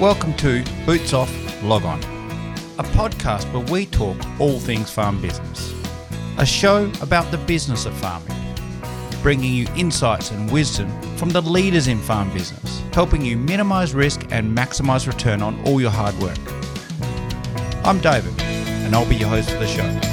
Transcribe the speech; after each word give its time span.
Welcome 0.00 0.34
to 0.34 0.64
Boots 0.86 1.12
Off 1.12 1.28
Log 1.64 1.82
On, 1.82 1.98
a 2.78 2.84
podcast 2.84 3.52
where 3.52 3.64
we 3.72 3.84
talk 3.84 4.16
all 4.38 4.60
things 4.60 4.92
farm 4.92 5.20
business. 5.20 5.74
A 6.38 6.46
show 6.46 6.88
about 7.02 7.32
the 7.32 7.38
business 7.38 7.84
of 7.84 7.94
farming, 7.94 8.32
bringing 9.22 9.52
you 9.52 9.66
insights 9.74 10.30
and 10.30 10.52
wisdom 10.52 10.88
from 11.16 11.30
the 11.30 11.42
leaders 11.42 11.88
in 11.88 11.98
farm 11.98 12.32
business, 12.32 12.80
helping 12.92 13.24
you 13.24 13.36
minimize 13.36 13.92
risk 13.92 14.24
and 14.30 14.56
maximize 14.56 15.08
return 15.08 15.42
on 15.42 15.60
all 15.66 15.80
your 15.80 15.90
hard 15.90 16.16
work. 16.20 16.38
I'm 17.84 17.98
David, 17.98 18.40
and 18.40 18.94
I'll 18.94 19.08
be 19.08 19.16
your 19.16 19.30
host 19.30 19.50
for 19.50 19.58
the 19.58 19.66
show. 19.66 20.07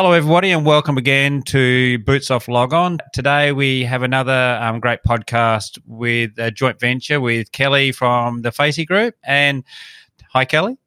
Hello, 0.00 0.12
everybody, 0.12 0.52
and 0.52 0.64
welcome 0.64 0.96
again 0.96 1.42
to 1.42 1.98
Boots 1.98 2.30
Off 2.30 2.46
Log 2.46 2.72
On. 2.72 2.98
Today, 3.12 3.50
we 3.50 3.82
have 3.82 4.04
another 4.04 4.56
um, 4.62 4.78
great 4.78 5.00
podcast 5.02 5.76
with 5.86 6.30
a 6.38 6.52
joint 6.52 6.78
venture 6.78 7.20
with 7.20 7.50
Kelly 7.50 7.90
from 7.90 8.42
the 8.42 8.52
Facey 8.52 8.84
Group. 8.84 9.16
And 9.24 9.64
hi, 10.30 10.44
Kelly. 10.44 10.78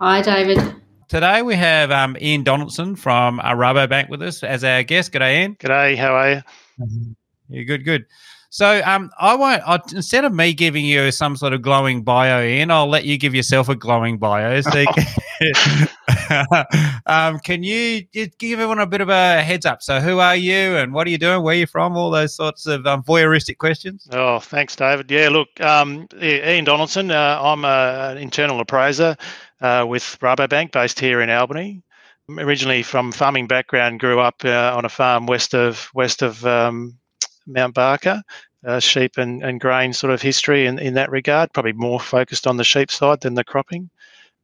Hi, 0.00 0.22
David. 0.22 0.76
Today, 1.08 1.42
we 1.42 1.56
have 1.56 1.90
um, 1.90 2.16
Ian 2.18 2.42
Donaldson 2.42 2.96
from 2.96 3.38
Rabobank 3.38 4.08
with 4.08 4.22
us 4.22 4.42
as 4.42 4.64
our 4.64 4.82
guest. 4.82 5.12
G'day, 5.12 5.42
Ian. 5.42 5.56
G'day, 5.56 5.98
how 5.98 6.14
are 6.14 6.30
you? 6.30 7.16
Yeah, 7.50 7.64
good, 7.64 7.84
good. 7.84 8.06
So, 8.48 8.80
um, 8.86 9.10
I 9.20 9.34
won't. 9.34 9.62
I, 9.66 9.78
instead 9.92 10.24
of 10.24 10.32
me 10.32 10.54
giving 10.54 10.86
you 10.86 11.10
some 11.10 11.36
sort 11.36 11.52
of 11.52 11.60
glowing 11.60 12.02
bio, 12.02 12.42
Ian, 12.42 12.70
I'll 12.70 12.88
let 12.88 13.04
you 13.04 13.18
give 13.18 13.34
yourself 13.34 13.68
a 13.68 13.74
glowing 13.74 14.16
bio. 14.16 14.58
So, 14.62 14.70
um, 17.06 17.38
can 17.38 17.62
you 17.62 18.02
give 18.12 18.60
everyone 18.60 18.78
a 18.78 18.86
bit 18.86 19.00
of 19.00 19.08
a 19.08 19.42
heads 19.42 19.66
up? 19.66 19.82
So, 19.82 20.00
who 20.00 20.18
are 20.18 20.36
you, 20.36 20.76
and 20.76 20.92
what 20.92 21.06
are 21.06 21.10
you 21.10 21.18
doing? 21.18 21.42
Where 21.42 21.54
are 21.54 21.58
you 21.58 21.66
from? 21.66 21.96
All 21.96 22.10
those 22.10 22.34
sorts 22.34 22.66
of 22.66 22.86
um, 22.86 23.02
voyeuristic 23.02 23.58
questions. 23.58 24.08
Oh, 24.12 24.38
thanks, 24.38 24.76
David. 24.76 25.10
Yeah, 25.10 25.28
look, 25.28 25.48
um, 25.60 26.08
Ian 26.20 26.64
Donaldson. 26.64 27.10
Uh, 27.10 27.40
I'm 27.42 27.64
a, 27.64 28.12
an 28.12 28.18
internal 28.18 28.60
appraiser 28.60 29.16
uh, 29.60 29.84
with 29.88 30.02
Rabobank, 30.20 30.72
based 30.72 31.00
here 31.00 31.20
in 31.20 31.30
Albany. 31.30 31.82
Originally 32.30 32.82
from 32.82 33.12
farming 33.12 33.46
background, 33.46 34.00
grew 34.00 34.18
up 34.18 34.44
uh, 34.44 34.74
on 34.74 34.84
a 34.84 34.88
farm 34.88 35.26
west 35.26 35.54
of 35.54 35.90
west 35.94 36.22
of 36.22 36.44
um, 36.46 36.96
Mount 37.46 37.74
Barker, 37.74 38.22
uh, 38.66 38.80
sheep 38.80 39.18
and, 39.18 39.42
and 39.42 39.60
grain 39.60 39.92
sort 39.92 40.12
of 40.12 40.22
history 40.22 40.66
in, 40.66 40.78
in 40.78 40.94
that 40.94 41.10
regard, 41.10 41.52
probably 41.52 41.72
more 41.72 42.00
focused 42.00 42.46
on 42.46 42.56
the 42.56 42.64
sheep 42.64 42.90
side 42.90 43.20
than 43.20 43.34
the 43.34 43.44
cropping. 43.44 43.90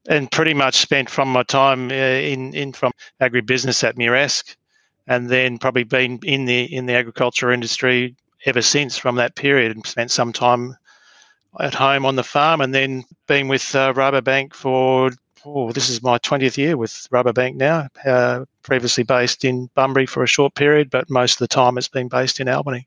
And 0.08 0.30
pretty 0.30 0.54
much 0.54 0.76
spent 0.76 1.10
from 1.10 1.28
my 1.28 1.42
time 1.42 1.90
uh, 1.90 1.94
in, 1.94 2.54
in 2.54 2.72
from 2.72 2.92
agribusiness 3.20 3.84
at 3.84 3.96
Muresk, 3.96 4.56
and 5.06 5.28
then 5.28 5.58
probably 5.58 5.84
been 5.84 6.18
in 6.22 6.46
the 6.46 6.64
in 6.74 6.86
the 6.86 6.94
agriculture 6.94 7.52
industry 7.52 8.16
ever 8.46 8.62
since 8.62 8.96
from 8.96 9.16
that 9.16 9.34
period 9.34 9.72
and 9.72 9.86
spent 9.86 10.10
some 10.10 10.32
time 10.32 10.74
at 11.58 11.74
home 11.74 12.06
on 12.06 12.16
the 12.16 12.22
farm 12.22 12.60
and 12.60 12.74
then 12.74 13.04
been 13.26 13.48
with 13.48 13.74
uh, 13.74 13.92
Rabobank 13.92 14.54
for 14.54 15.10
oh, 15.44 15.72
this 15.72 15.88
is 15.88 16.02
my 16.02 16.18
20th 16.18 16.56
year 16.56 16.76
with 16.76 16.90
Rabobank 17.12 17.56
now. 17.56 17.88
Uh, 18.04 18.44
previously 18.62 19.04
based 19.04 19.44
in 19.44 19.70
Bunbury 19.74 20.06
for 20.06 20.22
a 20.22 20.28
short 20.28 20.54
period, 20.54 20.90
but 20.90 21.10
most 21.10 21.34
of 21.34 21.38
the 21.38 21.48
time 21.48 21.78
it's 21.78 21.88
been 21.88 22.08
based 22.08 22.40
in 22.40 22.48
Albany. 22.48 22.86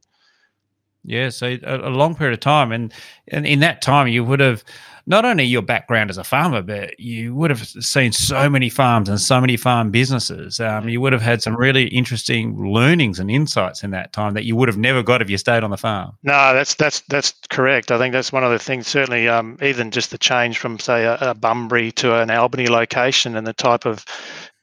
Yeah, 1.06 1.30
so 1.30 1.58
a, 1.64 1.90
a 1.90 1.90
long 1.90 2.16
period 2.16 2.34
of 2.34 2.40
time, 2.40 2.72
and, 2.72 2.94
and 3.28 3.46
in 3.46 3.60
that 3.60 3.82
time 3.82 4.08
you 4.08 4.24
would 4.24 4.40
have 4.40 4.64
not 5.06 5.26
only 5.26 5.44
your 5.44 5.62
background 5.62 6.10
as 6.10 6.18
a 6.18 6.24
farmer, 6.24 6.62
but 6.62 6.98
you 7.00 7.36
would 7.36 7.50
have 7.50 7.68
seen 7.68 8.12
so 8.14 8.50
many 8.50 8.70
farms 8.70 9.10
and 9.10 9.20
so 9.20 9.42
many 9.42 9.58
farm 9.58 9.92
businesses. 9.92 10.60
Um, 10.62 10.88
you 10.88 11.02
would 11.02 11.12
have 11.12 11.22
had 11.22 11.42
some 11.42 11.58
really 11.58 11.88
interesting 11.88 12.58
learnings 12.72 13.20
and 13.20 13.30
insights 13.30 13.84
in 13.84 13.92
that 13.92 14.14
time 14.14 14.34
that 14.34 14.46
you 14.46 14.56
would 14.56 14.70
have 14.70 14.78
never 14.78 15.04
got 15.04 15.22
if 15.22 15.30
you 15.30 15.38
stayed 15.38 15.64
on 15.64 15.72
the 15.72 15.78
farm. 15.78 16.18
No, 16.24 16.54
that's 16.54 16.76
that's 16.76 17.02
that's 17.10 17.34
correct. 17.50 17.92
I 17.92 17.98
think 17.98 18.14
that's 18.14 18.32
one 18.32 18.44
of 18.44 18.52
the 18.52 18.60
things. 18.60 18.88
Certainly, 18.88 19.28
um, 19.28 19.58
even 19.62 19.92
just 19.92 20.12
the 20.12 20.18
change 20.18 20.58
from 20.58 20.80
say 20.80 21.04
a, 21.04 21.18
a 21.20 21.34
Bunbury 21.34 21.92
to 21.94 22.16
an 22.22 22.32
Albany 22.32 22.68
location 22.68 23.36
and 23.36 23.46
the 23.46 23.54
type 23.54 23.86
of 23.86 24.06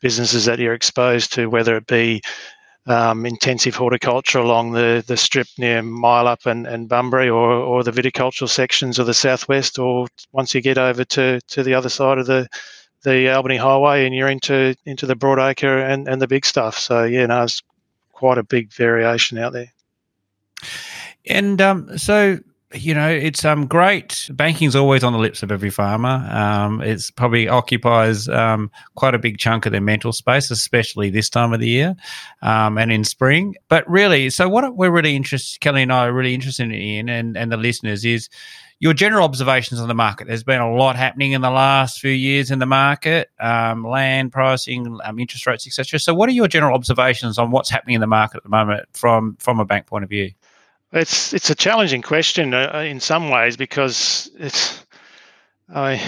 businesses 0.00 0.47
that 0.47 0.59
you're 0.59 0.72
exposed 0.72 1.34
to, 1.34 1.50
whether 1.50 1.76
it 1.76 1.86
be 1.86 2.22
um, 2.86 3.26
intensive 3.26 3.74
horticulture 3.74 4.38
along 4.38 4.72
the, 4.72 5.04
the 5.06 5.16
strip 5.16 5.48
near 5.58 5.82
Up 6.04 6.46
and, 6.46 6.66
and 6.66 6.88
Bunbury 6.88 7.28
or, 7.28 7.52
or 7.52 7.82
the 7.84 7.91
viticultural 7.91 8.48
sections 8.48 8.98
of 8.98 9.06
the 9.06 9.14
southwest, 9.14 9.78
or 9.78 10.08
once 10.32 10.54
you 10.54 10.60
get 10.60 10.78
over 10.78 11.04
to, 11.04 11.41
to 11.41 11.62
the 11.62 11.74
other 11.74 11.88
side 11.88 12.18
of 12.18 12.26
the 12.26 12.48
the 13.02 13.34
Albany 13.34 13.56
Highway 13.56 14.04
and 14.04 14.14
you're 14.14 14.28
into 14.28 14.76
into 14.84 15.06
the 15.06 15.16
Broadacre 15.16 15.88
and, 15.88 16.06
and 16.06 16.20
the 16.20 16.28
big 16.28 16.44
stuff. 16.44 16.78
So 16.78 17.04
yeah, 17.04 17.26
no, 17.26 17.44
it's 17.44 17.62
quite 18.12 18.38
a 18.38 18.42
big 18.42 18.72
variation 18.72 19.38
out 19.38 19.54
there. 19.54 19.72
And 21.26 21.60
um, 21.60 21.97
so 21.97 22.38
you 22.72 22.94
know, 22.94 23.08
it's 23.08 23.44
um 23.44 23.66
great. 23.66 24.31
Banking's 24.32 24.76
always 24.76 25.03
on 25.03 25.12
the 25.12 25.19
lips 25.19 25.42
of 25.42 25.50
every 25.50 25.70
farmer. 25.70 26.26
Um, 26.31 26.81
it's 26.81 27.10
probably 27.10 27.48
occupies 27.48 28.28
um, 28.28 28.70
quite 28.94 29.14
a 29.14 29.19
big 29.19 29.38
chunk 29.38 29.66
of 29.66 29.72
their 29.72 29.81
mental 29.81 30.12
space, 30.12 30.50
especially 30.50 31.10
this 31.10 31.28
time 31.28 31.53
of 31.53 31.60
the 31.60 31.69
year 31.69 31.97
um, 32.42 32.78
and 32.78 32.92
in 32.92 33.03
spring. 33.04 33.56
But 33.69 33.88
really, 33.91 34.30
so 34.30 34.48
what 34.48 34.76
we're 34.76 34.91
really 34.91 35.16
interested, 35.16 35.60
Kelly 35.60 35.82
and 35.82 35.92
I 35.92 36.06
are 36.06 36.12
really 36.12 36.34
interested 36.34 36.70
in, 36.70 37.09
and 37.09 37.36
and 37.36 37.50
the 37.50 37.56
listeners 37.56 38.04
is 38.04 38.28
your 38.78 38.94
general 38.94 39.25
observations 39.25 39.78
on 39.78 39.88
the 39.88 39.94
market. 39.94 40.26
There's 40.26 40.44
been 40.44 40.60
a 40.60 40.72
lot 40.72 40.97
happening 40.97 41.32
in 41.32 41.42
the 41.42 41.50
last 41.50 42.00
few 42.00 42.12
years 42.12 42.50
in 42.50 42.60
the 42.60 42.66
market, 42.66 43.30
um, 43.38 43.86
land 43.86 44.32
pricing, 44.32 44.98
um, 45.04 45.19
interest 45.19 45.47
rates, 45.47 45.66
etc. 45.66 45.98
So, 45.98 46.14
what 46.14 46.28
are 46.28 46.32
your 46.32 46.48
general 46.48 46.75
observations 46.75 47.36
on 47.36 47.50
what's 47.50 47.69
happening 47.69 47.97
in 47.97 48.00
the 48.00 48.06
market 48.06 48.38
at 48.38 48.42
the 48.44 48.48
moment 48.48 48.86
from 48.92 49.36
from 49.41 49.59
a 49.59 49.64
bank 49.64 49.86
point 49.86 50.04
of 50.04 50.10
view? 50.10 50.32
It's 50.93 51.33
it's 51.33 51.51
a 51.51 51.55
challenging 51.55 52.03
question 52.03 52.53
uh, 52.53 52.84
in 52.84 52.99
some 52.99 53.31
ways 53.31 53.56
because 53.56 54.31
it's 54.39 54.84
I 55.73 56.01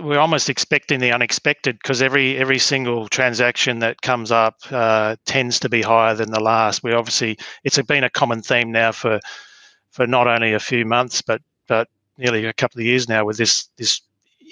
we're 0.00 0.18
almost 0.18 0.48
expecting 0.48 1.00
the 1.00 1.12
unexpected 1.12 1.78
because 1.78 2.00
every 2.00 2.38
every 2.38 2.58
single 2.58 3.08
transaction 3.08 3.80
that 3.80 4.00
comes 4.00 4.32
up 4.32 4.56
uh, 4.70 5.16
tends 5.26 5.60
to 5.60 5.68
be 5.68 5.82
higher 5.82 6.14
than 6.14 6.30
the 6.30 6.40
last. 6.40 6.82
We 6.82 6.92
obviously 6.92 7.36
it's 7.62 7.80
been 7.82 8.04
a 8.04 8.10
common 8.10 8.40
theme 8.40 8.72
now 8.72 8.92
for 8.92 9.20
for 9.90 10.06
not 10.06 10.26
only 10.26 10.54
a 10.54 10.60
few 10.60 10.86
months 10.86 11.20
but 11.20 11.42
but 11.66 11.88
nearly 12.16 12.46
a 12.46 12.54
couple 12.54 12.80
of 12.80 12.86
years 12.86 13.08
now 13.08 13.26
with 13.26 13.36
this 13.36 13.68
this 13.76 14.00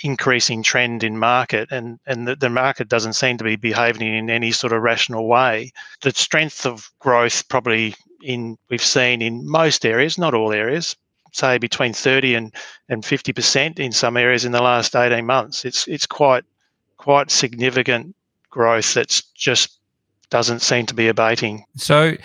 increasing 0.02 0.62
trend 0.62 1.02
in 1.04 1.16
market 1.16 1.70
and 1.70 1.98
and 2.06 2.28
the, 2.28 2.36
the 2.36 2.50
market 2.50 2.88
doesn't 2.88 3.14
seem 3.14 3.38
to 3.38 3.44
be 3.44 3.56
behaving 3.56 4.14
in 4.14 4.28
any 4.28 4.52
sort 4.52 4.74
of 4.74 4.82
rational 4.82 5.26
way. 5.26 5.72
The 6.02 6.10
strength 6.10 6.66
of 6.66 6.90
growth 6.98 7.48
probably 7.48 7.94
in 8.24 8.58
we've 8.70 8.82
seen 8.82 9.22
in 9.22 9.48
most 9.48 9.84
areas, 9.84 10.18
not 10.18 10.34
all 10.34 10.52
areas, 10.52 10.96
say 11.32 11.58
between 11.58 11.92
30 11.92 12.34
and, 12.34 12.54
and 12.88 13.02
50% 13.02 13.78
in 13.78 13.92
some 13.92 14.16
areas 14.16 14.44
in 14.44 14.52
the 14.52 14.62
last 14.62 14.96
18 14.96 15.26
months. 15.26 15.64
It's 15.64 15.86
it's 15.88 16.06
quite 16.06 16.44
quite 16.96 17.30
significant 17.30 18.14
growth 18.50 18.94
that's 18.94 19.22
just 19.34 19.78
doesn't 20.30 20.60
seem 20.60 20.86
to 20.86 20.94
be 20.94 21.06
abating. 21.08 21.64
So 21.76 22.16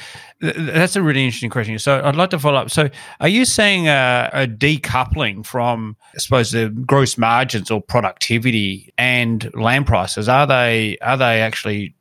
th- 0.42 0.56
that's 0.56 0.96
a 0.96 1.02
really 1.04 1.26
interesting 1.26 1.50
question. 1.50 1.78
So 1.80 2.02
I'd 2.04 2.16
like 2.16 2.30
to 2.32 2.40
follow 2.40 2.60
up. 2.60 2.72
So 2.72 2.90
are 3.20 3.28
you 3.28 3.46
seeing 3.46 3.88
a, 3.88 4.30
a, 4.34 4.48
decoupling 4.48 5.46
from, 5.46 5.98
I 6.16 6.18
suppose, 6.18 6.52
the 6.52 6.70
gross 6.70 7.18
margins 7.18 7.70
or 7.70 7.82
productivity 7.82 8.94
and 8.98 9.52
land 9.54 9.86
prices? 9.86 10.30
Are 10.30 10.48
they 10.48 10.98
are 11.02 11.18
they 11.18 11.42
actually 11.42 11.94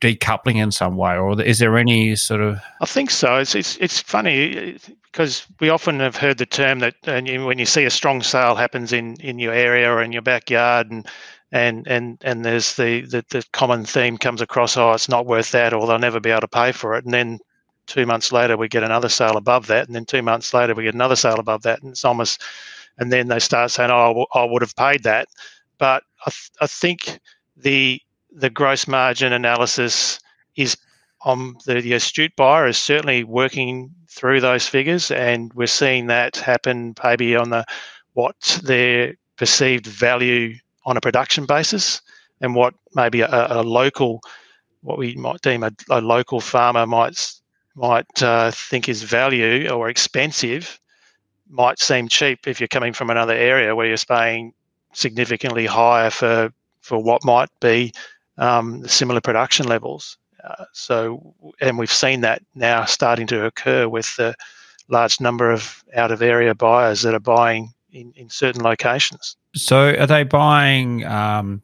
decoupling 0.00 0.56
in 0.56 0.70
some 0.70 0.96
way, 0.96 1.16
or 1.16 1.40
is 1.40 1.58
there 1.58 1.76
any 1.76 2.16
sort 2.16 2.40
of? 2.40 2.58
I 2.80 2.86
think 2.86 3.10
so. 3.10 3.36
It's 3.36 3.54
it's, 3.54 3.76
it's 3.78 4.00
funny 4.00 4.78
because 5.10 5.46
we 5.60 5.68
often 5.68 6.00
have 6.00 6.16
heard 6.16 6.38
the 6.38 6.46
term 6.46 6.80
that 6.80 6.94
and 7.04 7.46
when 7.46 7.58
you 7.58 7.66
see 7.66 7.84
a 7.84 7.90
strong 7.90 8.22
sale 8.22 8.54
happens 8.54 8.92
in, 8.92 9.16
in 9.16 9.38
your 9.38 9.52
area 9.52 9.90
or 9.90 10.02
in 10.02 10.12
your 10.12 10.22
backyard, 10.22 10.90
and 10.90 11.06
and 11.52 11.86
and 11.86 12.18
and 12.22 12.44
there's 12.44 12.76
the, 12.76 13.02
the 13.02 13.24
the 13.30 13.44
common 13.52 13.84
theme 13.84 14.18
comes 14.18 14.40
across. 14.40 14.76
Oh, 14.76 14.92
it's 14.92 15.08
not 15.08 15.26
worth 15.26 15.52
that, 15.52 15.72
or 15.72 15.86
they'll 15.86 15.98
never 15.98 16.20
be 16.20 16.30
able 16.30 16.42
to 16.42 16.48
pay 16.48 16.72
for 16.72 16.94
it, 16.94 17.04
and 17.04 17.14
then 17.14 17.38
two 17.86 18.04
months 18.04 18.32
later 18.32 18.56
we 18.56 18.68
get 18.68 18.82
another 18.82 19.08
sale 19.08 19.36
above 19.36 19.66
that, 19.68 19.86
and 19.86 19.94
then 19.94 20.04
two 20.04 20.22
months 20.22 20.52
later 20.52 20.74
we 20.74 20.84
get 20.84 20.94
another 20.94 21.16
sale 21.16 21.38
above 21.40 21.62
that, 21.62 21.82
and 21.82 21.92
it's 21.92 22.04
almost, 22.04 22.42
and 22.98 23.12
then 23.12 23.28
they 23.28 23.38
start 23.38 23.70
saying, 23.70 23.90
"Oh, 23.90 24.26
I 24.34 24.44
would 24.44 24.62
have 24.62 24.76
paid 24.76 25.04
that," 25.04 25.28
but 25.78 26.02
I, 26.26 26.30
th- 26.30 26.50
I 26.60 26.66
think 26.66 27.18
the 27.56 28.00
the 28.36 28.50
gross 28.50 28.86
margin 28.86 29.32
analysis 29.32 30.20
is 30.56 30.76
on 31.22 31.56
the, 31.64 31.80
the 31.80 31.94
astute 31.94 32.36
buyer 32.36 32.66
is 32.68 32.76
certainly 32.76 33.24
working 33.24 33.90
through 34.08 34.40
those 34.40 34.66
figures, 34.66 35.10
and 35.10 35.52
we're 35.54 35.66
seeing 35.66 36.06
that 36.06 36.36
happen 36.36 36.94
maybe 37.02 37.34
on 37.34 37.50
the 37.50 37.64
what 38.12 38.60
their 38.62 39.14
perceived 39.36 39.86
value 39.86 40.54
on 40.84 40.96
a 40.96 41.00
production 41.00 41.46
basis, 41.46 42.00
and 42.40 42.54
what 42.54 42.74
maybe 42.94 43.22
a, 43.22 43.46
a 43.50 43.62
local, 43.62 44.20
what 44.82 44.98
we 44.98 45.16
might 45.16 45.40
deem 45.40 45.62
a, 45.62 45.72
a 45.90 46.00
local 46.00 46.40
farmer 46.40 46.86
might 46.86 47.32
might 47.74 48.22
uh, 48.22 48.50
think 48.50 48.88
is 48.88 49.02
value 49.02 49.68
or 49.68 49.88
expensive, 49.88 50.78
might 51.48 51.78
seem 51.78 52.08
cheap 52.08 52.46
if 52.46 52.60
you're 52.60 52.68
coming 52.68 52.92
from 52.92 53.10
another 53.10 53.34
area 53.34 53.74
where 53.74 53.86
you're 53.86 53.96
paying 54.08 54.52
significantly 54.92 55.66
higher 55.66 56.10
for 56.10 56.52
for 56.80 57.02
what 57.02 57.24
might 57.24 57.50
be 57.60 57.92
um, 58.38 58.86
similar 58.86 59.20
production 59.20 59.66
levels. 59.66 60.18
Uh, 60.44 60.64
so, 60.72 61.34
and 61.60 61.78
we've 61.78 61.92
seen 61.92 62.20
that 62.20 62.42
now 62.54 62.84
starting 62.84 63.26
to 63.26 63.44
occur 63.46 63.88
with 63.88 64.14
the 64.16 64.34
large 64.88 65.20
number 65.20 65.50
of 65.50 65.82
out 65.94 66.12
of 66.12 66.22
area 66.22 66.54
buyers 66.54 67.02
that 67.02 67.14
are 67.14 67.20
buying 67.20 67.72
in, 67.90 68.12
in 68.16 68.28
certain 68.28 68.62
locations. 68.62 69.36
So, 69.54 69.94
are 69.98 70.06
they 70.06 70.22
buying? 70.22 71.04
Um, 71.04 71.62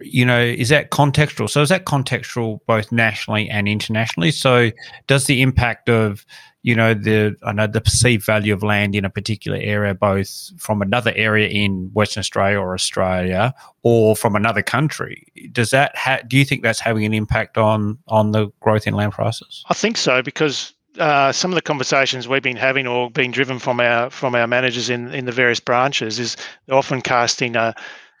you 0.00 0.24
know, 0.24 0.40
is 0.40 0.68
that 0.70 0.90
contextual? 0.90 1.48
So, 1.48 1.62
is 1.62 1.68
that 1.68 1.84
contextual 1.84 2.60
both 2.66 2.90
nationally 2.92 3.48
and 3.48 3.68
internationally? 3.68 4.30
So, 4.30 4.70
does 5.06 5.26
the 5.26 5.42
impact 5.42 5.88
of 5.88 6.24
you 6.62 6.74
know 6.74 6.92
the 6.92 7.36
I 7.42 7.52
know 7.52 7.66
the 7.66 7.80
perceived 7.80 8.24
value 8.24 8.52
of 8.52 8.62
land 8.62 8.94
in 8.94 9.04
a 9.04 9.10
particular 9.10 9.58
area, 9.58 9.94
both 9.94 10.50
from 10.58 10.82
another 10.82 11.12
area 11.16 11.48
in 11.48 11.90
Western 11.94 12.20
Australia 12.20 12.58
or 12.58 12.74
Australia, 12.74 13.54
or 13.82 14.14
from 14.14 14.36
another 14.36 14.62
country. 14.62 15.26
Does 15.52 15.70
that 15.70 15.96
ha- 15.96 16.20
do 16.26 16.36
you 16.36 16.44
think 16.44 16.62
that's 16.62 16.80
having 16.80 17.04
an 17.04 17.14
impact 17.14 17.56
on 17.56 17.98
on 18.08 18.32
the 18.32 18.48
growth 18.60 18.86
in 18.86 18.94
land 18.94 19.12
prices? 19.12 19.64
I 19.70 19.74
think 19.74 19.96
so 19.96 20.22
because 20.22 20.74
uh, 20.98 21.32
some 21.32 21.50
of 21.50 21.54
the 21.54 21.62
conversations 21.62 22.28
we've 22.28 22.42
been 22.42 22.56
having 22.56 22.86
or 22.86 23.10
being 23.10 23.30
driven 23.30 23.58
from 23.58 23.80
our 23.80 24.10
from 24.10 24.34
our 24.34 24.46
managers 24.46 24.90
in 24.90 25.12
in 25.14 25.24
the 25.24 25.32
various 25.32 25.60
branches 25.60 26.18
is 26.18 26.36
often 26.70 27.00
casting 27.00 27.56
a 27.56 27.74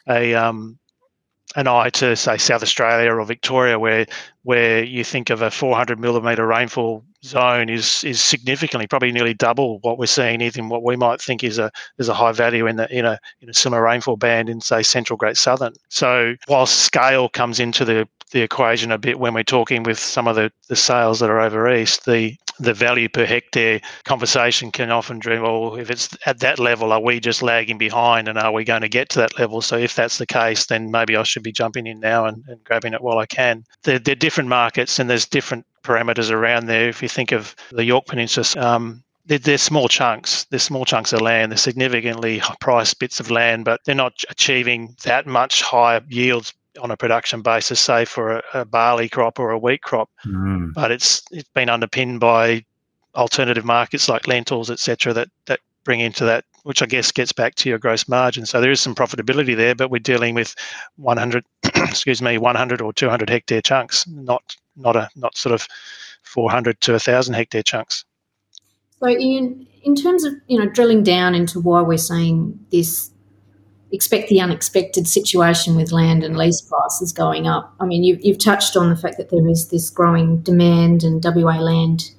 a 0.08 0.34
um, 0.34 0.78
an 1.56 1.66
eye 1.66 1.90
to 1.90 2.14
say 2.16 2.36
South 2.36 2.62
Australia 2.62 3.12
or 3.12 3.24
Victoria, 3.24 3.78
where 3.78 4.06
where 4.42 4.82
you 4.82 5.04
think 5.04 5.30
of 5.30 5.42
a 5.42 5.50
400 5.50 5.98
millimeter 5.98 6.46
rainfall 6.46 7.04
zone 7.24 7.68
is 7.68 8.04
is 8.04 8.20
significantly, 8.20 8.86
probably 8.86 9.12
nearly 9.12 9.34
double 9.34 9.78
what 9.80 9.98
we're 9.98 10.06
seeing, 10.06 10.40
even 10.40 10.68
what 10.68 10.82
we 10.82 10.96
might 10.96 11.20
think 11.20 11.44
is 11.44 11.58
a 11.58 11.70
is 11.98 12.08
a 12.08 12.14
high 12.14 12.32
value 12.32 12.66
in 12.66 12.76
the 12.76 12.90
in 12.96 13.04
a 13.04 13.18
in 13.40 13.50
a 13.50 13.54
similar 13.54 13.82
rainfall 13.82 14.16
band 14.16 14.48
in 14.48 14.60
say 14.60 14.82
Central 14.82 15.16
Great 15.16 15.36
Southern. 15.36 15.74
So 15.88 16.34
while 16.46 16.66
scale 16.66 17.28
comes 17.28 17.60
into 17.60 17.84
the 17.84 18.08
the 18.30 18.42
equation 18.42 18.92
a 18.92 18.98
bit 18.98 19.18
when 19.18 19.34
we're 19.34 19.42
talking 19.42 19.82
with 19.82 19.98
some 19.98 20.28
of 20.28 20.36
the, 20.36 20.52
the 20.68 20.76
sales 20.76 21.20
that 21.20 21.30
are 21.30 21.40
over 21.40 21.72
east, 21.72 22.04
the 22.04 22.36
the 22.60 22.74
value 22.74 23.08
per 23.08 23.24
hectare 23.24 23.80
conversation 24.04 24.70
can 24.70 24.90
often 24.90 25.18
dream, 25.18 25.42
well, 25.42 25.76
if 25.76 25.90
it's 25.90 26.10
at 26.26 26.40
that 26.40 26.58
level, 26.58 26.92
are 26.92 27.00
we 27.00 27.18
just 27.18 27.42
lagging 27.42 27.78
behind 27.78 28.28
and 28.28 28.38
are 28.38 28.52
we 28.52 28.64
going 28.64 28.82
to 28.82 28.88
get 28.88 29.08
to 29.08 29.18
that 29.18 29.38
level? 29.38 29.62
So 29.62 29.76
if 29.76 29.94
that's 29.94 30.18
the 30.18 30.26
case, 30.26 30.66
then 30.66 30.90
maybe 30.90 31.16
I 31.16 31.22
should 31.22 31.42
be 31.42 31.52
jumping 31.52 31.86
in 31.86 32.00
now 32.00 32.26
and, 32.26 32.44
and 32.48 32.62
grabbing 32.64 32.92
it 32.92 33.00
while 33.00 33.18
I 33.18 33.26
can. 33.26 33.64
They're, 33.82 33.98
they're 33.98 34.14
different 34.14 34.50
markets 34.50 34.98
and 34.98 35.08
there's 35.08 35.26
different 35.26 35.66
parameters 35.82 36.30
around 36.30 36.66
there. 36.66 36.88
If 36.88 37.02
you 37.02 37.08
think 37.08 37.32
of 37.32 37.56
the 37.70 37.84
Yorke 37.84 38.06
Peninsula, 38.06 38.46
um, 38.62 39.02
they're, 39.26 39.38
they're, 39.38 39.58
small 39.58 39.88
chunks. 39.88 40.44
They're 40.50 40.58
small 40.58 40.84
chunks 40.84 41.12
of 41.12 41.20
land. 41.20 41.52
They're 41.52 41.56
significantly 41.56 42.42
priced 42.60 42.98
bits 42.98 43.20
of 43.20 43.30
land, 43.30 43.64
but 43.64 43.80
they're 43.84 43.94
not 43.94 44.22
achieving 44.28 44.96
that 45.04 45.26
much 45.26 45.62
higher 45.62 46.02
yields 46.08 46.52
on 46.80 46.90
a 46.90 46.96
production 46.96 47.42
basis, 47.42 47.80
say 47.80 48.04
for 48.04 48.38
a, 48.38 48.42
a 48.54 48.64
barley 48.64 49.08
crop 49.08 49.38
or 49.38 49.50
a 49.50 49.58
wheat 49.58 49.82
crop. 49.82 50.10
Mm. 50.24 50.72
But 50.74 50.90
it's 50.90 51.22
it's 51.30 51.48
been 51.50 51.68
underpinned 51.68 52.20
by 52.20 52.64
alternative 53.14 53.64
markets 53.64 54.08
like 54.08 54.28
lentils, 54.28 54.70
etc., 54.70 55.12
that 55.14 55.28
that 55.46 55.60
bring 55.84 56.00
into 56.00 56.24
that, 56.24 56.44
which 56.62 56.82
I 56.82 56.86
guess 56.86 57.10
gets 57.10 57.32
back 57.32 57.54
to 57.56 57.68
your 57.68 57.78
gross 57.78 58.08
margin. 58.08 58.46
So 58.46 58.60
there 58.60 58.70
is 58.70 58.80
some 58.80 58.94
profitability 58.94 59.56
there, 59.56 59.74
but 59.74 59.90
we're 59.90 59.98
dealing 59.98 60.34
with 60.34 60.54
100, 60.96 61.44
excuse 61.64 62.20
me, 62.20 62.38
100 62.38 62.80
or 62.80 62.92
200 62.92 63.30
hectare 63.30 63.62
chunks, 63.62 64.06
not 64.06 64.56
not 64.76 64.96
a 64.96 65.08
not 65.16 65.36
sort 65.36 65.54
of 65.54 65.66
400 66.22 66.80
to 66.82 66.92
1,000 66.92 67.34
hectare 67.34 67.62
chunks. 67.62 68.04
So, 68.98 69.08
Ian, 69.08 69.66
in 69.82 69.94
terms 69.94 70.24
of 70.24 70.34
you 70.46 70.58
know 70.58 70.66
drilling 70.66 71.02
down 71.02 71.34
into 71.34 71.60
why 71.60 71.80
we're 71.82 71.98
seeing 71.98 72.58
this 72.70 73.10
expect 73.92 74.28
the 74.28 74.40
unexpected 74.40 75.08
situation 75.08 75.76
with 75.76 75.92
land 75.92 76.22
and 76.22 76.36
lease 76.36 76.60
prices 76.60 77.12
going 77.12 77.48
up. 77.48 77.74
I 77.80 77.86
mean, 77.86 78.04
you've, 78.04 78.24
you've 78.24 78.38
touched 78.38 78.76
on 78.76 78.88
the 78.88 78.96
fact 78.96 79.16
that 79.18 79.30
there 79.30 79.48
is 79.48 79.68
this 79.68 79.90
growing 79.90 80.40
demand 80.42 81.02
and 81.02 81.22
WA 81.24 81.58
land 81.58 82.12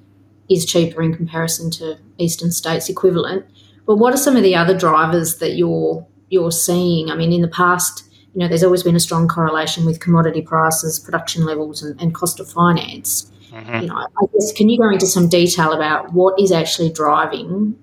is 0.50 0.66
cheaper 0.66 1.02
in 1.02 1.14
comparison 1.14 1.70
to 1.72 1.98
eastern 2.18 2.50
states 2.50 2.88
equivalent. 2.88 3.46
But 3.86 3.96
what 3.96 4.12
are 4.12 4.18
some 4.18 4.36
of 4.36 4.42
the 4.42 4.54
other 4.54 4.76
drivers 4.76 5.36
that 5.38 5.56
you're 5.56 6.06
you're 6.28 6.52
seeing? 6.52 7.10
I 7.10 7.16
mean, 7.16 7.32
in 7.32 7.42
the 7.42 7.48
past, 7.48 8.04
you 8.34 8.40
know, 8.40 8.48
there's 8.48 8.64
always 8.64 8.82
been 8.82 8.96
a 8.96 9.00
strong 9.00 9.28
correlation 9.28 9.84
with 9.84 10.00
commodity 10.00 10.42
prices, 10.42 10.98
production 10.98 11.44
levels, 11.44 11.82
and, 11.82 12.00
and 12.00 12.14
cost 12.14 12.38
of 12.38 12.50
finance. 12.50 13.30
Mm-hmm. 13.50 13.82
You 13.82 13.86
know, 13.88 13.96
I 13.96 14.26
guess 14.32 14.52
can 14.52 14.68
you 14.68 14.78
go 14.78 14.88
into 14.88 15.06
some 15.06 15.28
detail 15.28 15.72
about 15.72 16.12
what 16.12 16.38
is 16.38 16.52
actually 16.52 16.90
driving 16.92 17.76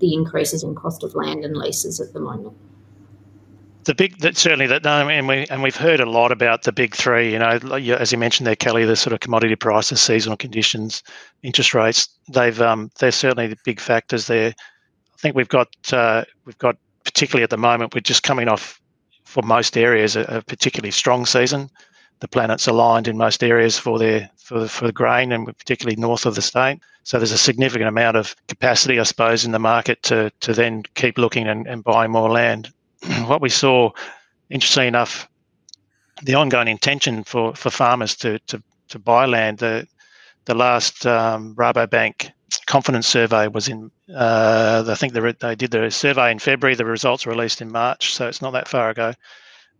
the 0.00 0.14
increases 0.14 0.62
in 0.62 0.74
cost 0.74 1.02
of 1.02 1.14
land 1.14 1.44
and 1.44 1.56
leases 1.56 2.00
at 2.00 2.12
the 2.12 2.20
moment? 2.20 2.56
The 3.84 3.94
big 3.94 4.18
that 4.18 4.36
certainly 4.36 4.66
that 4.66 4.86
and 4.86 5.28
we 5.28 5.46
and 5.50 5.62
we've 5.62 5.76
heard 5.76 6.00
a 6.00 6.08
lot 6.08 6.32
about 6.32 6.62
the 6.62 6.72
big 6.72 6.94
three. 6.94 7.32
You 7.32 7.38
know, 7.38 7.58
as 7.98 8.12
you 8.12 8.18
mentioned 8.18 8.46
there, 8.46 8.56
Kelly, 8.56 8.84
the 8.84 8.96
sort 8.96 9.12
of 9.12 9.20
commodity 9.20 9.56
prices, 9.56 10.00
seasonal 10.00 10.36
conditions, 10.36 11.02
interest 11.42 11.74
rates. 11.74 12.08
They've 12.28 12.60
um, 12.60 12.90
they're 12.98 13.12
certainly 13.12 13.46
the 13.46 13.58
big 13.64 13.80
factors 13.80 14.26
there. 14.26 14.48
I 14.50 15.16
think 15.18 15.36
we've 15.36 15.48
got 15.48 15.68
uh, 15.92 16.24
we've 16.44 16.58
got 16.58 16.76
particularly 17.04 17.44
at 17.44 17.50
the 17.50 17.56
moment 17.56 17.94
we're 17.94 18.00
just 18.00 18.22
coming 18.22 18.48
off 18.48 18.80
for 19.24 19.42
most 19.42 19.76
areas 19.76 20.16
a, 20.16 20.22
a 20.22 20.42
particularly 20.42 20.90
strong 20.90 21.26
season. 21.26 21.70
The 22.20 22.28
planets 22.28 22.66
aligned 22.66 23.08
in 23.08 23.16
most 23.16 23.42
areas 23.42 23.78
for 23.78 23.98
their 23.98 24.30
for 24.36 24.60
the, 24.60 24.68
for 24.68 24.86
the 24.86 24.92
grain 24.92 25.32
and 25.32 25.46
particularly 25.46 25.96
north 25.96 26.26
of 26.26 26.34
the 26.34 26.42
state. 26.42 26.80
So 27.02 27.18
there's 27.18 27.32
a 27.32 27.38
significant 27.38 27.88
amount 27.88 28.16
of 28.16 28.34
capacity, 28.48 28.98
I 28.98 29.02
suppose, 29.02 29.44
in 29.44 29.52
the 29.52 29.58
market 29.58 30.02
to 30.04 30.30
to 30.40 30.54
then 30.54 30.84
keep 30.94 31.18
looking 31.18 31.46
and, 31.48 31.66
and 31.66 31.84
buying 31.84 32.10
more 32.10 32.30
land. 32.30 32.72
what 33.26 33.40
we 33.40 33.48
saw, 33.48 33.90
interestingly 34.50 34.88
enough, 34.88 35.28
the 36.22 36.34
ongoing 36.34 36.68
intention 36.68 37.24
for, 37.24 37.54
for 37.54 37.70
farmers 37.70 38.14
to, 38.16 38.38
to, 38.40 38.62
to 38.88 38.98
buy 38.98 39.26
land. 39.26 39.58
The, 39.58 39.86
the 40.44 40.54
last 40.54 41.06
um, 41.06 41.54
Rabobank 41.56 42.30
confidence 42.66 43.06
survey 43.06 43.48
was 43.48 43.68
in, 43.68 43.90
uh, 44.14 44.84
I 44.86 44.94
think 44.94 45.12
they, 45.12 45.32
they 45.32 45.54
did 45.54 45.70
the 45.70 45.90
survey 45.90 46.30
in 46.30 46.38
February. 46.38 46.74
The 46.74 46.84
results 46.84 47.26
were 47.26 47.32
released 47.32 47.60
in 47.60 47.72
March, 47.72 48.14
so 48.14 48.28
it's 48.28 48.42
not 48.42 48.52
that 48.52 48.68
far 48.68 48.90
ago. 48.90 49.14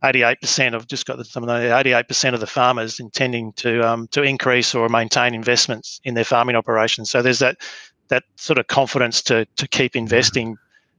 88% 0.02 0.74
of 0.74 0.86
just 0.86 1.06
got 1.06 1.16
the, 1.16 1.24
some 1.24 1.42
of 1.42 1.48
the 1.48 1.68
88% 1.68 2.34
of 2.34 2.40
the 2.40 2.46
farmers 2.46 3.00
intending 3.00 3.52
to 3.54 3.80
um, 3.88 4.06
to 4.08 4.22
increase 4.22 4.74
or 4.74 4.88
maintain 4.90 5.34
investments 5.34 5.98
in 6.04 6.12
their 6.12 6.24
farming 6.24 6.56
operations. 6.56 7.10
So 7.10 7.22
there's 7.22 7.38
that 7.38 7.56
that 8.08 8.24
sort 8.36 8.58
of 8.58 8.66
confidence 8.66 9.22
to 9.22 9.46
to 9.56 9.66
keep 9.66 9.96
investing 9.96 10.58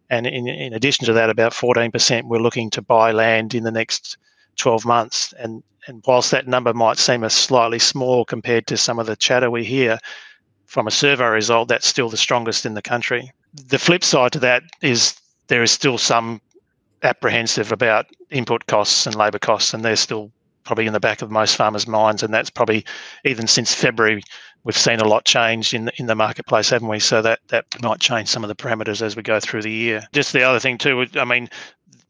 and 0.10 0.28
in, 0.28 0.48
in 0.48 0.74
addition 0.74 1.06
to 1.06 1.13
that, 1.13 1.30
about 1.30 1.54
14% 1.54 2.24
we're 2.25 2.40
looking 2.40 2.69
to 2.72 2.81
buy 2.81 3.12
land 3.12 3.53
in 3.53 3.63
the 3.63 3.72
next 3.72 4.18
12 4.58 4.86
months. 4.86 5.34
And, 5.39 5.63
and 5.88 6.03
whilst 6.06 6.32
that 6.32 6.48
number 6.48 6.74
might 6.74 6.98
seem 6.98 7.24
a 7.24 7.30
slightly 7.30 7.80
small 7.80 8.25
compared 8.25 8.68
to 8.68 8.77
some 8.77 9.00
of 9.00 9.08
the 9.08 9.15
chatter 9.15 9.50
we 9.50 9.63
hear 9.63 10.00
from 10.65 10.88
a 10.88 10.91
survey 10.91 11.25
result, 11.25 11.70
that's 11.70 11.88
still 11.88 12.10
the 12.10 12.18
strongest 12.18 12.65
in 12.65 12.74
the 12.74 12.82
country. 12.82 13.32
The 13.53 13.80
flip 13.80 14.03
side 14.03 14.32
to 14.34 14.39
that 14.39 14.63
is 14.82 15.20
there 15.48 15.63
is 15.63 15.72
still 15.72 15.98
some 15.98 16.41
apprehensive 17.03 17.72
about 17.72 18.08
input 18.30 18.65
costs 18.68 19.06
and 19.06 19.15
labour 19.15 19.39
costs, 19.39 19.74
and 19.74 19.86
they're 19.86 19.96
still 19.96 20.32
probably 20.63 20.88
in 20.88 20.94
the 20.94 21.00
back 21.00 21.22
of 21.22 21.30
most 21.30 21.56
farmers' 21.56 21.88
minds. 21.88 22.24
And 22.24 22.34
that's 22.34 22.50
probably 22.50 22.84
even 23.24 23.48
since 23.48 23.74
February 23.74 24.24
we've 24.65 24.77
seen 24.77 25.00
a 25.00 25.07
lot 25.07 25.24
change 25.24 25.74
in 25.74 25.86
the, 25.86 25.93
in 25.98 26.07
the 26.07 26.15
marketplace, 26.15 26.69
haven't 26.69 26.89
we? 26.89 27.00
So 27.00 27.22
that 27.22 27.39
that 27.48 27.65
might 27.81 28.01
change 28.01 28.27
some 28.27 28.43
of 28.43 28.50
the 28.50 28.55
parameters 28.55 29.01
as 29.01 29.15
we 29.15 29.24
go 29.24 29.39
through 29.39 29.62
the 29.62 29.72
year. 29.72 30.05
Just 30.12 30.34
the 30.34 30.43
other 30.43 30.60
thing 30.60 30.77
too, 30.77 31.05
I 31.15 31.24
mean, 31.24 31.50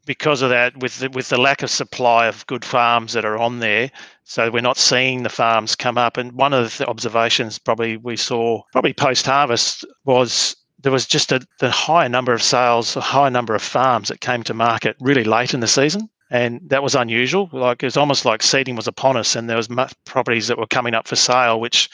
because 0.06 0.42
of 0.42 0.50
that, 0.50 0.76
with 0.78 0.98
the, 0.98 1.10
with 1.10 1.28
the 1.28 1.40
lack 1.40 1.62
of 1.62 1.70
supply 1.70 2.26
of 2.26 2.46
good 2.46 2.64
farms 2.64 3.12
that 3.12 3.24
are 3.24 3.38
on 3.38 3.60
there, 3.60 3.90
so 4.24 4.50
we're 4.50 4.60
not 4.60 4.78
seeing 4.78 5.22
the 5.22 5.28
farms 5.28 5.76
come 5.76 5.98
up. 5.98 6.16
And 6.16 6.32
one 6.32 6.52
of 6.52 6.76
the 6.78 6.86
observations 6.86 7.58
probably 7.58 7.96
we 7.96 8.16
saw 8.16 8.62
probably 8.72 8.92
post 8.92 9.26
harvest 9.26 9.84
was 10.04 10.56
there 10.82 10.92
was 10.92 11.06
just 11.06 11.32
a 11.32 11.46
the 11.60 11.70
higher 11.70 12.08
number 12.08 12.32
of 12.32 12.42
sales, 12.42 12.96
a 12.96 13.00
higher 13.00 13.30
number 13.30 13.54
of 13.54 13.62
farms 13.62 14.08
that 14.08 14.20
came 14.20 14.42
to 14.44 14.54
market 14.54 14.96
really 15.00 15.24
late 15.24 15.54
in 15.54 15.60
the 15.60 15.68
season 15.68 16.08
and 16.30 16.60
that 16.68 16.82
was 16.82 16.94
unusual. 16.94 17.48
Like 17.52 17.82
it 17.82 17.86
was 17.86 17.96
almost 17.96 18.24
like 18.24 18.42
seeding 18.42 18.74
was 18.74 18.88
upon 18.88 19.16
us, 19.16 19.36
and 19.36 19.48
there 19.48 19.56
was 19.56 19.68
properties 20.04 20.48
that 20.48 20.58
were 20.58 20.66
coming 20.66 20.94
up 20.94 21.06
for 21.06 21.14
sale, 21.14 21.60
which 21.60 21.88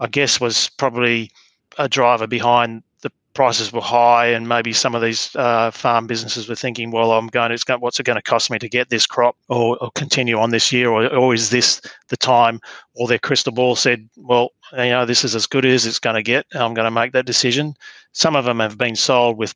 I 0.00 0.06
guess 0.06 0.40
was 0.40 0.70
probably 0.70 1.30
a 1.78 1.88
driver 1.88 2.26
behind 2.26 2.82
the 3.02 3.12
prices 3.34 3.72
were 3.72 3.80
high, 3.80 4.26
and 4.26 4.48
maybe 4.48 4.72
some 4.72 4.94
of 4.94 5.02
these 5.02 5.34
uh, 5.36 5.70
farm 5.70 6.06
businesses 6.06 6.48
were 6.48 6.56
thinking, 6.56 6.90
well, 6.90 7.12
I'm 7.12 7.28
going, 7.28 7.52
it's 7.52 7.64
going, 7.64 7.80
what's 7.80 8.00
it 8.00 8.06
going 8.06 8.16
to 8.16 8.22
cost 8.22 8.50
me 8.50 8.58
to 8.58 8.68
get 8.68 8.88
this 8.88 9.06
crop 9.06 9.36
or, 9.48 9.78
or 9.80 9.90
continue 9.92 10.38
on 10.38 10.50
this 10.50 10.72
year, 10.72 10.90
or, 10.90 11.06
or 11.14 11.34
is 11.34 11.50
this 11.50 11.80
the 12.08 12.16
time? 12.16 12.60
Or 12.94 13.06
their 13.06 13.18
crystal 13.18 13.52
ball 13.52 13.76
said, 13.76 14.08
well, 14.16 14.50
you 14.72 14.90
know, 14.90 15.06
this 15.06 15.24
is 15.24 15.34
as 15.34 15.46
good 15.46 15.64
as 15.64 15.86
it's 15.86 15.98
going 15.98 16.16
to 16.16 16.22
get. 16.22 16.46
I'm 16.54 16.74
going 16.74 16.86
to 16.86 16.90
make 16.90 17.12
that 17.12 17.26
decision. 17.26 17.74
Some 18.12 18.36
of 18.36 18.44
them 18.44 18.58
have 18.58 18.78
been 18.78 18.96
sold 18.96 19.36
with 19.36 19.54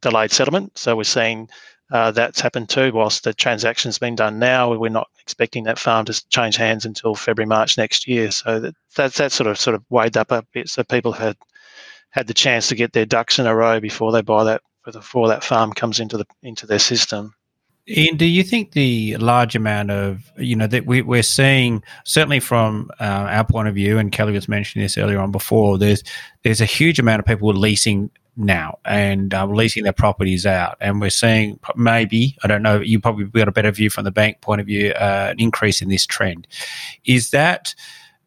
delayed 0.00 0.30
settlement, 0.30 0.76
so 0.76 0.96
we're 0.96 1.04
seeing 1.04 1.48
uh, 1.90 2.10
that's 2.10 2.40
happened 2.40 2.68
too. 2.68 2.92
Whilst 2.92 3.24
the 3.24 3.34
transaction's 3.34 3.98
been 3.98 4.14
done 4.14 4.38
now, 4.38 4.74
we're 4.74 4.88
not 4.88 5.08
expecting 5.20 5.64
that 5.64 5.78
farm 5.78 6.04
to 6.06 6.28
change 6.28 6.56
hands 6.56 6.84
until 6.84 7.14
February, 7.14 7.48
March 7.48 7.78
next 7.78 8.06
year. 8.06 8.30
So 8.30 8.60
that 8.60 8.74
that, 8.96 9.14
that 9.14 9.32
sort 9.32 9.48
of 9.48 9.58
sort 9.58 9.74
of 9.74 9.84
weighed 9.90 10.16
up 10.16 10.30
a 10.30 10.44
bit. 10.52 10.68
So 10.68 10.84
people 10.84 11.12
had 11.12 11.36
had 12.10 12.26
the 12.26 12.34
chance 12.34 12.68
to 12.68 12.74
get 12.74 12.92
their 12.92 13.06
ducks 13.06 13.38
in 13.38 13.46
a 13.46 13.54
row 13.54 13.80
before 13.80 14.12
they 14.12 14.22
buy 14.22 14.44
that 14.44 14.62
before 14.84 15.28
that 15.28 15.44
farm 15.44 15.72
comes 15.72 16.00
into 16.00 16.16
the 16.16 16.26
into 16.42 16.66
their 16.66 16.78
system. 16.78 17.34
Ian, 17.90 18.18
do 18.18 18.26
you 18.26 18.42
think 18.42 18.72
the 18.72 19.16
large 19.16 19.56
amount 19.56 19.90
of, 19.90 20.30
you 20.36 20.54
know, 20.54 20.66
that 20.66 20.84
we, 20.84 21.00
we're 21.00 21.22
seeing, 21.22 21.82
certainly 22.04 22.38
from 22.38 22.90
uh, 23.00 23.04
our 23.04 23.44
point 23.44 23.66
of 23.66 23.74
view, 23.74 23.96
and 23.96 24.12
Kelly 24.12 24.34
was 24.34 24.46
mentioning 24.46 24.84
this 24.84 24.98
earlier 24.98 25.18
on 25.18 25.32
before, 25.32 25.78
there's 25.78 26.02
there's 26.42 26.60
a 26.60 26.66
huge 26.66 26.98
amount 26.98 27.20
of 27.20 27.24
people 27.24 27.50
leasing 27.50 28.10
now 28.38 28.78
and 28.84 29.34
uh, 29.34 29.46
leasing 29.46 29.84
their 29.84 29.92
properties 29.92 30.46
out. 30.46 30.76
And 30.80 31.00
we're 31.00 31.10
seeing 31.10 31.58
maybe, 31.76 32.36
I 32.42 32.46
don't 32.46 32.62
know, 32.62 32.80
you 32.80 33.00
probably 33.00 33.24
got 33.26 33.48
a 33.48 33.52
better 33.52 33.70
view 33.70 33.90
from 33.90 34.04
the 34.04 34.10
bank 34.10 34.40
point 34.40 34.60
of 34.60 34.66
view, 34.66 34.92
uh, 34.92 35.28
an 35.30 35.40
increase 35.40 35.82
in 35.82 35.88
this 35.88 36.06
trend. 36.06 36.46
Is 37.04 37.30
that 37.30 37.74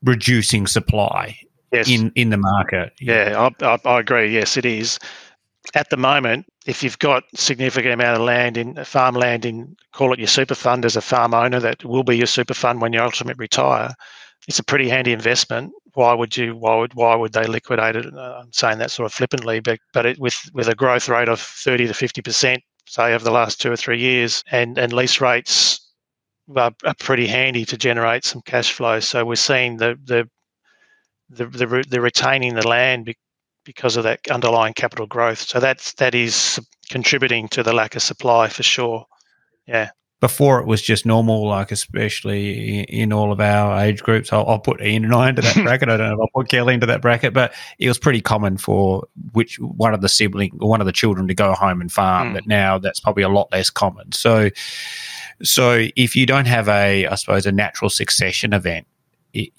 reducing 0.04 0.68
supply 0.68 1.38
yes. 1.72 1.90
in, 1.90 2.12
in 2.16 2.30
the 2.30 2.38
market? 2.38 2.94
Yeah, 3.00 3.50
I, 3.62 3.66
I, 3.66 3.80
I 3.86 4.00
agree. 4.00 4.34
Yes, 4.34 4.58
it 4.58 4.66
is. 4.66 5.00
At 5.74 5.90
the 5.90 5.98
moment, 5.98 6.48
if 6.66 6.84
you've 6.84 7.00
got 7.00 7.24
significant 7.36 7.94
amount 7.94 8.20
of 8.20 8.26
land 8.26 8.58
in 8.58 8.84
farmland 8.84 9.46
in 9.46 9.76
call 9.94 10.14
it 10.14 10.20
your 10.20 10.28
super 10.28 10.56
fund 10.56 10.86
as 10.86 10.96
a 10.96 11.02
farm 11.02 11.34
owner 11.34 11.60
that 11.60 11.84
will 11.84 12.04
be 12.04 12.18
your 12.18 12.28
super 12.28 12.54
fund 12.54 12.82
when 12.82 12.94
you 12.94 13.00
ultimately 13.00 13.44
retire 13.44 13.94
it's 14.48 14.60
a 14.60 14.64
pretty 14.64 14.90
handy 14.90 15.12
investment 15.12 15.72
why 15.94 16.14
would 16.14 16.36
you 16.36 16.56
why 16.56 16.76
would 16.76 16.94
why 16.94 17.16
would 17.16 17.34
they 17.34 17.46
liquidate 17.46 17.96
it 17.96 18.14
uh, 18.14 18.40
i'm 18.42 18.52
saying 18.54 18.78
that 18.78 18.92
sort 18.92 19.06
of 19.06 19.14
flippantly 19.14 19.60
but 19.60 19.80
but 19.94 20.06
it, 20.06 20.20
with 20.20 20.38
with 20.54 20.68
a 20.68 20.76
growth 20.76 21.10
rate 21.10 21.30
of 21.30 21.40
30 21.40 21.88
to 21.88 21.94
50 21.94 22.22
percent 22.22 22.62
say 22.88 23.14
over 23.14 23.24
the 23.24 23.32
last 23.32 23.62
two 23.62 23.72
or 23.72 23.78
three 23.78 24.00
years 24.00 24.44
and 24.52 24.78
and 24.78 24.94
lease 24.94 25.22
rates 25.22 25.92
are, 26.56 26.72
are 26.86 26.96
pretty 27.00 27.28
handy 27.28 27.66
to 27.66 27.78
generate 27.78 28.26
some 28.26 28.42
cash 28.42 28.74
flow 28.74 29.00
so 29.00 29.26
we're 29.26 29.36
seeing 29.36 29.78
the 29.78 29.98
the 30.06 30.28
the, 31.32 31.46
the, 31.46 31.86
the 31.90 32.02
retaining 32.02 32.56
the 32.56 32.68
land 32.68 33.14
because 33.64 33.96
of 33.96 34.04
that 34.04 34.20
underlying 34.30 34.74
capital 34.74 35.08
growth. 35.08 35.40
So 35.40 35.60
that's 35.60 35.94
that 35.94 36.16
is 36.16 36.60
contributing 36.90 37.48
to 37.50 37.64
the 37.64 37.74
lack 37.74 37.96
of 37.96 38.02
supply 38.02 38.50
for 38.50 38.64
sure. 38.64 39.06
Yeah. 39.68 39.92
Before 40.22 40.60
it 40.60 40.68
was 40.68 40.82
just 40.82 41.06
normal, 41.06 41.48
like 41.48 41.72
especially 41.72 42.82
in 42.82 43.12
all 43.12 43.32
of 43.32 43.42
our 43.42 43.84
age 43.84 44.02
groups. 44.02 44.32
I'll, 44.32 44.46
I'll 44.48 44.60
put 44.60 44.82
Ian 44.82 45.04
and 45.04 45.14
I 45.14 45.30
into 45.30 45.42
that 45.42 45.56
bracket. 45.64 45.90
I 45.90 45.98
don't 45.98 46.10
know 46.10 46.14
if 46.14 46.20
I'll 46.22 46.42
put 46.42 46.50
Kelly 46.50 46.76
into 46.76 46.86
that 46.86 47.02
bracket, 47.02 47.34
but 47.34 47.54
it 47.80 47.88
was 47.88 47.98
pretty 47.98 48.22
common 48.22 48.58
for 48.58 49.08
which 49.34 49.60
one 49.60 49.94
of 49.94 50.02
the 50.02 50.08
sibling 50.08 50.52
one 50.52 50.80
of 50.80 50.86
the 50.86 50.94
children 50.94 51.28
to 51.28 51.34
go 51.34 51.54
home 51.54 51.82
and 51.82 51.92
farm. 51.92 52.30
Mm. 52.30 52.34
But 52.36 52.48
now 52.48 52.78
that's 52.78 53.00
probably 53.00 53.24
a 53.24 53.30
lot 53.30 53.52
less 53.52 53.70
common. 53.70 54.12
So, 54.12 54.50
so 55.44 55.88
if 55.96 56.16
you 56.16 56.26
don't 56.26 56.48
have 56.48 56.70
a, 56.70 57.08
I 57.08 57.16
suppose, 57.16 57.46
a 57.46 57.52
natural 57.52 57.90
succession 57.90 58.54
event, 58.54 58.86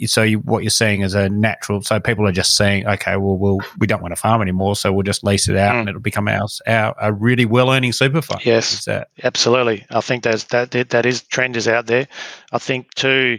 so 0.07 0.23
you, 0.23 0.38
what 0.38 0.62
you're 0.62 0.71
seeing 0.71 1.02
is 1.02 1.14
a 1.14 1.29
natural. 1.29 1.83
So 1.83 2.00
people 2.00 2.26
are 2.26 2.33
just 2.33 2.57
saying, 2.57 2.87
okay, 2.87 3.17
well, 3.17 3.37
we'll 3.37 3.61
we 3.79 3.87
don't 3.87 4.02
want 4.02 4.12
to 4.12 4.21
farm 4.21 4.43
anymore, 4.43 4.76
so 4.76 4.93
we'll 4.93 5.02
just 5.02 5.25
lease 5.25 5.49
it 5.49 5.57
out, 5.57 5.75
mm. 5.75 5.81
and 5.81 5.88
it'll 5.88 6.00
become 6.00 6.29
our 6.29 6.47
our 6.67 6.95
a 7.00 7.12
really 7.12 7.45
well 7.45 7.71
earning 7.71 7.93
super 7.93 8.23
fund. 8.23 8.45
Yes, 8.45 8.87
absolutely. 9.23 9.87
I 9.91 10.00
think 10.00 10.25
there's 10.25 10.45
that 10.45 10.71
that 10.71 11.07
is 11.07 11.23
trend 11.23 11.57
is 11.57 11.69
out 11.69 11.87
there. 11.87 12.09
I 12.52 12.59
think 12.59 12.93
too. 12.95 13.38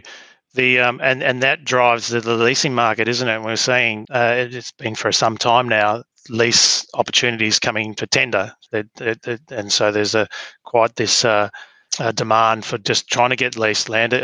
The 0.54 0.78
um, 0.78 1.00
and 1.02 1.22
and 1.22 1.42
that 1.42 1.64
drives 1.64 2.08
the, 2.08 2.20
the 2.20 2.36
leasing 2.36 2.74
market, 2.74 3.08
isn't 3.08 3.28
it? 3.28 3.42
We're 3.42 3.56
seeing 3.56 4.06
uh, 4.10 4.34
it's 4.36 4.70
been 4.72 4.94
for 4.94 5.10
some 5.10 5.36
time 5.36 5.68
now. 5.68 6.04
Lease 6.30 6.86
opportunities 6.94 7.58
coming 7.58 7.94
to 7.96 8.06
tender, 8.06 8.50
they're, 8.70 8.88
they're, 8.96 9.16
they're, 9.16 9.38
and 9.50 9.70
so 9.70 9.92
there's 9.92 10.14
a 10.14 10.26
quite 10.64 10.96
this 10.96 11.22
uh, 11.22 11.50
uh, 11.98 12.12
demand 12.12 12.64
for 12.64 12.78
just 12.78 13.08
trying 13.08 13.28
to 13.28 13.36
get 13.36 13.58
leased 13.58 13.90
land 13.90 14.14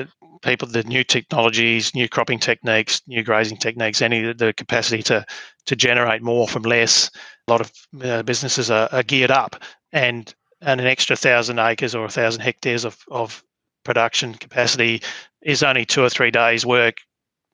people 0.42 0.66
the 0.66 0.82
new 0.84 1.04
technologies, 1.04 1.94
new 1.94 2.08
cropping 2.08 2.38
techniques, 2.38 3.02
new 3.06 3.22
grazing 3.22 3.58
techniques, 3.58 4.02
any 4.02 4.32
the 4.32 4.52
capacity 4.52 5.02
to 5.04 5.24
to 5.66 5.76
generate 5.76 6.22
more 6.22 6.48
from 6.48 6.62
less. 6.62 7.10
A 7.48 7.50
lot 7.50 7.60
of 7.60 7.72
uh, 8.02 8.22
businesses 8.22 8.70
are, 8.70 8.88
are, 8.92 9.02
geared 9.02 9.30
up, 9.30 9.62
and 9.92 10.34
and 10.62 10.80
an 10.80 10.86
extra 10.86 11.16
thousand 11.16 11.58
acres 11.58 11.94
or 11.94 12.04
a 12.04 12.10
thousand 12.10 12.42
hectares 12.42 12.84
of, 12.84 12.98
of 13.10 13.42
production 13.84 14.34
capacity 14.34 15.02
is 15.42 15.62
only 15.62 15.84
two 15.84 16.02
or 16.02 16.10
three 16.10 16.30
days' 16.30 16.66
work 16.66 16.96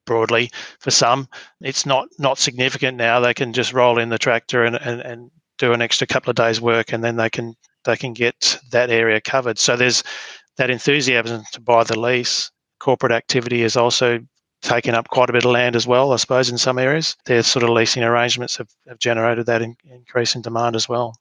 broadly 0.06 0.50
for 0.80 0.90
some. 0.90 1.28
It's 1.60 1.86
not 1.86 2.08
not 2.18 2.38
significant 2.38 2.96
now. 2.96 3.20
They 3.20 3.34
can 3.34 3.52
just 3.52 3.72
roll 3.72 3.98
in 3.98 4.10
the 4.10 4.18
tractor 4.18 4.64
and, 4.64 4.76
and, 4.76 5.00
and 5.00 5.30
do 5.58 5.72
an 5.72 5.82
extra 5.82 6.06
couple 6.06 6.30
of 6.30 6.36
days' 6.36 6.60
work, 6.60 6.92
and 6.92 7.02
then 7.02 7.16
they 7.16 7.30
can 7.30 7.54
they 7.84 7.96
can 7.96 8.12
get 8.12 8.58
that 8.70 8.90
area 8.90 9.20
covered. 9.20 9.58
So 9.58 9.76
there's 9.76 10.02
that 10.56 10.70
enthusiasm 10.70 11.42
to 11.52 11.60
buy 11.60 11.84
the 11.84 11.98
lease 11.98 12.50
corporate 12.78 13.12
activity 13.12 13.62
has 13.62 13.76
also 13.76 14.20
taken 14.62 14.94
up 14.94 15.08
quite 15.08 15.30
a 15.30 15.32
bit 15.32 15.44
of 15.44 15.50
land 15.50 15.76
as 15.76 15.86
well, 15.86 16.12
I 16.12 16.16
suppose, 16.16 16.50
in 16.50 16.58
some 16.58 16.78
areas. 16.78 17.16
Their 17.26 17.42
sort 17.42 17.62
of 17.62 17.70
leasing 17.70 18.02
arrangements 18.02 18.56
have, 18.56 18.68
have 18.88 18.98
generated 18.98 19.46
that 19.46 19.62
in, 19.62 19.76
increase 19.90 20.34
in 20.34 20.42
demand 20.42 20.76
as 20.76 20.88
well. 20.88 21.18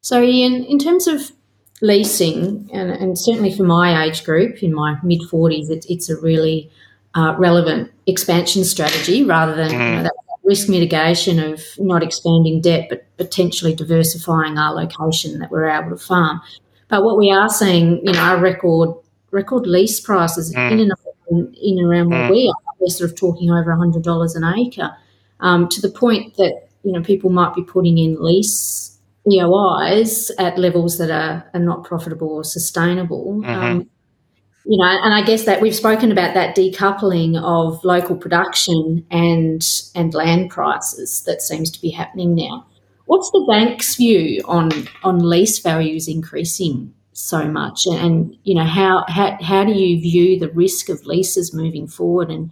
So, 0.00 0.22
Ian, 0.22 0.64
in 0.64 0.78
terms 0.78 1.06
of 1.06 1.32
leasing, 1.80 2.68
and, 2.72 2.90
and 2.90 3.18
certainly 3.18 3.54
for 3.54 3.64
my 3.64 4.04
age 4.04 4.24
group, 4.24 4.62
in 4.62 4.74
my 4.74 4.96
mid 5.02 5.22
40s, 5.22 5.70
it, 5.70 5.86
it's 5.88 6.08
a 6.08 6.20
really 6.20 6.70
uh, 7.14 7.34
relevant 7.38 7.90
expansion 8.06 8.64
strategy 8.64 9.24
rather 9.24 9.54
than 9.54 9.70
mm. 9.70 9.72
you 9.72 9.78
know, 9.78 10.00
mm. 10.00 10.02
that 10.02 10.12
risk 10.44 10.68
mitigation 10.68 11.40
of 11.40 11.62
not 11.78 12.02
expanding 12.02 12.60
debt 12.60 12.86
but 12.90 13.06
potentially 13.16 13.74
diversifying 13.74 14.58
our 14.58 14.74
location 14.74 15.38
that 15.38 15.50
we're 15.50 15.68
able 15.68 15.90
to 15.90 15.96
farm. 15.96 16.40
But 16.88 17.02
what 17.02 17.16
we 17.16 17.30
are 17.30 17.48
seeing, 17.48 18.04
you 18.06 18.12
know, 18.12 18.20
our 18.20 18.38
record 18.38 18.94
record 19.34 19.66
lease 19.66 20.00
prices 20.00 20.54
mm. 20.54 20.72
in 20.72 20.80
and 20.80 20.92
in, 21.30 21.54
in 21.60 21.78
and 21.78 21.86
around 21.86 22.10
where 22.10 22.28
mm. 22.28 22.30
we 22.30 22.48
are. 22.48 22.74
We're 22.78 22.88
sort 22.88 23.10
of 23.10 23.16
talking 23.16 23.50
over 23.50 23.74
hundred 23.74 24.02
dollars 24.02 24.34
an 24.34 24.44
acre, 24.44 24.90
um, 25.40 25.68
to 25.68 25.80
the 25.80 25.90
point 25.90 26.36
that 26.36 26.68
you 26.82 26.92
know 26.92 27.02
people 27.02 27.30
might 27.30 27.54
be 27.54 27.62
putting 27.62 27.98
in 27.98 28.22
lease 28.22 28.98
EOIs 29.26 30.30
at 30.38 30.58
levels 30.58 30.98
that 30.98 31.10
are, 31.10 31.48
are 31.54 31.60
not 31.60 31.84
profitable 31.84 32.28
or 32.28 32.44
sustainable. 32.44 33.40
Mm-hmm. 33.40 33.50
Um, 33.50 33.90
you 34.66 34.78
know, 34.78 34.84
and 34.84 35.12
I 35.12 35.22
guess 35.22 35.44
that 35.44 35.60
we've 35.60 35.74
spoken 35.74 36.10
about 36.10 36.34
that 36.34 36.56
decoupling 36.56 37.40
of 37.42 37.84
local 37.84 38.16
production 38.16 39.04
and 39.10 39.62
and 39.94 40.14
land 40.14 40.50
prices 40.50 41.22
that 41.24 41.42
seems 41.42 41.70
to 41.70 41.80
be 41.80 41.90
happening 41.90 42.34
now. 42.34 42.66
What's 43.06 43.30
the 43.30 43.44
bank's 43.48 43.96
view 43.96 44.42
on 44.46 44.70
on 45.02 45.18
lease 45.18 45.58
values 45.58 46.08
increasing 46.08 46.94
so 47.14 47.44
much. 47.46 47.86
And 47.86 48.36
you 48.44 48.54
know 48.54 48.64
how, 48.64 49.04
how 49.08 49.38
how 49.40 49.64
do 49.64 49.72
you 49.72 50.00
view 50.00 50.38
the 50.38 50.50
risk 50.50 50.88
of 50.88 51.06
leases 51.06 51.54
moving 51.54 51.86
forward 51.86 52.30
and 52.30 52.50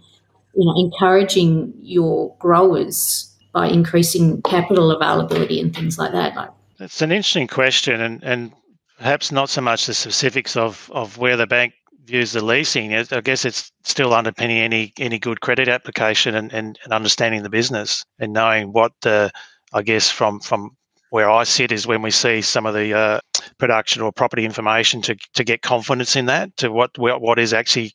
you 0.55 0.65
know 0.65 0.73
encouraging 0.77 1.73
your 1.81 2.35
growers 2.39 3.29
by 3.53 3.67
increasing 3.67 4.41
capital 4.41 4.91
availability 4.91 5.59
and 5.59 5.75
things 5.75 5.99
like 5.99 6.11
that? 6.13 6.35
Like 6.35 6.49
it's 6.79 7.01
an 7.01 7.11
interesting 7.11 7.47
question 7.47 8.01
and 8.01 8.23
and 8.23 8.51
perhaps 8.97 9.31
not 9.31 9.49
so 9.49 9.61
much 9.61 9.85
the 9.85 9.93
specifics 9.93 10.57
of 10.57 10.89
of 10.93 11.17
where 11.17 11.37
the 11.37 11.47
bank 11.47 11.73
views 12.05 12.33
the 12.33 12.43
leasing. 12.43 12.93
I 12.93 13.21
guess 13.21 13.45
it's 13.45 13.71
still 13.83 14.13
underpinning 14.13 14.57
any 14.57 14.93
any 14.99 15.19
good 15.19 15.41
credit 15.41 15.67
application 15.67 16.35
and, 16.35 16.51
and, 16.53 16.79
and 16.83 16.93
understanding 16.93 17.43
the 17.43 17.49
business 17.49 18.05
and 18.19 18.33
knowing 18.33 18.71
what 18.71 18.93
the 19.01 19.31
i 19.73 19.81
guess 19.81 20.09
from 20.09 20.39
from 20.39 20.75
where 21.13 21.29
I 21.29 21.43
sit 21.43 21.71
is 21.71 21.85
when 21.85 22.01
we 22.01 22.09
see 22.09 22.41
some 22.41 22.65
of 22.65 22.73
the 22.73 22.91
uh, 22.91 23.19
production 23.59 24.01
or 24.01 24.11
property 24.11 24.45
information 24.45 24.99
to, 25.03 25.15
to 25.35 25.43
get 25.43 25.61
confidence 25.61 26.15
in 26.15 26.25
that 26.25 26.57
to 26.57 26.71
what 26.71 26.97
what 26.97 27.37
is 27.37 27.53
actually 27.53 27.93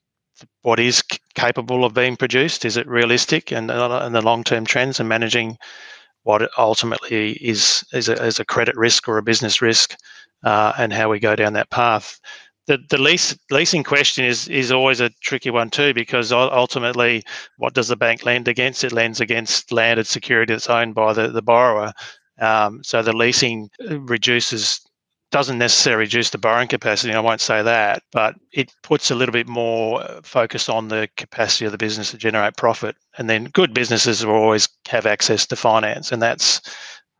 what 0.62 0.78
is 0.78 1.02
capable 1.34 1.84
of 1.84 1.94
being 1.94 2.16
produced. 2.16 2.64
Is 2.64 2.76
it 2.76 2.86
realistic 2.86 3.50
and 3.50 3.72
and 3.72 4.14
the 4.14 4.22
long 4.22 4.44
term 4.44 4.64
trends 4.64 5.00
and 5.00 5.08
managing 5.08 5.58
what 6.22 6.48
ultimately 6.56 7.32
is 7.32 7.82
is 7.92 8.08
a, 8.08 8.24
is 8.24 8.38
a 8.38 8.44
credit 8.44 8.76
risk 8.76 9.08
or 9.08 9.18
a 9.18 9.22
business 9.24 9.60
risk 9.60 9.96
uh, 10.44 10.74
and 10.78 10.92
how 10.92 11.10
we 11.10 11.18
go 11.18 11.34
down 11.34 11.54
that 11.54 11.70
path. 11.70 12.20
The, 12.68 12.78
the 12.88 12.98
lease 12.98 13.36
leasing 13.50 13.82
question 13.82 14.26
is 14.26 14.46
is 14.46 14.70
always 14.70 15.00
a 15.00 15.10
tricky 15.24 15.50
one 15.50 15.70
too 15.70 15.92
because 15.92 16.30
ultimately 16.30 17.24
what 17.56 17.74
does 17.74 17.88
the 17.88 17.96
bank 17.96 18.24
lend 18.24 18.46
against 18.46 18.84
it 18.84 18.92
lends 18.92 19.20
against 19.20 19.72
landed 19.72 20.06
security 20.06 20.52
that's 20.52 20.70
owned 20.70 20.94
by 20.94 21.14
the, 21.14 21.28
the 21.28 21.42
borrower 21.42 21.92
um, 22.40 22.82
so 22.82 23.02
the 23.02 23.16
leasing 23.16 23.70
reduces 23.80 24.80
doesn't 25.30 25.58
necessarily 25.58 26.04
reduce 26.04 26.30
the 26.30 26.38
borrowing 26.38 26.68
capacity. 26.68 27.12
I 27.12 27.20
won't 27.20 27.40
say 27.40 27.62
that, 27.62 28.02
but 28.12 28.34
it 28.52 28.72
puts 28.82 29.10
a 29.10 29.14
little 29.14 29.32
bit 29.32 29.46
more 29.46 30.02
focus 30.22 30.68
on 30.68 30.88
the 30.88 31.08
capacity 31.16 31.66
of 31.66 31.72
the 31.72 31.78
business 31.78 32.10
to 32.12 32.16
generate 32.16 32.56
profit. 32.56 32.96
And 33.18 33.28
then 33.28 33.44
good 33.44 33.74
businesses 33.74 34.24
will 34.24 34.34
always 34.34 34.68
have 34.88 35.04
access 35.04 35.46
to 35.46 35.56
finance, 35.56 36.12
and 36.12 36.22
that's 36.22 36.60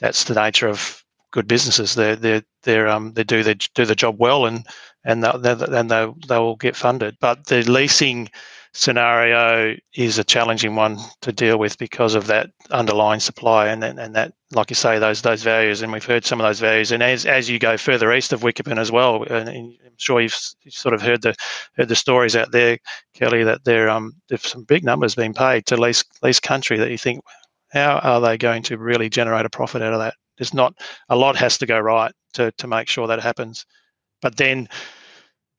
that's 0.01 0.25
the 0.25 0.35
nature 0.35 0.69
of 0.69 1.05
good 1.33 1.47
businesses. 1.47 1.95
They 1.95 2.15
they 2.15 2.43
they 2.63 2.81
um 2.81 3.13
they 3.13 3.25
do 3.25 3.43
they 3.43 3.55
do 3.75 3.85
the 3.85 3.95
job 3.95 4.17
well, 4.19 4.47
and 4.47 4.67
and 5.05 5.23
they 5.23 5.53
and 5.53 5.91
they 5.91 6.09
they 6.29 6.39
will 6.39 6.57
get 6.57 6.77
funded. 6.77 7.17
But 7.21 7.47
the 7.47 7.63
leasing 7.71 8.31
scenario 8.79 9.75
is 9.95 10.19
a 10.19 10.25
challenging 10.25 10.77
one 10.77 10.97
to 11.21 11.33
deal 11.33 11.59
with 11.59 11.77
because 11.79 12.15
of 12.15 12.29
that 12.29 12.49
underlying 12.71 13.19
supply 13.19 13.67
and 13.67 13.83
and 13.83 14.15
that 14.15 14.33
like 14.53 14.71
you 14.71 14.77
say 14.77 15.01
those 15.01 15.21
those 15.23 15.43
values. 15.43 15.83
And 15.83 15.93
we've 15.93 16.05
heard 16.05 16.25
some 16.25 16.41
of 16.41 16.47
those 16.47 16.61
values. 16.61 16.93
And 16.93 17.03
as 17.03 17.27
as 17.27 17.51
you 17.51 17.59
go 17.59 17.77
further 17.77 18.13
east 18.15 18.33
of 18.33 18.43
Wickepin 18.43 18.79
as 18.79 18.93
well 18.93 19.25
and 19.25 19.49
I'm 19.49 19.77
sure 19.97 20.21
you've, 20.21 20.39
you've 20.63 20.75
sort 20.75 20.95
of 20.95 21.03
heard 21.03 21.23
the 21.23 21.35
heard 21.77 21.89
the 21.89 21.97
stories 21.97 22.37
out 22.37 22.53
there 22.53 22.79
Kelly 23.15 23.43
that 23.43 23.65
there 23.65 23.89
um 23.91 24.13
there's 24.29 24.47
some 24.47 24.63
big 24.63 24.85
numbers 24.85 25.17
being 25.17 25.35
paid 25.35 25.67
to 25.67 25.77
lease 25.77 26.05
lease 26.23 26.39
country 26.39 26.79
that 26.79 26.93
you 26.93 26.99
think 26.99 27.25
how 27.71 27.99
are 27.99 28.21
they 28.21 28.39
going 28.39 28.63
to 28.63 28.79
really 28.79 29.11
generate 29.11 29.45
a 29.45 29.51
profit 29.51 29.83
out 29.83 29.93
of 29.93 29.99
that? 29.99 30.15
There's 30.39 30.55
not 30.55 30.75
a 31.09 31.17
lot 31.17 31.35
has 31.35 31.59
to 31.59 31.67
go 31.67 31.81
right 31.81 32.13
to 32.35 32.53
to 32.53 32.67
make 32.69 32.87
sure 32.87 33.09
that 33.09 33.21
happens. 33.21 33.67
But 34.23 34.37
then 34.37 34.69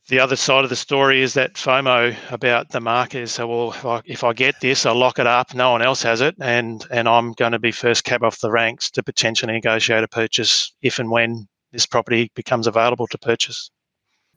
the 0.10 0.20
other 0.20 0.36
side 0.36 0.64
of 0.64 0.70
the 0.70 0.76
story 0.76 1.22
is 1.22 1.34
that 1.36 1.54
FOMO 1.54 2.16
about 2.32 2.70
the 2.70 2.82
market 2.82 3.22
is 3.22 3.32
so 3.32 3.48
well 3.48 3.72
if 3.72 3.86
I, 3.86 4.02
if 4.06 4.24
I, 4.24 4.34
get 4.34 4.60
this 4.60 4.86
I'll 4.86 4.96
lock 4.96 5.20
it 5.20 5.28
up 5.28 5.54
no 5.54 5.72
one 5.72 5.82
else 5.82 6.04
has 6.04 6.20
it 6.22 6.36
and 6.42 6.86
and 6.92 7.08
I'm 7.08 7.34
going 7.34 7.52
to 7.54 7.60
be 7.60 7.72
first 7.72 8.04
cab 8.04 8.24
off 8.24 8.40
the 8.40 8.52
ranks 8.52 8.92
to 8.92 9.04
potentially 9.04 9.54
negotiate 9.54 10.04
a 10.04 10.08
purchase 10.08 10.74
if 10.82 11.00
and 11.00 11.12
when 11.12 11.48
this 11.72 11.86
property 11.86 12.32
becomes 12.36 12.68
available 12.68 13.08
to 13.08 13.18
purchase. 13.18 13.70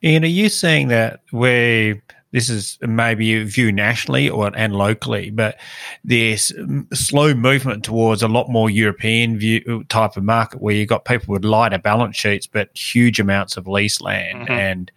Ian, 0.05 0.25
are 0.25 0.29
you 0.29 0.49
seeing 0.49 0.89
that 0.89 1.21
where 1.31 2.03
this 2.33 2.49
is 2.49 2.79
maybe 2.81 3.35
a 3.35 3.45
view 3.45 3.71
nationally 3.71 4.29
or 4.29 4.51
and 4.57 4.75
locally, 4.75 5.31
but 5.31 5.59
there's 6.03 6.53
slow 6.93 7.35
movement 7.35 7.85
towards 7.85 8.23
a 8.23 8.29
lot 8.29 8.49
more 8.49 8.71
European 8.71 9.39
view 9.39 9.85
type 9.89 10.17
of 10.17 10.25
market 10.25 10.61
where 10.61 10.75
you've 10.75 10.89
got 10.89 11.05
people 11.05 11.33
with 11.33 11.45
lighter 11.45 11.79
balance 11.79 12.17
sheets 12.17 12.47
but 12.47 12.77
huge 12.77 13.21
amounts 13.21 13.57
of 13.57 13.69
lease 13.69 14.01
land 14.01 14.49
mm-hmm. 14.49 14.53
and 14.53 14.91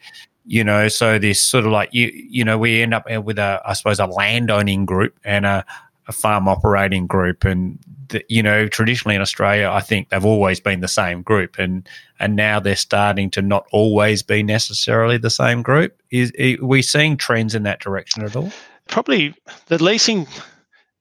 you 0.46 0.64
know 0.64 0.88
so 0.88 1.18
this 1.20 1.42
sort 1.42 1.66
of 1.66 1.72
like 1.72 1.90
you 1.94 2.12
you 2.14 2.44
know 2.44 2.58
we 2.58 2.82
end 2.82 2.94
up 2.94 3.06
with 3.24 3.40
a 3.40 3.62
i 3.66 3.74
suppose 3.74 4.00
a 4.00 4.06
land 4.06 4.52
owning 4.52 4.86
group 4.86 5.18
and 5.24 5.46
a, 5.46 5.66
a 6.08 6.12
farm 6.12 6.48
operating 6.48 7.08
group. 7.08 7.44
And 7.44 7.80
the, 8.10 8.24
you 8.30 8.44
know 8.44 8.68
traditionally 8.68 9.16
in 9.16 9.22
australia 9.22 9.72
i 9.74 9.82
think 9.82 10.10
they've 10.10 10.24
always 10.24 10.60
been 10.60 10.82
the 10.82 10.88
same 10.88 11.22
group. 11.24 11.58
And 11.58 11.88
and 12.20 12.36
now 12.36 12.60
they're 12.60 12.76
starting 12.76 13.32
to 13.32 13.42
not 13.42 13.66
always 13.72 14.22
be 14.22 14.44
necessarily 14.44 15.18
the 15.18 15.30
same 15.30 15.62
group. 15.62 16.00
Is 16.12 16.32
are 16.40 16.64
we 16.66 16.82
seeing 16.82 17.18
trends 17.18 17.56
in 17.56 17.64
that 17.64 17.80
direction 17.80 18.24
at 18.24 18.36
all? 18.36 18.52
Probably 18.88 19.34
the 19.68 19.84
leasing 19.84 20.28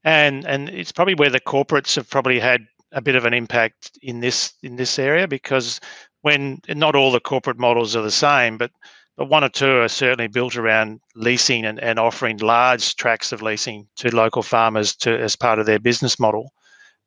and 0.05 0.47
and 0.47 0.69
it's 0.71 0.93
probably 0.93 1.15
where 1.15 1.31
the 1.31 1.41
corporates 1.41 1.97
have 1.97 2.09
probably 2.09 2.39
had 2.39 2.67
a 2.93 3.03
bit 3.03 3.17
of 3.17 3.25
an 3.25 3.35
impact 3.35 3.99
in 4.03 4.21
this 4.21 4.55
in 4.63 4.77
this 4.77 4.99
area 4.99 5.29
because 5.29 5.81
when 6.23 6.61
not 6.69 6.97
all 6.97 7.13
the 7.13 7.21
corporate 7.21 7.59
models 7.59 7.95
are 7.95 8.03
the 8.03 8.11
same 8.11 8.57
but 8.57 8.71
but 9.17 9.27
one 9.27 9.45
or 9.45 9.49
two 9.49 9.81
are 9.81 9.89
certainly 9.89 10.27
built 10.27 10.57
around 10.57 11.01
leasing 11.15 11.65
and, 11.65 11.79
and 11.81 11.99
offering 11.99 12.39
large 12.39 12.97
tracts 12.97 13.33
of 13.33 13.43
leasing 13.43 13.87
to 13.97 14.15
local 14.15 14.43
farmers 14.43 14.95
to 14.97 15.19
as 15.19 15.37
part 15.37 15.59
of 15.59 15.67
their 15.67 15.79
business 15.79 16.19
model. 16.19 16.53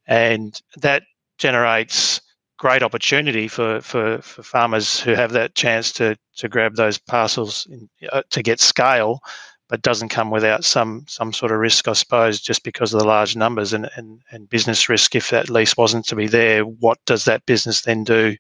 And 0.07 0.59
that 0.77 1.03
generates 1.37 2.21
great 2.57 2.81
opportunity 2.81 3.47
for, 3.47 3.81
for, 3.81 4.19
for 4.21 4.41
farmers 4.41 4.99
who 4.99 5.11
have 5.11 5.31
that 5.31 5.55
chance 5.55 5.91
to, 5.93 6.17
to 6.37 6.49
grab 6.49 6.75
those 6.75 6.97
parcels 6.97 7.67
in, 7.69 7.89
uh, 8.11 8.23
to 8.29 8.41
get 8.41 8.59
scale 8.59 9.21
but 9.69 9.81
doesn't 9.81 10.09
come 10.09 10.31
without 10.31 10.63
some 10.63 11.03
some 11.07 11.33
sort 11.33 11.51
of 11.51 11.59
risk, 11.59 11.88
I 11.88 11.93
suppose, 11.93 12.39
just 12.39 12.63
because 12.63 12.93
of 12.93 13.00
the 13.00 13.07
large 13.07 13.36
numbers 13.36 13.74
and, 13.74 13.89
and, 13.95 14.21
and 14.31 14.50
business 14.50 14.88
risk. 14.88 15.15
If 15.15 15.29
that 15.29 15.50
lease 15.50 15.75
wasn't 15.75 16.05
to 16.07 16.15
be 16.15 16.27
there, 16.27 16.63
what 16.63 16.97
does 17.05 17.25
that 17.25 17.45
business 17.45 17.81
then 17.81 18.03
do 18.03 18.36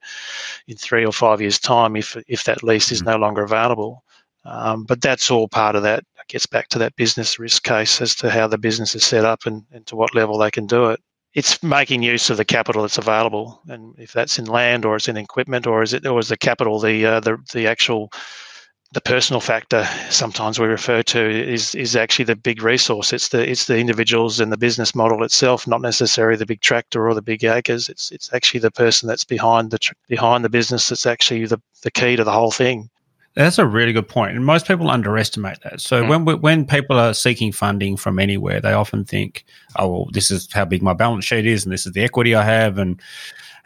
in 0.67 0.77
three 0.77 1.05
or 1.05 1.11
five 1.11 1.41
years' 1.41 1.59
time 1.59 1.95
if 1.95 2.17
if 2.27 2.43
that 2.45 2.63
lease 2.63 2.91
is 2.91 3.01
mm. 3.01 3.07
no 3.07 3.17
longer 3.17 3.43
available? 3.43 4.03
Um, 4.45 4.85
but 4.85 5.01
that's 5.01 5.29
all 5.29 5.49
part 5.49 5.75
of 5.75 5.83
that. 5.83 5.99
It 5.99 6.27
gets 6.29 6.45
back 6.45 6.69
to 6.69 6.79
that 6.79 6.95
business 6.95 7.37
risk 7.37 7.63
case 7.63 8.01
as 8.01 8.15
to 8.15 8.29
how 8.29 8.47
the 8.47 8.57
business 8.57 8.95
is 8.95 9.03
set 9.03 9.25
up 9.25 9.45
and, 9.45 9.63
and 9.73 9.85
to 9.87 9.97
what 9.97 10.15
level 10.15 10.37
they 10.37 10.51
can 10.51 10.65
do 10.65 10.85
it. 10.85 11.01
It's 11.33 11.61
making 11.61 12.01
use 12.01 12.29
of 12.29 12.37
the 12.37 12.45
capital 12.45 12.83
that's 12.83 12.97
available, 12.97 13.61
and 13.67 13.93
if 13.99 14.13
that's 14.13 14.39
in 14.39 14.45
land 14.45 14.85
or 14.85 14.95
it's 14.95 15.09
in 15.09 15.17
equipment 15.17 15.67
or 15.67 15.83
is 15.83 15.93
it 15.93 16.05
or 16.07 16.17
is 16.19 16.29
the 16.29 16.37
capital 16.37 16.79
the 16.79 17.05
uh, 17.05 17.19
the 17.19 17.37
the 17.53 17.67
actual 17.67 18.11
the 18.93 19.01
personal 19.01 19.41
factor 19.41 19.87
sometimes 20.09 20.59
we 20.59 20.65
refer 20.65 21.03
to 21.03 21.19
is 21.19 21.75
is 21.75 21.95
actually 21.95 22.25
the 22.25 22.35
big 22.35 22.61
resource. 22.63 23.11
It's 23.11 23.29
the 23.29 23.49
it's 23.49 23.65
the 23.65 23.77
individuals 23.77 24.39
and 24.39 24.51
the 24.51 24.57
business 24.57 24.95
model 24.95 25.23
itself, 25.23 25.67
not 25.67 25.81
necessarily 25.81 26.37
the 26.37 26.45
big 26.45 26.61
tractor 26.61 27.07
or 27.07 27.13
the 27.13 27.21
big 27.21 27.43
acres. 27.43 27.89
It's 27.89 28.11
it's 28.11 28.33
actually 28.33 28.61
the 28.61 28.71
person 28.71 29.07
that's 29.07 29.25
behind 29.25 29.71
the 29.71 29.79
behind 30.07 30.45
the 30.45 30.49
business 30.49 30.87
that's 30.87 31.05
actually 31.05 31.45
the, 31.45 31.61
the 31.81 31.91
key 31.91 32.15
to 32.15 32.23
the 32.23 32.31
whole 32.31 32.51
thing. 32.51 32.89
That's 33.35 33.59
a 33.59 33.67
really 33.67 33.93
good 33.93 34.07
point, 34.07 34.35
and 34.35 34.45
most 34.45 34.67
people 34.67 34.89
underestimate 34.89 35.61
that. 35.61 35.79
So 35.79 36.01
mm. 36.01 36.09
when 36.09 36.25
we, 36.25 36.33
when 36.33 36.65
people 36.65 36.97
are 36.97 37.13
seeking 37.13 37.51
funding 37.51 37.95
from 37.95 38.17
anywhere, 38.17 38.59
they 38.61 38.73
often 38.73 39.05
think, 39.05 39.45
"Oh, 39.75 39.89
well, 39.89 40.07
this 40.11 40.31
is 40.31 40.51
how 40.51 40.65
big 40.65 40.81
my 40.81 40.93
balance 40.93 41.25
sheet 41.25 41.45
is, 41.45 41.63
and 41.63 41.71
this 41.71 41.85
is 41.85 41.91
the 41.91 42.03
equity 42.03 42.33
I 42.33 42.43
have, 42.43 42.77
and 42.79 42.99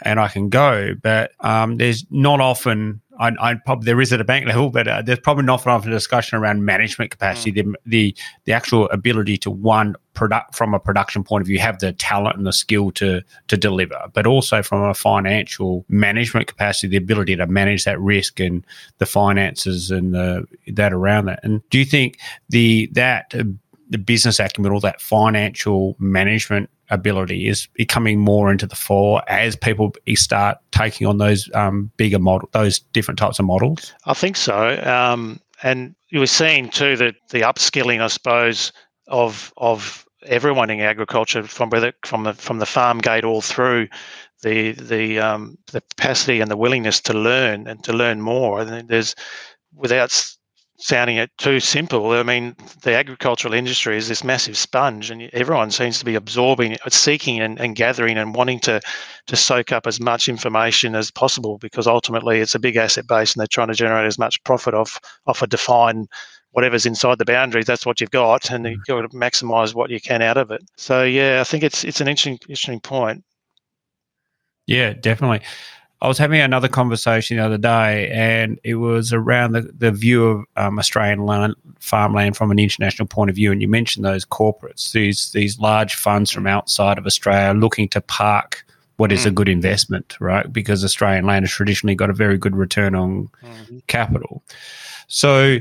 and 0.02 0.20
I 0.20 0.28
can 0.28 0.50
go." 0.50 0.96
But 1.02 1.32
um, 1.40 1.78
there's 1.78 2.06
not 2.10 2.42
often 2.42 3.02
I, 3.22 3.32
I 3.40 3.54
probably 3.54 3.86
there 3.86 4.02
is 4.02 4.12
at 4.12 4.20
a 4.20 4.24
bank 4.24 4.48
level, 4.48 4.72
but 4.72 4.88
uh, 4.88 5.02
there's 5.04 5.20
probably 5.20 5.46
not 5.46 5.64
enough 5.66 5.86
discussion 5.86 6.40
around 6.40 6.66
management 6.66 7.12
capacity, 7.12 7.52
mm. 7.52 7.56
the, 7.56 7.78
the 7.86 8.18
the 8.46 8.52
actual 8.52 8.90
ability 8.90 9.38
to 9.38 9.52
one 9.52 9.96
product 10.14 10.56
from 10.56 10.74
a 10.74 10.80
production 10.80 11.24
point 11.24 11.42
of 11.42 11.48
view 11.48 11.60
have 11.60 11.80
the 11.80 11.94
talent 11.94 12.36
and 12.36 12.48
the 12.48 12.52
skill 12.52 12.92
to 12.92 13.22
to 13.48 13.56
deliver, 13.56 14.00
but 14.14 14.26
also 14.26 14.64
from 14.64 14.84
a 14.84 14.94
financial 14.96 15.86
management 15.88 16.48
capacity, 16.48 16.88
the 16.88 16.98
ability 16.98 17.36
to 17.36 17.46
manage 17.46 17.86
that 17.86 18.00
risk 18.02 18.40
and 18.40 18.66
the 18.98 19.06
finances 19.06 19.92
and 19.92 20.16
the 20.16 20.44
that 20.68 20.92
around 20.92 21.26
that. 21.26 21.40
And 21.44 21.62
do 21.70 21.78
you 21.78 21.86
think 21.86 22.18
the 22.50 22.90
that 22.94 23.34
the 23.92 23.98
business 23.98 24.40
acumen, 24.40 24.72
all 24.72 24.80
that 24.80 25.02
financial 25.02 25.96
management 26.00 26.70
ability 26.90 27.48
is 27.48 27.68
becoming 27.74 28.20
more 28.20 28.52
into 28.52 28.66
the 28.66 28.76
fore 28.76 29.22
as 29.30 29.56
people 29.56 29.94
start 30.16 30.58
taking 30.72 31.06
on 31.06 31.18
those 31.18 31.50
um, 31.54 31.92
bigger 31.98 32.20
model, 32.20 32.50
those 32.54 32.80
different 32.80 33.20
types 33.20 33.38
of 33.38 33.46
models? 33.46 33.94
I 34.06 34.14
think 34.14 34.38
so. 34.38 34.82
Um, 34.84 35.40
and 35.62 35.94
you 36.10 36.20
were 36.20 36.28
seeing 36.28 36.70
too 36.70 36.96
that 36.98 37.16
the 37.30 37.42
upskilling, 37.42 38.02
I 38.02 38.08
suppose, 38.08 38.72
of 39.08 39.54
of 39.58 40.06
everyone 40.26 40.70
in 40.70 40.80
agriculture 40.80 41.44
from 41.44 41.70
whether 41.70 41.94
from 42.06 42.24
the 42.24 42.34
from 42.34 42.60
the 42.60 42.66
farm 42.66 43.00
gate 43.00 43.26
all 43.26 43.42
through 43.42 43.88
the 44.42 44.72
the 44.74 45.20
um, 45.20 45.58
the 45.72 45.82
capacity 45.82 46.40
and 46.42 46.50
the 46.50 46.58
willingness 46.58 47.02
to 47.02 47.14
learn 47.14 47.68
and 47.68 47.84
to 47.84 47.94
learn 47.94 48.22
more. 48.22 48.62
And 48.62 48.88
there's 48.88 49.16
without 49.76 50.12
sounding 50.82 51.18
it 51.18 51.30
too 51.38 51.60
simple. 51.60 52.12
I 52.12 52.24
mean, 52.24 52.56
the 52.82 52.96
agricultural 52.96 53.54
industry 53.54 53.98
is 53.98 54.08
this 54.08 54.24
massive 54.24 54.58
sponge, 54.58 55.12
and 55.12 55.30
everyone 55.32 55.72
seems 55.72 56.00
to 56.00 56.06
be 56.06 56.16
absorbing, 56.16 56.76
seeking, 56.90 57.40
and, 57.40 57.60
and, 57.60 57.76
gathering 57.76 58.18
and 58.18 58.36
wanting 58.36 58.60
to 58.62 58.82
to 59.28 59.36
soak 59.36 59.72
up 59.72 59.86
as 59.88 60.00
much 60.00 60.28
information 60.28 60.96
as 60.96 61.12
possible 61.12 61.60
because 61.60 61.88
ultimately 61.88 62.40
it's 62.40 62.56
a 62.56 62.60
big 62.60 62.76
asset 62.76 63.08
base, 63.08 63.34
and 63.34 63.40
they're 63.40 63.48
trying 63.48 63.68
to 63.68 63.74
generate 63.74 64.08
as 64.08 64.20
much 64.20 64.44
profit 64.44 64.74
off 64.74 65.00
off 65.28 65.42
a 65.42 65.48
defined 65.48 66.08
whatever's 66.52 66.86
inside 66.86 67.20
the 67.20 67.26
boundaries. 67.26 67.66
That's 67.66 67.86
what 67.86 68.02
you've 68.02 68.12
got, 68.12 68.50
and 68.50 68.66
you've 68.66 68.80
mm. 68.80 68.88
got 68.88 69.02
to 69.02 69.10
maximise 69.10 69.74
what 69.74 69.92
you 69.92 70.02
can 70.02 70.22
out 70.22 70.38
of 70.38 70.52
it. 70.52 70.62
So 70.78 71.04
yeah, 71.04 71.40
I 71.42 71.44
think 71.44 71.64
it's 71.64 71.84
it's 71.84 72.02
an 72.02 72.08
interesting 72.08 72.40
interesting 72.50 72.80
point. 72.80 73.24
Yeah, 74.66 74.94
definitely. 74.94 75.42
I 76.02 76.08
was 76.08 76.18
having 76.18 76.42
another 76.42 76.68
conversation 76.68 77.38
the 77.38 77.46
other 77.46 77.60
day, 77.60 78.10
and 78.10 78.60
it 78.64 78.76
was 78.76 79.14
around 79.14 79.52
the, 79.52 79.62
the 79.62 79.92
view 79.92 80.26
of 80.26 80.46
um, 80.58 80.80
Australian 80.80 81.26
land, 81.26 81.56
farmland 81.80 82.36
from 82.36 82.50
an 82.50 82.58
international 82.58 83.08
point 83.08 83.30
of 83.30 83.36
view. 83.36 83.52
And 83.52 83.62
you 83.62 83.68
mentioned 83.68 84.04
those 84.04 84.26
corporates, 84.26 84.94
these 84.94 85.32
these 85.32 85.60
large 85.60 85.94
funds 85.94 86.32
from 86.32 86.48
outside 86.48 86.98
of 86.98 87.06
Australia 87.06 87.58
looking 87.58 87.88
to 87.90 88.02
park 88.02 88.66
what 88.98 89.12
is 89.12 89.24
mm. 89.24 89.28
a 89.28 89.32
good 89.32 89.50
investment, 89.50 90.16
right? 90.20 90.52
Because 90.52 90.84
Australian 90.84 91.26
land 91.26 91.44
has 91.46 91.52
traditionally 91.52 91.96
got 91.96 92.10
a 92.10 92.14
very 92.14 92.38
good 92.38 92.56
return 92.56 92.96
on 92.96 93.30
mm-hmm. 93.44 93.80
capital. 93.88 94.44
So 95.08 95.58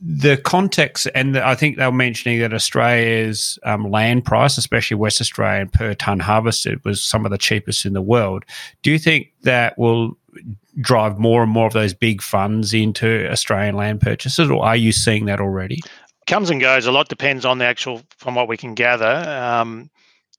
the 0.00 0.36
context, 0.36 1.08
and 1.14 1.34
the, 1.34 1.46
I 1.46 1.54
think 1.54 1.76
they 1.76 1.86
were 1.86 1.92
mentioning 1.92 2.40
that 2.40 2.52
Australia's 2.52 3.58
um, 3.64 3.90
land 3.90 4.24
price, 4.24 4.58
especially 4.58 4.96
West 4.96 5.20
Australian 5.20 5.68
per 5.68 5.94
ton 5.94 6.20
harvested, 6.20 6.84
was 6.84 7.02
some 7.02 7.24
of 7.24 7.30
the 7.30 7.38
cheapest 7.38 7.86
in 7.86 7.94
the 7.94 8.02
world. 8.02 8.44
Do 8.82 8.90
you 8.90 8.98
think 8.98 9.32
that 9.42 9.78
will 9.78 10.18
drive 10.80 11.18
more 11.18 11.42
and 11.42 11.50
more 11.50 11.66
of 11.66 11.72
those 11.72 11.94
big 11.94 12.22
funds 12.22 12.74
into 12.74 13.30
Australian 13.30 13.76
land 13.76 14.00
purchases, 14.00 14.50
or 14.50 14.64
are 14.64 14.76
you 14.76 14.92
seeing 14.92 15.24
that 15.26 15.40
already? 15.40 15.80
Comes 16.26 16.50
and 16.50 16.60
goes. 16.60 16.86
A 16.86 16.92
lot 16.92 17.08
depends 17.08 17.44
on 17.44 17.58
the 17.58 17.64
actual, 17.64 18.02
from 18.18 18.34
what 18.34 18.48
we 18.48 18.56
can 18.56 18.74
gather, 18.74 19.28
um, 19.28 19.90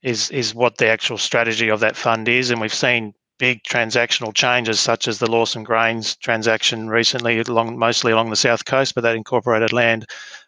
is 0.04 0.30
is 0.32 0.54
what 0.54 0.78
the 0.78 0.88
actual 0.88 1.18
strategy 1.18 1.70
of 1.70 1.80
that 1.80 1.96
fund 1.96 2.28
is, 2.28 2.52
and 2.52 2.62
we've 2.62 2.74
seen 2.74 3.14
big 3.38 3.64
transactional 3.64 4.34
changes, 4.34 4.80
such 4.80 5.08
as 5.08 5.20
the 5.20 5.30
Lawson 5.30 5.64
Grains 5.64 6.16
transaction 6.18 6.90
recently, 6.90 7.40
along 7.40 7.78
mostly 7.78 8.12
along 8.12 8.30
the 8.30 8.36
south 8.36 8.66
coast, 8.66 8.96
but 8.96 9.02
that 9.02 9.16
incorporated 9.16 9.74
land 9.74 10.06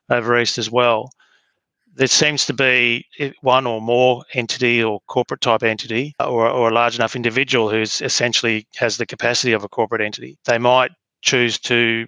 over 0.09 0.39
east 0.39 0.57
as 0.57 0.69
well. 0.69 1.11
There 1.95 2.07
seems 2.07 2.45
to 2.45 2.53
be 2.53 3.05
one 3.41 3.65
or 3.65 3.81
more 3.81 4.23
entity 4.33 4.83
or 4.83 4.99
corporate 5.07 5.41
type 5.41 5.63
entity 5.63 6.13
or, 6.19 6.49
or 6.49 6.69
a 6.69 6.73
large 6.73 6.95
enough 6.95 7.15
individual 7.15 7.69
who's 7.69 8.01
essentially 8.01 8.67
has 8.75 8.97
the 8.97 9.05
capacity 9.05 9.53
of 9.53 9.63
a 9.63 9.69
corporate 9.69 10.01
entity. 10.01 10.37
They 10.45 10.57
might 10.57 10.91
choose 11.21 11.57
to 11.59 12.07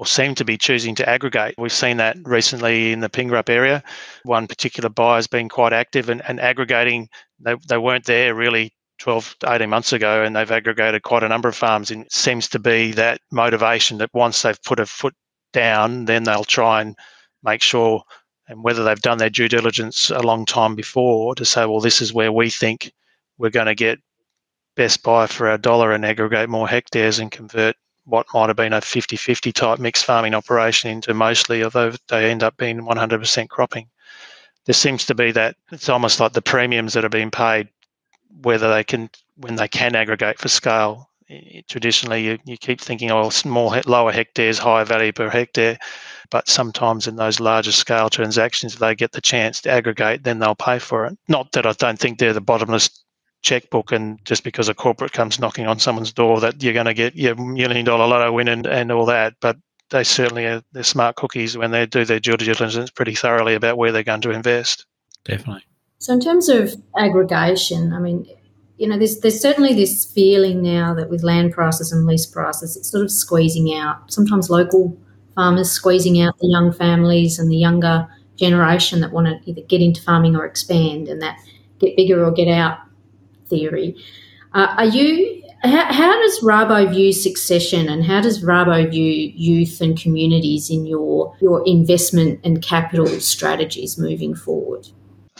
or 0.00 0.06
seem 0.06 0.34
to 0.34 0.44
be 0.44 0.56
choosing 0.56 0.94
to 0.94 1.08
aggregate. 1.08 1.54
We've 1.58 1.70
seen 1.70 1.98
that 1.98 2.16
recently 2.24 2.90
in 2.90 3.00
the 3.00 3.10
Pingrup 3.10 3.50
area. 3.50 3.82
One 4.24 4.46
particular 4.46 4.88
buyer's 4.88 5.26
been 5.26 5.48
quite 5.48 5.74
active 5.74 6.08
and, 6.08 6.22
and 6.26 6.40
aggregating. 6.40 7.08
They, 7.38 7.54
they 7.68 7.76
weren't 7.76 8.06
there 8.06 8.34
really 8.34 8.72
12 9.00 9.36
to 9.40 9.52
18 9.52 9.68
months 9.68 9.92
ago 9.92 10.22
and 10.22 10.36
they've 10.36 10.50
aggregated 10.50 11.02
quite 11.02 11.22
a 11.22 11.28
number 11.28 11.48
of 11.48 11.56
farms 11.56 11.90
and 11.90 12.04
it 12.04 12.12
seems 12.12 12.48
to 12.48 12.58
be 12.58 12.92
that 12.92 13.20
motivation 13.32 13.98
that 13.98 14.14
once 14.14 14.42
they've 14.42 14.62
put 14.62 14.78
a 14.78 14.86
foot 14.86 15.14
down 15.52 16.04
then 16.04 16.22
they'll 16.22 16.44
try 16.44 16.80
and 16.80 16.96
make 17.42 17.62
sure 17.62 18.02
and 18.48 18.62
whether 18.62 18.84
they've 18.84 19.02
done 19.02 19.18
their 19.18 19.30
due 19.30 19.48
diligence 19.48 20.10
a 20.10 20.20
long 20.20 20.46
time 20.46 20.74
before 20.74 21.34
to 21.34 21.44
say 21.44 21.66
well 21.66 21.80
this 21.80 22.00
is 22.00 22.12
where 22.12 22.30
we 22.30 22.50
think 22.50 22.92
we're 23.38 23.50
going 23.50 23.66
to 23.66 23.74
get 23.74 23.98
best 24.76 25.02
buy 25.02 25.26
for 25.26 25.48
our 25.48 25.58
dollar 25.58 25.92
and 25.92 26.04
aggregate 26.04 26.48
more 26.48 26.68
hectares 26.68 27.18
and 27.18 27.30
convert 27.30 27.74
what 28.04 28.26
might 28.34 28.48
have 28.48 28.56
been 28.56 28.72
a 28.72 28.80
50-50 28.80 29.52
type 29.52 29.78
mixed 29.78 30.04
farming 30.04 30.34
operation 30.34 30.90
into 30.90 31.14
mostly, 31.14 31.62
although 31.62 31.92
they 32.08 32.30
end 32.30 32.42
up 32.42 32.56
being 32.56 32.80
100% 32.80 33.48
cropping. 33.48 33.88
There 34.64 34.74
seems 34.74 35.06
to 35.06 35.14
be 35.14 35.32
that 35.32 35.56
it's 35.70 35.88
almost 35.88 36.20
like 36.20 36.32
the 36.32 36.42
premiums 36.42 36.94
that 36.94 37.04
are 37.04 37.10
being 37.10 37.30
paid, 37.30 37.68
whether 38.42 38.72
they 38.72 38.84
can 38.84 39.10
when 39.36 39.56
they 39.56 39.68
can 39.68 39.94
aggregate 39.94 40.38
for 40.38 40.48
scale. 40.48 41.08
Traditionally, 41.68 42.24
you, 42.24 42.38
you 42.44 42.56
keep 42.56 42.80
thinking, 42.80 43.12
oh, 43.12 43.30
small, 43.30 43.80
lower 43.86 44.10
hectares, 44.10 44.58
higher 44.58 44.84
value 44.84 45.12
per 45.12 45.30
hectare. 45.30 45.78
But 46.28 46.48
sometimes 46.48 47.06
in 47.06 47.14
those 47.14 47.38
larger 47.38 47.70
scale 47.70 48.10
transactions, 48.10 48.74
if 48.74 48.80
they 48.80 48.96
get 48.96 49.12
the 49.12 49.20
chance 49.20 49.60
to 49.60 49.70
aggregate, 49.70 50.24
then 50.24 50.40
they'll 50.40 50.56
pay 50.56 50.80
for 50.80 51.06
it. 51.06 51.16
Not 51.28 51.52
that 51.52 51.66
I 51.66 51.72
don't 51.72 52.00
think 52.00 52.18
they're 52.18 52.32
the 52.32 52.40
bottomless 52.40 52.90
checkbook 53.42 53.92
and 53.92 54.22
just 54.24 54.44
because 54.44 54.68
a 54.68 54.74
corporate 54.74 55.12
comes 55.12 55.38
knocking 55.38 55.66
on 55.66 55.78
someone's 55.78 56.12
door 56.12 56.40
that 56.40 56.62
you're 56.62 56.74
going 56.74 56.86
to 56.86 56.94
get 56.94 57.16
your 57.16 57.34
million 57.36 57.84
dollar 57.84 58.06
lotto 58.06 58.32
win 58.32 58.48
and, 58.48 58.66
and 58.66 58.92
all 58.92 59.06
that 59.06 59.34
but 59.40 59.56
they 59.88 60.04
certainly 60.04 60.44
are 60.46 60.62
they're 60.72 60.82
smart 60.82 61.16
cookies 61.16 61.56
when 61.56 61.70
they 61.70 61.86
do 61.86 62.04
their 62.04 62.20
due 62.20 62.36
diligence 62.36 62.90
pretty 62.90 63.14
thoroughly 63.14 63.54
about 63.54 63.78
where 63.78 63.92
they're 63.92 64.02
going 64.02 64.20
to 64.20 64.30
invest 64.30 64.84
definitely 65.24 65.62
so 66.00 66.12
in 66.12 66.20
terms 66.20 66.48
of 66.48 66.74
aggregation 66.98 67.92
i 67.92 68.00
mean 68.00 68.26
you 68.78 68.88
know 68.88 68.98
there's 68.98 69.20
there's 69.20 69.40
certainly 69.40 69.74
this 69.74 70.04
feeling 70.04 70.62
now 70.62 70.92
that 70.92 71.08
with 71.08 71.22
land 71.22 71.52
prices 71.52 71.92
and 71.92 72.06
lease 72.06 72.26
prices 72.26 72.76
it's 72.76 72.90
sort 72.90 73.04
of 73.04 73.10
squeezing 73.10 73.74
out 73.74 74.10
sometimes 74.12 74.50
local 74.50 74.96
farmers 75.36 75.70
squeezing 75.70 76.20
out 76.20 76.36
the 76.40 76.48
young 76.48 76.72
families 76.72 77.38
and 77.38 77.50
the 77.50 77.56
younger 77.56 78.08
generation 78.36 79.00
that 79.00 79.12
want 79.12 79.26
to 79.26 79.50
either 79.50 79.60
get 79.68 79.80
into 79.80 80.02
farming 80.02 80.34
or 80.34 80.44
expand 80.44 81.06
and 81.06 81.22
that 81.22 81.38
get 81.78 81.96
bigger 81.96 82.24
or 82.24 82.32
get 82.32 82.48
out 82.48 82.78
theory. 83.50 83.94
Uh, 84.54 84.74
are 84.78 84.86
you? 84.86 85.42
How, 85.62 85.92
how 85.92 86.22
does 86.22 86.40
Rabo 86.40 86.90
view 86.90 87.12
succession, 87.12 87.88
and 87.90 88.02
how 88.02 88.22
does 88.22 88.42
Rabo 88.42 88.90
view 88.90 89.30
youth 89.34 89.82
and 89.82 90.00
communities 90.00 90.70
in 90.70 90.86
your 90.86 91.36
your 91.40 91.62
investment 91.66 92.40
and 92.42 92.62
capital 92.62 93.06
strategies 93.20 93.98
moving 93.98 94.34
forward? 94.34 94.88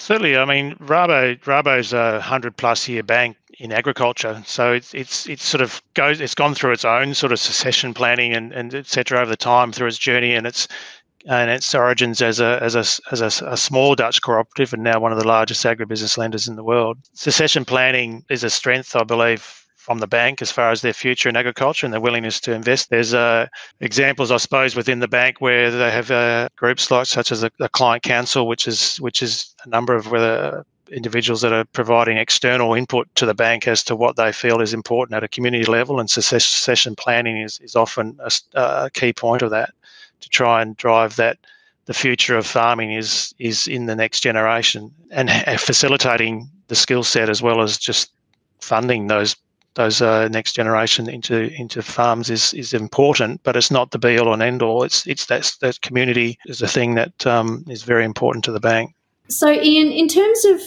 Certainly, 0.01 0.39
I 0.39 0.47
mean 0.47 0.77
Rabo 0.77 1.39
Rabo's 1.45 1.93
a 1.93 2.23
hundred 2.23 2.57
plus 2.57 2.89
year 2.89 3.03
bank 3.03 3.37
in 3.59 3.71
agriculture, 3.71 4.43
so 4.47 4.73
it's 4.73 4.95
it's 4.95 5.29
it's 5.29 5.45
sort 5.45 5.61
of 5.61 5.83
goes 5.93 6.23
it's 6.23 6.35
gone 6.35 6.55
through 6.55 6.73
its 6.73 6.87
own 6.87 7.13
sort 7.13 7.33
of 7.33 7.39
succession 7.39 7.93
planning 7.93 8.33
and 8.33 8.51
and 8.53 8.75
etc. 8.75 9.21
over 9.21 9.29
the 9.29 9.37
time 9.37 9.73
through 9.73 9.89
its 9.89 9.99
journey, 9.99 10.35
and 10.35 10.47
it's 10.47 10.67
and 11.27 11.51
its 11.51 11.75
origins 11.75 12.23
as 12.23 12.41
a 12.41 12.59
as 12.63 12.75
a 12.75 12.85
as 13.13 13.21
a, 13.21 13.45
a, 13.47 13.57
small 13.59 13.95
Dutch 13.95 14.23
cooperative 14.23 14.73
and 14.73 14.83
now 14.83 14.99
one 14.99 15.13
of 15.13 15.19
the 15.19 15.29
largest 15.29 15.63
agribusiness 15.67 16.17
lenders 16.17 16.49
in 16.49 16.57
the 16.57 16.65
world. 16.65 16.97
Succession 17.13 17.67
planning 17.67 18.25
is 18.31 18.43
a 18.43 18.49
strength, 18.49 18.97
I 18.97 19.05
believe, 19.05 19.60
from 19.81 19.99
the 19.99 20.07
bank 20.07 20.43
as 20.43 20.53
far 20.53 20.71
as 20.71 20.83
their 20.83 20.93
future 20.93 21.31
in 21.31 21.37
agriculture 21.37 21.87
and 21.87 21.93
their 21.93 22.03
willingness 22.03 22.39
to 22.39 22.53
invest. 22.53 22.91
There's 22.91 23.15
uh, 23.15 23.47
examples, 23.81 24.31
I 24.31 24.37
suppose, 24.37 24.77
within 24.77 25.01
the 25.01 25.09
bank 25.09 25.41
where 25.41 25.71
they 25.71 25.91
have 25.91 26.11
uh, 26.11 26.51
groups 26.55 26.91
like 26.91 27.07
such 27.07 27.33
as 27.33 27.43
a, 27.43 27.51
a, 27.61 27.69
client 27.71 28.03
council, 28.03 28.47
which 28.47 28.69
is 28.69 28.99
which 28.99 29.23
is 29.23 29.55
a 29.65 29.69
number 29.71 29.95
of 29.95 30.13
uh, 30.13 30.63
individuals 30.93 31.41
that 31.41 31.55
are 31.55 31.65
providing 31.65 32.19
external 32.19 32.75
input 32.75 33.09
to 33.15 33.25
the 33.25 33.33
bank 33.33 33.67
as 33.67 33.83
to 33.85 33.97
what 33.97 34.17
they 34.17 34.33
feel 34.33 34.61
is 34.61 34.75
important 34.75 35.17
at 35.17 35.25
a 35.25 35.29
community 35.29 35.65
level, 35.65 35.99
and 35.99 36.11
succession 36.11 36.95
planning 36.95 37.39
is, 37.39 37.59
is 37.61 37.75
often 37.75 38.19
a, 38.21 38.31
a 38.61 38.91
key 38.91 39.15
point 39.15 39.41
of 39.41 39.51
that 39.51 39.73
to 40.21 40.29
try 40.29 40.61
and 40.61 40.77
drive 40.77 41.17
that 41.17 41.39
the 41.87 41.95
future 41.95 42.37
of 42.37 42.47
farming 42.47 42.93
is 42.93 43.35
is 43.39 43.67
in 43.67 43.87
the 43.87 43.97
next 43.97 44.21
generation 44.21 44.93
and 45.11 45.31
facilitating 45.59 46.51
the 46.69 46.77
skill 46.77 47.03
set 47.03 47.31
as 47.31 47.41
well 47.41 47.63
as 47.63 47.79
just 47.79 48.13
funding 48.61 49.07
those 49.07 49.35
those 49.75 50.03
uh, 50.03 50.29
next 50.29 50.55
generation 50.55 51.09
into 51.09 51.53
into 51.55 51.83
farms 51.83 52.31
is 52.31 52.53
is 52.55 52.73
important, 52.73 53.43
but 53.43 53.57
it's 53.57 53.71
not 53.71 53.91
the 53.91 53.99
be 53.99 54.19
all 54.19 54.33
and 54.33 54.43
end 54.43 54.63
all. 54.63 54.83
It's 54.83 55.07
it's 55.07 55.27
that 55.27 55.53
that 55.61 55.81
community 55.81 56.39
is 56.47 56.63
a 56.63 56.69
thing 56.69 56.95
that 56.95 57.27
um, 57.27 57.65
is 57.69 57.83
very 57.83 58.05
important 58.05 58.45
to 58.45 58.53
the 58.53 58.61
bank. 58.61 58.95
So, 59.29 59.51
Ian, 59.51 59.93
in 59.93 60.09
terms 60.09 60.45
of 60.45 60.61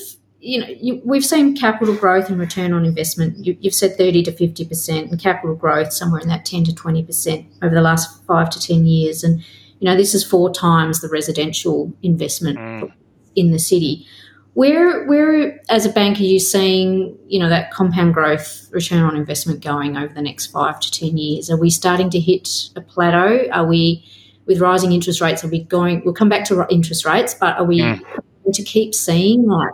you 0.44 0.60
know, 0.60 0.68
you, 0.68 1.02
we've 1.06 1.26
seen 1.26 1.56
capital 1.56 1.96
growth 1.96 2.30
and 2.30 2.38
return 2.38 2.74
on 2.74 2.84
investment. 2.84 3.46
You, 3.46 3.58
have 3.64 3.74
said 3.74 3.98
30 3.98 4.24
to 4.24 4.32
50%, 4.34 5.10
and 5.10 5.20
capital 5.20 5.56
growth 5.56 5.94
somewhere 5.94 6.20
in 6.20 6.28
that 6.28 6.44
10 6.44 6.66
to 6.66 6.72
20% 6.74 7.46
over 7.64 7.74
the 7.74 7.82
last 7.82 8.24
five 8.26 8.50
to 8.50 8.60
10 8.60 8.86
years. 8.86 9.24
And, 9.24 9.40
you 9.80 9.86
know, 9.86 9.96
this 9.96 10.14
is 10.14 10.24
four 10.24 10.54
times 10.54 11.00
the 11.00 11.08
residential 11.08 11.94
investment 12.04 12.60
mm. 12.60 12.92
in 13.38 13.52
the 13.52 13.60
city. 13.60 14.06
Where, 14.54 15.06
where, 15.06 15.60
as 15.70 15.86
a 15.86 15.90
bank, 15.90 16.20
are 16.20 16.24
you 16.24 16.40
seeing, 16.40 17.18
you 17.28 17.40
know, 17.40 17.50
that 17.50 17.72
compound 17.72 18.14
growth 18.14 18.70
return 18.72 19.04
on 19.04 19.16
investment 19.16 19.64
going 19.64 19.98
over 19.98 20.14
the 20.14 20.22
next 20.22 20.48
five 20.48 20.80
to 20.80 20.92
10 20.92 21.18
years? 21.18 21.50
Are 21.50 21.58
we 21.58 21.72
starting 21.72 22.12
to 22.12 22.20
hit 22.20 22.48
a 22.76 22.82
plateau? 22.82 23.48
Are 23.52 23.66
we, 23.66 24.06
with 24.46 24.62
rising 24.62 24.92
interest 24.92 25.22
rates, 25.22 25.44
are 25.44 25.48
we 25.48 25.64
going, 25.64 26.04
we'll 26.06 26.14
come 26.14 26.30
back 26.30 26.46
to 26.46 26.68
interest 26.70 27.04
rates, 27.04 27.34
but 27.34 27.58
are 27.58 27.66
we 27.66 27.80
mm. 27.80 28.00
going 28.04 28.54
to 28.54 28.64
keep 28.64 28.94
seeing 28.94 29.48
that 29.48 29.74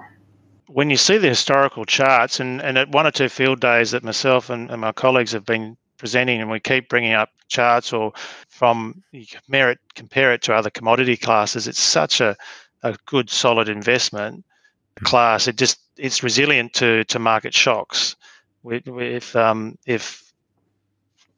when 0.70 0.92
you 0.92 0.98
see 0.98 1.18
the 1.18 1.28
historical 1.28 1.84
charts, 1.84 2.39
and, 2.39 2.62
and 2.62 2.78
at 2.78 2.89
one 2.89 3.08
or 3.08 3.12
two 3.12 3.28
field 3.28 3.60
days 3.60 3.92
that 3.92 4.04
myself 4.04 4.52
and, 4.52 4.70
and 4.70 4.82
my 4.82 4.92
colleagues 4.92 5.32
have 5.32 5.46
been 5.46 5.76
presenting, 5.98 6.39
and 6.39 6.50
we 6.50 6.60
keep 6.60 6.89
bringing 6.89 7.13
up 7.13 7.30
charts 7.48 7.92
or 7.92 8.13
from 8.48 9.04
you 9.12 9.26
compare 9.26 9.72
it, 9.72 9.80
compare 9.96 10.32
it 10.32 10.44
to 10.44 10.54
other 10.54 10.70
commodity 10.70 11.18
classes, 11.18 11.68
it's 11.68 11.80
such 11.80 12.22
a, 12.22 12.38
a 12.84 12.96
good 13.08 13.30
solid 13.32 13.68
investment 13.68 14.46
class. 15.04 15.48
It 15.48 15.58
just 15.58 15.80
it's 15.98 16.24
resilient 16.24 16.74
to 16.76 17.04
to 17.06 17.20
market 17.20 17.54
shocks. 17.54 18.16
If 18.66 19.36
um, 19.36 19.78
if 19.86 20.34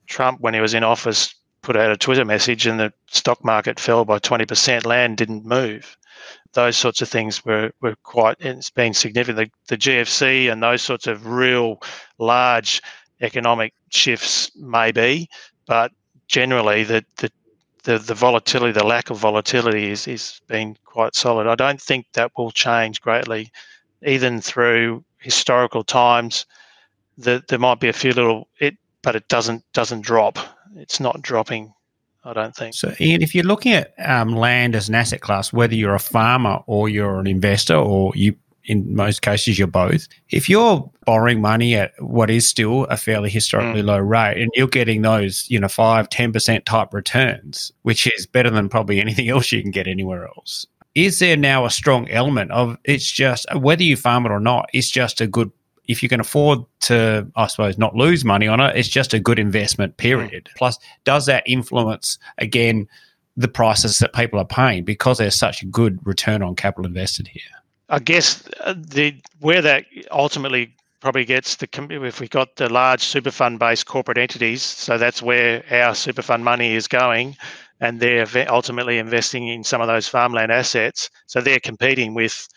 Trump, 0.07 0.41
when 0.41 0.53
he 0.53 0.59
was 0.59 0.73
in 0.73 0.83
office, 0.83 1.33
put 1.61 1.77
out 1.77 1.91
a 1.91 1.97
Twitter 1.97 2.25
message 2.25 2.65
and 2.65 2.79
the 2.79 2.93
stock 3.07 3.43
market 3.45 3.79
fell 3.79 4.05
by 4.05 4.19
twenty 4.19 4.45
percent, 4.45 4.85
land 4.85 5.17
didn't 5.17 5.45
move 5.45 5.97
those 6.53 6.77
sorts 6.77 7.01
of 7.01 7.09
things 7.09 7.45
were, 7.45 7.71
were 7.81 7.95
quite 8.03 8.37
it's 8.39 8.69
been 8.69 8.93
significant. 8.93 9.51
The, 9.67 9.75
the 9.75 9.77
GFC 9.77 10.51
and 10.51 10.61
those 10.61 10.81
sorts 10.81 11.07
of 11.07 11.27
real 11.27 11.81
large 12.17 12.81
economic 13.21 13.73
shifts 13.89 14.51
may 14.55 14.91
be, 14.91 15.29
but 15.65 15.91
generally 16.27 16.83
the, 16.83 17.05
the 17.17 17.31
the, 17.83 17.97
the 17.97 18.13
volatility, 18.13 18.71
the 18.71 18.85
lack 18.85 19.09
of 19.09 19.17
volatility 19.17 19.89
is, 19.89 20.07
is 20.07 20.41
been 20.47 20.77
quite 20.85 21.15
solid. 21.15 21.47
I 21.47 21.55
don't 21.55 21.81
think 21.81 22.05
that 22.13 22.31
will 22.37 22.51
change 22.51 23.01
greatly, 23.01 23.51
even 24.03 24.41
through 24.41 25.03
historical 25.19 25.83
times. 25.83 26.45
That 27.17 27.49
there 27.49 27.59
might 27.59 27.79
be 27.79 27.89
a 27.89 27.93
few 27.93 28.13
little 28.13 28.47
it, 28.59 28.77
but 29.01 29.15
it 29.15 29.27
doesn't 29.27 29.63
doesn't 29.73 30.01
drop. 30.01 30.39
It's 30.75 30.99
not 30.99 31.21
dropping 31.21 31.73
I 32.23 32.33
don't 32.33 32.55
think. 32.55 32.75
So, 32.75 32.93
Ian, 32.99 33.21
if 33.21 33.33
you're 33.33 33.43
looking 33.43 33.73
at 33.73 33.93
um, 34.03 34.35
land 34.35 34.75
as 34.75 34.89
an 34.89 34.95
asset 34.95 35.21
class, 35.21 35.51
whether 35.51 35.73
you're 35.73 35.95
a 35.95 35.99
farmer 35.99 36.59
or 36.67 36.87
you're 36.87 37.19
an 37.19 37.27
investor, 37.27 37.75
or 37.75 38.11
you, 38.15 38.35
in 38.65 38.95
most 38.95 39.21
cases, 39.21 39.57
you're 39.57 39.67
both, 39.67 40.07
if 40.29 40.47
you're 40.47 40.89
borrowing 41.05 41.41
money 41.41 41.75
at 41.75 41.93
what 41.99 42.29
is 42.29 42.47
still 42.47 42.85
a 42.85 42.97
fairly 42.97 43.29
historically 43.29 43.81
mm. 43.81 43.85
low 43.85 43.97
rate 43.97 44.41
and 44.41 44.51
you're 44.55 44.67
getting 44.67 45.01
those, 45.01 45.49
you 45.49 45.59
know, 45.59 45.67
5, 45.67 46.09
10% 46.09 46.65
type 46.65 46.93
returns, 46.93 47.71
which 47.81 48.07
is 48.07 48.25
better 48.25 48.49
than 48.49 48.69
probably 48.69 49.01
anything 49.01 49.29
else 49.29 49.51
you 49.51 49.61
can 49.61 49.71
get 49.71 49.87
anywhere 49.87 50.27
else, 50.27 50.67
is 50.95 51.19
there 51.19 51.37
now 51.37 51.65
a 51.65 51.69
strong 51.69 52.09
element 52.09 52.51
of 52.51 52.77
it's 52.83 53.09
just 53.09 53.45
whether 53.55 53.83
you 53.83 53.95
farm 53.95 54.25
it 54.25 54.31
or 54.31 54.39
not, 54.39 54.69
it's 54.73 54.89
just 54.89 55.21
a 55.21 55.27
good 55.27 55.51
if 55.87 56.01
you 56.01 56.07
can 56.07 56.19
afford 56.19 56.59
to, 56.79 57.27
I 57.35 57.47
suppose, 57.47 57.77
not 57.77 57.95
lose 57.95 58.23
money 58.23 58.47
on 58.47 58.59
it, 58.59 58.75
it's 58.77 58.87
just 58.87 59.13
a 59.13 59.19
good 59.19 59.39
investment, 59.39 59.97
period. 59.97 60.49
Mm. 60.51 60.57
Plus, 60.57 60.77
does 61.03 61.25
that 61.25 61.43
influence, 61.45 62.17
again, 62.37 62.87
the 63.35 63.47
prices 63.47 63.97
that 63.99 64.13
people 64.13 64.39
are 64.39 64.45
paying 64.45 64.85
because 64.85 65.17
there's 65.17 65.35
such 65.35 65.61
a 65.61 65.65
good 65.65 65.99
return 66.05 66.43
on 66.43 66.55
capital 66.55 66.85
invested 66.85 67.27
here? 67.27 67.41
I 67.91 67.99
guess 67.99 68.47
uh, 68.61 68.73
the 68.75 69.15
where 69.41 69.61
that 69.61 69.85
ultimately 70.11 70.73
probably 71.01 71.25
gets 71.25 71.57
the 71.57 71.67
if 71.89 72.21
we've 72.21 72.29
got 72.29 72.55
the 72.55 72.69
large 72.69 73.01
super 73.03 73.31
fund 73.31 73.59
based 73.59 73.85
corporate 73.85 74.17
entities, 74.17 74.63
so 74.63 74.97
that's 74.97 75.21
where 75.21 75.63
our 75.69 75.93
super 75.93 76.21
fund 76.21 76.45
money 76.45 76.73
is 76.73 76.87
going, 76.87 77.35
and 77.81 77.99
they're 77.99 78.25
ultimately 78.47 78.97
investing 78.97 79.49
in 79.49 79.63
some 79.65 79.81
of 79.81 79.87
those 79.87 80.07
farmland 80.07 80.53
assets. 80.53 81.09
So 81.27 81.41
they're 81.41 81.59
competing 81.59 82.13
with 82.13 82.47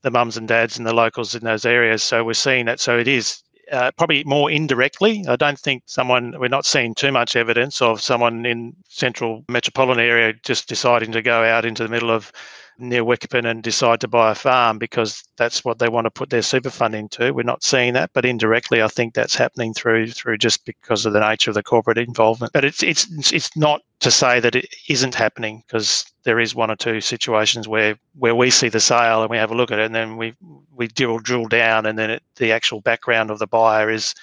the 0.00 0.10
mums 0.10 0.38
and 0.38 0.48
dads 0.48 0.78
and 0.78 0.86
the 0.86 0.94
locals 0.94 1.34
in 1.34 1.44
those 1.44 1.66
areas. 1.66 2.02
So 2.02 2.24
we're 2.24 2.34
seeing 2.34 2.64
that. 2.66 2.80
So 2.80 2.98
it 2.98 3.08
is 3.08 3.42
uh, 3.70 3.90
probably 3.98 4.24
more 4.24 4.50
indirectly. 4.50 5.24
I 5.28 5.36
don't 5.36 5.58
think 5.58 5.82
someone, 5.86 6.38
we're 6.38 6.48
not 6.48 6.66
seeing 6.66 6.94
too 6.94 7.12
much 7.12 7.36
evidence 7.36 7.82
of 7.82 8.00
someone 8.00 8.44
in 8.46 8.74
central 8.88 9.44
metropolitan 9.48 10.04
area 10.04 10.34
just 10.42 10.68
deciding 10.68 11.12
to 11.12 11.22
go 11.22 11.42
out 11.42 11.64
into 11.64 11.82
the 11.82 11.88
middle 11.88 12.10
of 12.10 12.32
near 12.78 13.04
Wickepin 13.04 13.48
and 13.48 13.62
decide 13.62 14.00
to 14.00 14.08
buy 14.08 14.30
a 14.30 14.34
farm 14.34 14.78
because 14.78 15.22
that's 15.36 15.64
what 15.64 15.78
they 15.78 15.88
want 15.88 16.06
to 16.06 16.10
put 16.10 16.30
their 16.30 16.42
super 16.42 16.70
fund 16.70 16.94
into. 16.94 17.32
We're 17.32 17.42
not 17.42 17.62
seeing 17.62 17.94
that, 17.94 18.10
but 18.12 18.24
indirectly, 18.24 18.82
I 18.82 18.88
think 18.88 19.14
that's 19.14 19.34
happening 19.34 19.74
through 19.74 20.12
through 20.12 20.38
just 20.38 20.64
because 20.64 21.06
of 21.06 21.12
the 21.12 21.26
nature 21.26 21.50
of 21.50 21.54
the 21.54 21.62
corporate 21.62 21.98
involvement. 21.98 22.52
But 22.52 22.64
it's 22.64 22.82
it's 22.82 23.32
it's 23.32 23.56
not 23.56 23.82
to 24.00 24.10
say 24.10 24.40
that 24.40 24.56
it 24.56 24.66
isn't 24.88 25.14
happening 25.14 25.62
because 25.66 26.04
there 26.24 26.40
is 26.40 26.54
one 26.54 26.70
or 26.70 26.76
two 26.76 27.00
situations 27.00 27.68
where 27.68 27.96
where 28.16 28.34
we 28.34 28.50
see 28.50 28.68
the 28.68 28.80
sale 28.80 29.22
and 29.22 29.30
we 29.30 29.36
have 29.38 29.50
a 29.50 29.56
look 29.56 29.70
at 29.70 29.78
it 29.78 29.86
and 29.86 29.94
then 29.94 30.16
we 30.16 30.34
we 30.74 30.88
drill 30.88 31.18
drill 31.18 31.46
down 31.46 31.86
and 31.86 31.98
then 31.98 32.10
it, 32.10 32.22
the 32.36 32.52
actual 32.52 32.80
background 32.80 33.30
of 33.30 33.38
the 33.38 33.46
buyer 33.46 33.90
is 33.90 34.14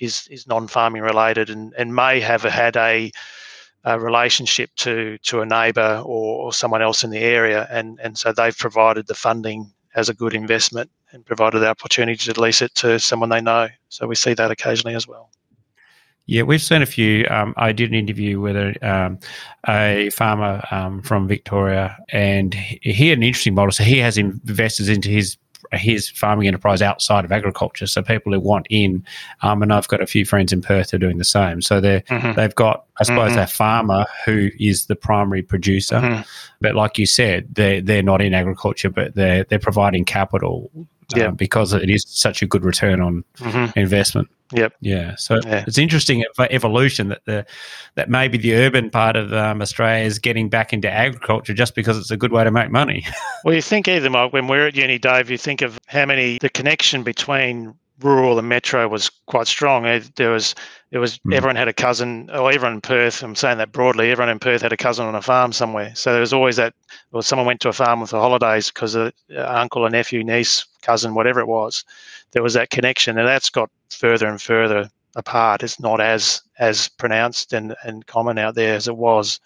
is 0.00 0.26
is 0.30 0.46
non-farming 0.46 1.02
related 1.02 1.50
and, 1.50 1.72
and 1.78 1.94
may 1.94 2.20
have 2.20 2.42
had 2.42 2.76
a, 2.76 3.10
a 3.84 3.98
relationship 3.98 4.70
to 4.76 5.18
to 5.18 5.40
a 5.40 5.46
neighbour 5.46 6.02
or, 6.04 6.44
or 6.44 6.52
someone 6.52 6.82
else 6.82 7.04
in 7.04 7.10
the 7.10 7.18
area, 7.18 7.66
and 7.70 7.98
and 8.00 8.18
so 8.18 8.32
they've 8.32 8.56
provided 8.56 9.06
the 9.06 9.14
funding 9.14 9.72
as 9.94 10.08
a 10.08 10.14
good 10.14 10.34
investment 10.34 10.90
and 11.12 11.26
provided 11.26 11.58
the 11.60 11.68
opportunity 11.68 12.32
to 12.32 12.40
lease 12.40 12.62
it 12.62 12.74
to 12.76 12.98
someone 13.00 13.28
they 13.28 13.40
know. 13.40 13.68
So 13.88 14.06
we 14.06 14.14
see 14.14 14.34
that 14.34 14.50
occasionally 14.50 14.94
as 14.94 15.08
well. 15.08 15.30
Yeah, 16.26 16.42
we've 16.42 16.62
seen 16.62 16.80
a 16.80 16.86
few. 16.86 17.26
Um, 17.28 17.54
I 17.56 17.72
did 17.72 17.90
an 17.90 17.96
interview 17.96 18.38
with 18.38 18.54
a, 18.54 18.88
um, 18.88 19.18
a 19.66 20.10
farmer 20.10 20.62
um, 20.70 21.02
from 21.02 21.26
Victoria, 21.26 21.96
and 22.10 22.54
he 22.54 23.08
had 23.08 23.18
an 23.18 23.24
interesting 23.24 23.54
model. 23.54 23.72
So 23.72 23.82
he 23.82 23.98
has 23.98 24.16
investors 24.16 24.88
into 24.88 25.08
his 25.08 25.36
his 25.72 26.08
farming 26.08 26.48
enterprise 26.48 26.82
outside 26.82 27.24
of 27.24 27.32
agriculture. 27.32 27.86
So 27.86 28.02
people 28.02 28.32
who 28.32 28.40
want 28.40 28.66
in, 28.70 29.04
um, 29.42 29.62
and 29.62 29.72
I've 29.72 29.88
got 29.88 30.02
a 30.02 30.06
few 30.06 30.24
friends 30.24 30.52
in 30.52 30.60
Perth 30.60 30.90
who 30.90 30.96
are 30.96 31.00
doing 31.00 31.18
the 31.18 31.24
same. 31.24 31.62
So 31.62 31.80
they 31.80 32.00
mm-hmm. 32.02 32.32
they've 32.32 32.54
got, 32.54 32.84
I 32.98 33.04
suppose, 33.04 33.32
mm-hmm. 33.32 33.40
a 33.40 33.46
farmer 33.46 34.06
who 34.24 34.50
is 34.58 34.86
the 34.86 34.96
primary 34.96 35.42
producer, 35.42 35.96
mm-hmm. 35.96 36.22
but 36.60 36.74
like 36.74 36.98
you 36.98 37.06
said, 37.06 37.54
they 37.54 37.80
they're 37.80 38.02
not 38.02 38.20
in 38.20 38.34
agriculture, 38.34 38.90
but 38.90 39.14
they're 39.14 39.44
they're 39.44 39.58
providing 39.58 40.04
capital 40.04 40.70
yeah. 41.14 41.26
Um, 41.26 41.34
because 41.34 41.72
it 41.72 41.90
is 41.90 42.04
such 42.08 42.42
a 42.42 42.46
good 42.46 42.64
return 42.64 43.00
on 43.00 43.24
mm-hmm. 43.38 43.78
investment. 43.78 44.28
Yep. 44.52 44.74
Yeah. 44.80 45.14
So 45.16 45.40
yeah. 45.44 45.64
it's 45.66 45.78
interesting 45.78 46.24
for 46.34 46.48
evolution 46.50 47.08
that 47.08 47.24
the 47.24 47.46
that 47.94 48.10
maybe 48.10 48.36
the 48.36 48.54
urban 48.54 48.90
part 48.90 49.16
of 49.16 49.32
um, 49.32 49.62
Australia 49.62 50.04
is 50.04 50.18
getting 50.18 50.48
back 50.48 50.72
into 50.72 50.90
agriculture 50.90 51.54
just 51.54 51.74
because 51.74 51.96
it's 51.96 52.10
a 52.10 52.16
good 52.16 52.32
way 52.32 52.42
to 52.44 52.50
make 52.50 52.70
money. 52.70 53.06
well, 53.44 53.54
you 53.54 53.62
think 53.62 53.86
either, 53.86 54.10
Mike, 54.10 54.32
when 54.32 54.48
we're 54.48 54.66
at 54.66 54.74
uni, 54.74 54.98
Dave, 54.98 55.30
you 55.30 55.38
think 55.38 55.62
of 55.62 55.78
how 55.86 56.04
many 56.04 56.38
the 56.38 56.50
connection 56.50 57.02
between 57.02 57.74
rural 58.02 58.38
and 58.38 58.48
metro 58.48 58.86
was 58.88 59.10
quite 59.26 59.46
strong. 59.46 59.82
There 60.16 60.30
was 60.30 60.54
there 60.90 61.00
was 61.00 61.18
mm. 61.18 61.34
everyone 61.34 61.56
had 61.56 61.68
a 61.68 61.72
cousin, 61.72 62.28
or 62.30 62.50
everyone 62.50 62.74
in 62.74 62.80
Perth. 62.80 63.22
I'm 63.22 63.34
saying 63.34 63.58
that 63.58 63.72
broadly. 63.72 64.10
Everyone 64.10 64.30
in 64.30 64.38
Perth 64.38 64.62
had 64.62 64.72
a 64.72 64.76
cousin 64.76 65.06
on 65.06 65.14
a 65.14 65.22
farm 65.22 65.52
somewhere. 65.52 65.92
So 65.94 66.12
there 66.12 66.20
was 66.20 66.32
always 66.32 66.56
that. 66.56 66.74
Or 67.12 67.22
someone 67.22 67.46
went 67.46 67.60
to 67.60 67.68
a 67.68 67.72
farm 67.72 68.00
with 68.00 68.10
the 68.10 68.20
holidays 68.20 68.70
because 68.70 68.94
an 68.94 69.12
uncle, 69.30 69.86
a 69.86 69.90
nephew, 69.90 70.24
niece, 70.24 70.64
cousin, 70.82 71.14
whatever 71.14 71.40
it 71.40 71.48
was. 71.48 71.84
There 72.32 72.42
was 72.42 72.54
that 72.54 72.70
connection, 72.70 73.18
and 73.18 73.26
that's 73.26 73.50
got 73.50 73.70
further 73.90 74.26
and 74.26 74.40
further 74.40 74.90
apart. 75.16 75.62
It's 75.62 75.80
not 75.80 76.00
as 76.00 76.42
as 76.58 76.88
pronounced 76.88 77.52
and, 77.52 77.74
and 77.84 78.06
common 78.06 78.38
out 78.38 78.54
there 78.54 78.74
as 78.74 78.88
it 78.88 78.96
was, 78.96 79.40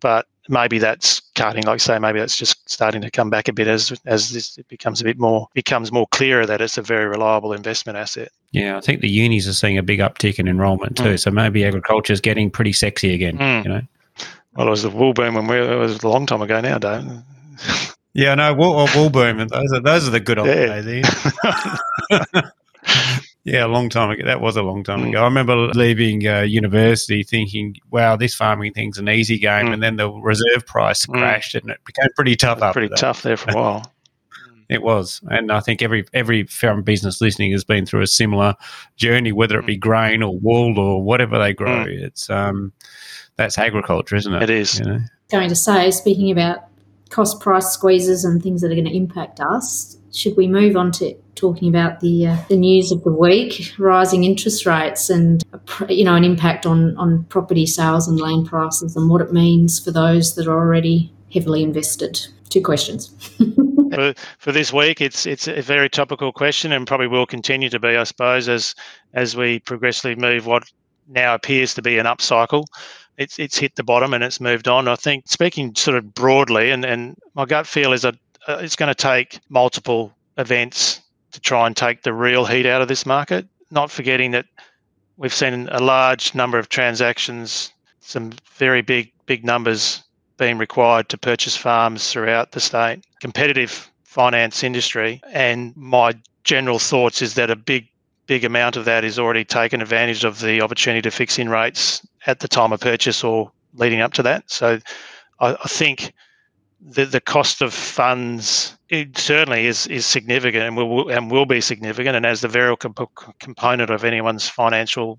but 0.00 0.26
maybe 0.48 0.78
that's 0.78 1.20
cutting. 1.34 1.64
Like 1.64 1.80
say, 1.80 1.98
maybe 1.98 2.18
that's 2.18 2.36
just 2.36 2.57
starting 2.68 3.00
to 3.00 3.10
come 3.10 3.30
back 3.30 3.48
a 3.48 3.52
bit 3.52 3.66
as 3.66 3.92
as 4.04 4.30
this 4.30 4.58
it 4.58 4.68
becomes 4.68 5.00
a 5.00 5.04
bit 5.04 5.18
more 5.18 5.48
becomes 5.54 5.90
more 5.90 6.06
clearer 6.08 6.46
that 6.46 6.60
it's 6.60 6.78
a 6.78 6.82
very 6.82 7.06
reliable 7.06 7.52
investment 7.52 7.98
asset. 7.98 8.30
Yeah, 8.52 8.76
I 8.76 8.80
think 8.80 9.00
the 9.00 9.08
unis 9.08 9.48
are 9.48 9.54
seeing 9.54 9.78
a 9.78 9.82
big 9.82 9.98
uptick 9.98 10.38
in 10.38 10.48
enrolment 10.48 10.96
too. 10.96 11.14
Mm. 11.14 11.20
So 11.20 11.30
maybe 11.30 11.64
agriculture 11.64 12.12
is 12.12 12.20
getting 12.20 12.50
pretty 12.50 12.72
sexy 12.72 13.14
again. 13.14 13.38
Mm. 13.38 13.64
You 13.64 13.70
know. 13.70 13.82
Well, 14.54 14.66
it 14.66 14.70
was 14.70 14.82
the 14.82 14.90
wool 14.90 15.12
boom 15.12 15.34
when 15.34 15.46
we 15.46 15.56
it 15.56 15.76
was 15.76 16.02
a 16.02 16.08
long 16.08 16.26
time 16.26 16.42
ago 16.42 16.60
now, 16.60 16.78
don't. 16.78 17.24
Yeah, 18.14 18.34
no, 18.34 18.54
wool, 18.54 18.88
wool 18.94 19.10
boom. 19.10 19.38
Those 19.38 19.72
are 19.72 19.80
those 19.80 20.08
are 20.08 20.10
the 20.10 20.20
good 20.20 20.38
old 20.38 20.48
yeah. 20.48 20.80
days. 20.80 21.04
Yeah, 23.48 23.66
a 23.66 23.68
long 23.68 23.88
time 23.88 24.10
ago. 24.10 24.24
That 24.24 24.40
was 24.40 24.56
a 24.56 24.62
long 24.62 24.84
time 24.84 25.00
mm. 25.00 25.08
ago. 25.10 25.20
I 25.22 25.24
remember 25.24 25.56
leaving 25.56 26.26
uh, 26.26 26.40
university 26.40 27.22
thinking, 27.22 27.76
wow, 27.90 28.16
this 28.16 28.34
farming 28.34 28.74
thing's 28.74 28.98
an 28.98 29.08
easy 29.08 29.38
game. 29.38 29.66
Mm. 29.66 29.72
And 29.74 29.82
then 29.82 29.96
the 29.96 30.10
reserve 30.10 30.66
price 30.66 31.06
mm. 31.06 31.14
crashed 31.14 31.54
and 31.54 31.70
it 31.70 31.78
became 31.84 32.08
pretty 32.14 32.36
tough 32.36 32.60
Pretty 32.72 32.94
tough 32.94 33.22
there 33.22 33.36
for 33.36 33.50
a 33.50 33.54
while. 33.54 33.92
it 34.68 34.82
was. 34.82 35.20
And 35.30 35.50
I 35.50 35.60
think 35.60 35.82
every 35.82 36.04
every 36.12 36.44
farm 36.44 36.82
business 36.82 37.20
listening 37.20 37.52
has 37.52 37.64
been 37.64 37.86
through 37.86 38.02
a 38.02 38.06
similar 38.06 38.54
journey, 38.96 39.32
whether 39.32 39.58
it 39.58 39.66
be 39.66 39.76
mm. 39.76 39.80
grain 39.80 40.22
or 40.22 40.36
wool 40.38 40.78
or 40.78 41.02
whatever 41.02 41.38
they 41.38 41.54
grow. 41.54 41.86
Mm. 41.86 42.02
It's 42.02 42.28
um 42.28 42.72
that's 43.36 43.56
agriculture, 43.58 44.16
isn't 44.16 44.34
it? 44.34 44.42
It 44.42 44.50
is. 44.50 44.78
You 44.78 44.84
know? 44.86 45.00
Going 45.30 45.48
to 45.48 45.56
say, 45.56 45.90
speaking 45.90 46.30
about 46.30 46.64
cost 47.10 47.40
price 47.40 47.68
squeezes 47.68 48.24
and 48.24 48.42
things 48.42 48.60
that 48.60 48.70
are 48.70 48.74
going 48.74 48.84
to 48.84 48.96
impact 48.96 49.40
us, 49.40 49.97
should 50.12 50.36
we 50.36 50.46
move 50.46 50.76
on 50.76 50.92
to 50.92 51.14
talking 51.34 51.68
about 51.68 52.00
the 52.00 52.26
uh, 52.26 52.36
the 52.48 52.56
news 52.56 52.90
of 52.90 53.02
the 53.04 53.12
week, 53.12 53.72
rising 53.78 54.24
interest 54.24 54.66
rates, 54.66 55.08
and 55.08 55.42
you 55.88 56.04
know 56.04 56.14
an 56.14 56.24
impact 56.24 56.66
on 56.66 56.96
on 56.96 57.24
property 57.24 57.66
sales 57.66 58.08
and 58.08 58.20
land 58.20 58.46
prices, 58.46 58.96
and 58.96 59.08
what 59.08 59.20
it 59.20 59.32
means 59.32 59.78
for 59.78 59.90
those 59.90 60.34
that 60.34 60.46
are 60.46 60.58
already 60.58 61.12
heavily 61.32 61.62
invested? 61.62 62.26
Two 62.48 62.62
questions. 62.62 63.08
for, 63.94 64.14
for 64.38 64.52
this 64.52 64.72
week, 64.72 65.00
it's 65.00 65.26
it's 65.26 65.46
a 65.48 65.62
very 65.62 65.88
topical 65.88 66.32
question, 66.32 66.72
and 66.72 66.86
probably 66.86 67.08
will 67.08 67.26
continue 67.26 67.70
to 67.70 67.78
be, 67.78 67.96
I 67.96 68.04
suppose, 68.04 68.48
as 68.48 68.74
as 69.14 69.36
we 69.36 69.60
progressively 69.60 70.16
move 70.16 70.46
what 70.46 70.64
now 71.08 71.34
appears 71.34 71.74
to 71.74 71.82
be 71.82 71.98
an 71.98 72.06
upcycle 72.06 72.64
it's 73.18 73.38
it's 73.38 73.58
hit 73.58 73.74
the 73.74 73.82
bottom 73.82 74.14
and 74.14 74.22
it's 74.24 74.40
moved 74.40 74.68
on. 74.68 74.88
I 74.88 74.94
think 74.94 75.28
speaking 75.28 75.74
sort 75.74 75.96
of 75.96 76.14
broadly, 76.14 76.70
and, 76.70 76.84
and 76.84 77.16
my 77.34 77.44
gut 77.44 77.66
feel 77.66 77.92
is 77.92 78.02
that 78.02 78.14
uh, 78.48 78.58
it's 78.60 78.76
going 78.76 78.88
to 78.88 78.94
take 78.94 79.40
multiple 79.50 80.12
events 80.38 81.02
to 81.32 81.40
try 81.40 81.66
and 81.66 81.76
take 81.76 82.02
the 82.02 82.12
real 82.12 82.46
heat 82.46 82.66
out 82.66 82.80
of 82.82 82.88
this 82.88 83.04
market. 83.04 83.46
Not 83.70 83.90
forgetting 83.90 84.30
that 84.32 84.46
we've 85.18 85.34
seen 85.34 85.68
a 85.70 85.80
large 85.80 86.34
number 86.34 86.58
of 86.58 86.70
transactions, 86.70 87.72
some 88.00 88.32
very 88.54 88.82
big 88.82 89.12
big 89.26 89.44
numbers 89.44 90.02
being 90.38 90.56
required 90.56 91.08
to 91.10 91.18
purchase 91.18 91.54
farms 91.54 92.10
throughout 92.10 92.52
the 92.52 92.60
state. 92.60 93.04
Competitive 93.20 93.90
finance 94.04 94.64
industry, 94.64 95.20
and 95.32 95.76
my 95.76 96.14
general 96.44 96.78
thoughts 96.78 97.20
is 97.20 97.34
that 97.34 97.50
a 97.50 97.56
big 97.56 97.86
big 98.26 98.44
amount 98.44 98.76
of 98.76 98.86
that 98.86 99.04
is 99.04 99.18
already 99.18 99.44
taken 99.44 99.82
advantage 99.82 100.24
of 100.24 100.40
the 100.40 100.62
opportunity 100.62 101.02
to 101.02 101.10
fix 101.10 101.38
in 101.38 101.48
rates 101.48 102.06
at 102.26 102.40
the 102.40 102.48
time 102.48 102.72
of 102.72 102.80
purchase 102.80 103.22
or 103.22 103.50
leading 103.74 104.00
up 104.00 104.12
to 104.14 104.22
that. 104.22 104.50
So 104.50 104.78
I, 105.40 105.54
I 105.54 105.68
think 105.68 106.12
the 106.80 107.04
the 107.04 107.20
cost 107.20 107.60
of 107.60 107.74
funds 107.74 108.78
it 108.88 109.18
certainly 109.18 109.66
is 109.66 109.86
is 109.88 110.06
significant 110.06 110.64
and 110.64 110.76
will 110.76 111.08
and 111.10 111.30
will 111.30 111.46
be 111.46 111.60
significant. 111.60 112.16
And 112.16 112.24
as 112.24 112.40
the 112.40 112.48
variable 112.48 112.76
comp- 112.76 113.38
component 113.40 113.90
of 113.90 114.04
anyone's 114.04 114.48
financial 114.48 115.18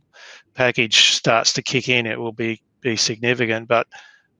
package 0.54 1.12
starts 1.14 1.54
to 1.54 1.62
kick 1.62 1.90
in, 1.90 2.06
it 2.06 2.20
will 2.20 2.32
be 2.32 2.62
be 2.82 2.96
significant. 2.96 3.68
But 3.68 3.88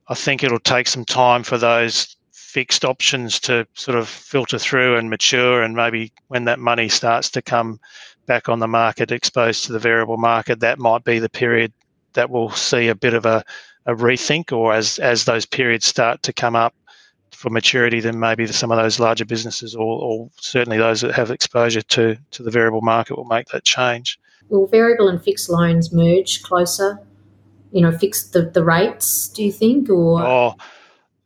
I 0.08 0.14
think 0.14 0.42
it'll 0.42 0.58
take 0.58 0.88
some 0.88 1.04
time 1.04 1.42
for 1.42 1.58
those 1.58 2.16
fixed 2.32 2.84
options 2.84 3.38
to 3.38 3.66
sort 3.74 3.96
of 3.96 4.08
filter 4.08 4.58
through 4.58 4.96
and 4.96 5.10
mature, 5.10 5.62
and 5.62 5.76
maybe 5.76 6.12
when 6.28 6.46
that 6.46 6.58
money 6.58 6.88
starts 6.88 7.30
to 7.30 7.42
come 7.42 7.78
back 8.26 8.48
on 8.48 8.58
the 8.58 8.66
market, 8.66 9.12
exposed 9.12 9.64
to 9.64 9.72
the 9.72 9.78
variable 9.78 10.16
market, 10.16 10.60
that 10.60 10.78
might 10.78 11.04
be 11.04 11.18
the 11.18 11.28
period 11.28 11.72
that 12.14 12.30
we'll 12.30 12.50
see 12.50 12.88
a 12.88 12.94
bit 12.94 13.14
of 13.14 13.24
a, 13.24 13.44
a 13.86 13.94
rethink, 13.94 14.52
or 14.52 14.72
as 14.72 14.98
as 14.98 15.26
those 15.26 15.46
periods 15.46 15.86
start 15.86 16.22
to 16.22 16.32
come 16.32 16.56
up 16.56 16.74
for 17.32 17.50
maturity, 17.50 18.00
then 18.00 18.18
maybe 18.18 18.46
some 18.46 18.70
of 18.70 18.78
those 18.78 19.00
larger 19.00 19.24
businesses, 19.24 19.74
or, 19.74 20.02
or 20.02 20.30
certainly 20.40 20.78
those 20.78 21.00
that 21.00 21.14
have 21.14 21.30
exposure 21.30 21.82
to 21.82 22.16
to 22.30 22.42
the 22.42 22.50
variable 22.50 22.80
market, 22.80 23.16
will 23.16 23.24
make 23.24 23.48
that 23.48 23.64
change. 23.64 24.18
Will 24.48 24.66
variable 24.66 25.08
and 25.08 25.22
fixed 25.22 25.48
loans 25.48 25.92
merge 25.92 26.42
closer? 26.42 26.98
You 27.72 27.82
know, 27.82 27.92
fix 27.96 28.24
the, 28.24 28.42
the 28.42 28.64
rates. 28.64 29.28
Do 29.28 29.44
you 29.44 29.52
think, 29.52 29.88
or? 29.88 30.22
Oh, 30.22 30.54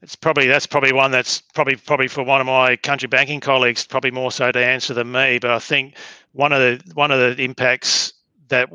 it's 0.02 0.14
probably 0.14 0.46
that's 0.46 0.66
probably 0.66 0.92
one 0.92 1.10
that's 1.10 1.40
probably 1.54 1.76
probably 1.76 2.08
for 2.08 2.22
one 2.22 2.40
of 2.40 2.46
my 2.46 2.76
country 2.76 3.08
banking 3.08 3.40
colleagues, 3.40 3.86
probably 3.86 4.10
more 4.10 4.30
so 4.30 4.52
to 4.52 4.58
answer 4.58 4.92
than 4.92 5.10
me. 5.10 5.38
But 5.38 5.50
I 5.50 5.58
think 5.58 5.96
one 6.32 6.52
of 6.52 6.60
the 6.60 6.92
one 6.94 7.10
of 7.10 7.18
the 7.18 7.42
impacts 7.42 8.12
that 8.48 8.68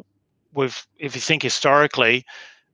we've, 0.53 0.87
if 0.97 1.13
you 1.13 1.21
think 1.21 1.43
historically, 1.43 2.25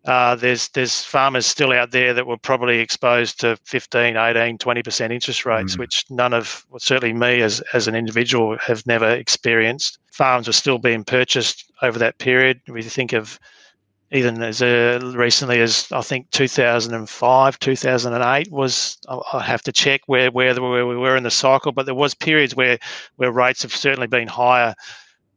uh, 0.06 0.36
there's 0.36 0.70
there's 0.70 1.04
farmers 1.04 1.46
still 1.46 1.72
out 1.72 1.91
there 1.91 2.13
that 2.13 2.28
were 2.28 2.38
probably 2.38 2.80
exposed 2.80 3.39
to 3.39 3.58
15, 3.63 4.15
18, 4.15 4.58
20% 4.58 5.12
interest 5.12 5.46
rates, 5.46 5.76
mm. 5.76 5.80
which 5.80 6.06
none 6.10 6.34
of, 6.34 6.65
well, 6.70 6.80
certainly 6.80 7.13
me 7.13 7.41
as, 7.41 7.62
as 7.74 7.88
an 7.88 7.96
individual, 7.96 8.58
have 8.60 8.86
never 8.86 9.10
experienced. 9.10 9.98
Farms 10.12 10.48
were 10.48 10.54
still 10.54 10.78
being 10.78 11.04
purchased 11.04 11.65
over 11.82 11.98
that 11.98 12.20
period. 12.20 12.62
We 12.68 12.84
think 12.84 13.13
of 13.13 13.39
even 14.12 14.44
as 14.44 14.62
uh, 14.62 15.00
recently 15.15 15.60
as 15.60 15.88
I 15.91 16.02
think 16.02 16.30
2005, 16.32 17.60
2008 17.60 18.52
was. 18.52 18.98
I 19.10 19.41
have 19.44 19.63
to 19.63 19.72
check 19.72 20.02
where 20.06 20.30
where, 20.30 20.54
where 20.62 20.86
we 20.86 20.96
were 20.96 21.18
in 21.18 21.24
the 21.24 21.32
cycle, 21.32 21.72
but 21.72 21.88
there 21.88 21.96
was 21.96 22.13
periods 22.13 22.56
where 22.56 22.78
where 23.15 23.32
rates 23.32 23.63
have 23.63 23.76
certainly 23.76 24.08
been 24.08 24.28
higher 24.28 24.76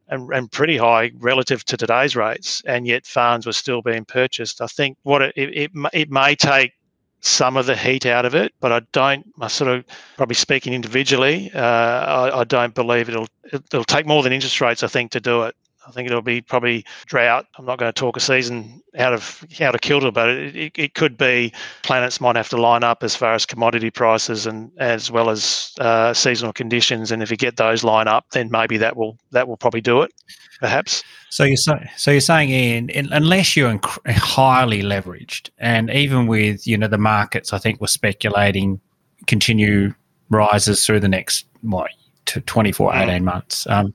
and, 0.09 0.29
and 0.33 0.51
pretty 0.51 0.77
high 0.77 1.11
relative 1.19 1.63
to 1.65 1.77
today's 1.77 2.15
rates, 2.15 2.61
and 2.65 2.87
yet 2.87 3.05
farms 3.05 3.45
were 3.45 3.53
still 3.53 3.81
being 3.81 4.05
purchased. 4.05 4.61
I 4.61 4.67
think 4.67 4.97
what 5.03 5.21
it, 5.21 5.33
it, 5.35 5.71
it 5.93 6.11
may 6.11 6.35
take 6.35 6.73
some 7.21 7.57
of 7.57 7.65
the 7.65 7.75
heat 7.75 8.05
out 8.05 8.25
of 8.25 8.33
it, 8.33 8.53
but 8.59 8.71
I 8.71 8.81
don't. 8.91 9.25
I 9.41 9.47
sort 9.47 9.69
of 9.69 9.85
probably 10.15 10.35
speaking 10.35 10.73
individually, 10.73 11.51
uh, 11.53 11.59
I, 11.59 12.39
I, 12.39 12.43
don't 12.45 12.73
believe 12.73 13.09
it'll 13.09 13.27
it'll 13.51 13.83
take 13.83 14.05
more 14.05 14.23
than 14.23 14.31
interest 14.31 14.61
rates. 14.61 14.83
I 14.83 14.87
think 14.87 15.11
to 15.11 15.19
do 15.19 15.43
it. 15.43 15.55
I 15.89 15.91
think 15.91 16.07
it'll 16.07 16.21
be 16.21 16.41
probably 16.41 16.85
drought. 17.07 17.47
I'm 17.57 17.65
not 17.65 17.79
going 17.79 17.91
to 17.91 17.99
talk 17.99 18.15
a 18.15 18.19
season 18.19 18.81
out 18.97 19.11
of 19.11 19.43
out 19.59 19.73
of 19.73 19.81
kilter, 19.81 20.11
but 20.11 20.29
it, 20.29 20.55
it, 20.55 20.71
it 20.75 20.93
could 20.93 21.17
be 21.17 21.51
planets 21.81 22.21
might 22.21 22.35
have 22.35 22.49
to 22.49 22.57
line 22.57 22.83
up 22.83 23.03
as 23.03 23.15
far 23.15 23.33
as 23.33 23.45
commodity 23.45 23.89
prices 23.89 24.45
and 24.45 24.71
as 24.77 25.09
well 25.09 25.31
as 25.31 25.73
uh, 25.79 26.13
seasonal 26.13 26.53
conditions. 26.53 27.11
And 27.11 27.23
if 27.23 27.31
you 27.31 27.37
get 27.37 27.57
those 27.57 27.83
line 27.83 28.07
up, 28.07 28.25
then 28.31 28.51
maybe 28.51 28.77
that 28.77 28.95
will 28.95 29.17
that 29.31 29.47
will 29.47 29.57
probably 29.57 29.81
do 29.81 30.03
it, 30.03 30.13
perhaps. 30.59 31.03
So 31.31 31.43
you're 31.43 31.57
so, 31.57 31.79
so 31.97 32.11
you're 32.11 32.21
saying, 32.21 32.49
Ian, 32.51 33.09
unless 33.11 33.57
you're 33.57 33.71
inc- 33.71 34.07
highly 34.15 34.83
leveraged, 34.83 35.49
and 35.57 35.89
even 35.89 36.27
with 36.27 36.67
you 36.67 36.77
know 36.77 36.87
the 36.87 36.99
markets, 36.99 37.51
I 37.51 37.57
think 37.57 37.81
we're 37.81 37.87
speculating 37.87 38.79
continue 39.25 39.93
rises 40.29 40.85
through 40.85 40.99
the 40.99 41.07
next 41.07 41.45
what 41.61 41.89
24, 42.25 42.91
mm. 42.91 43.07
18 43.07 43.25
months. 43.25 43.67
Um, 43.67 43.93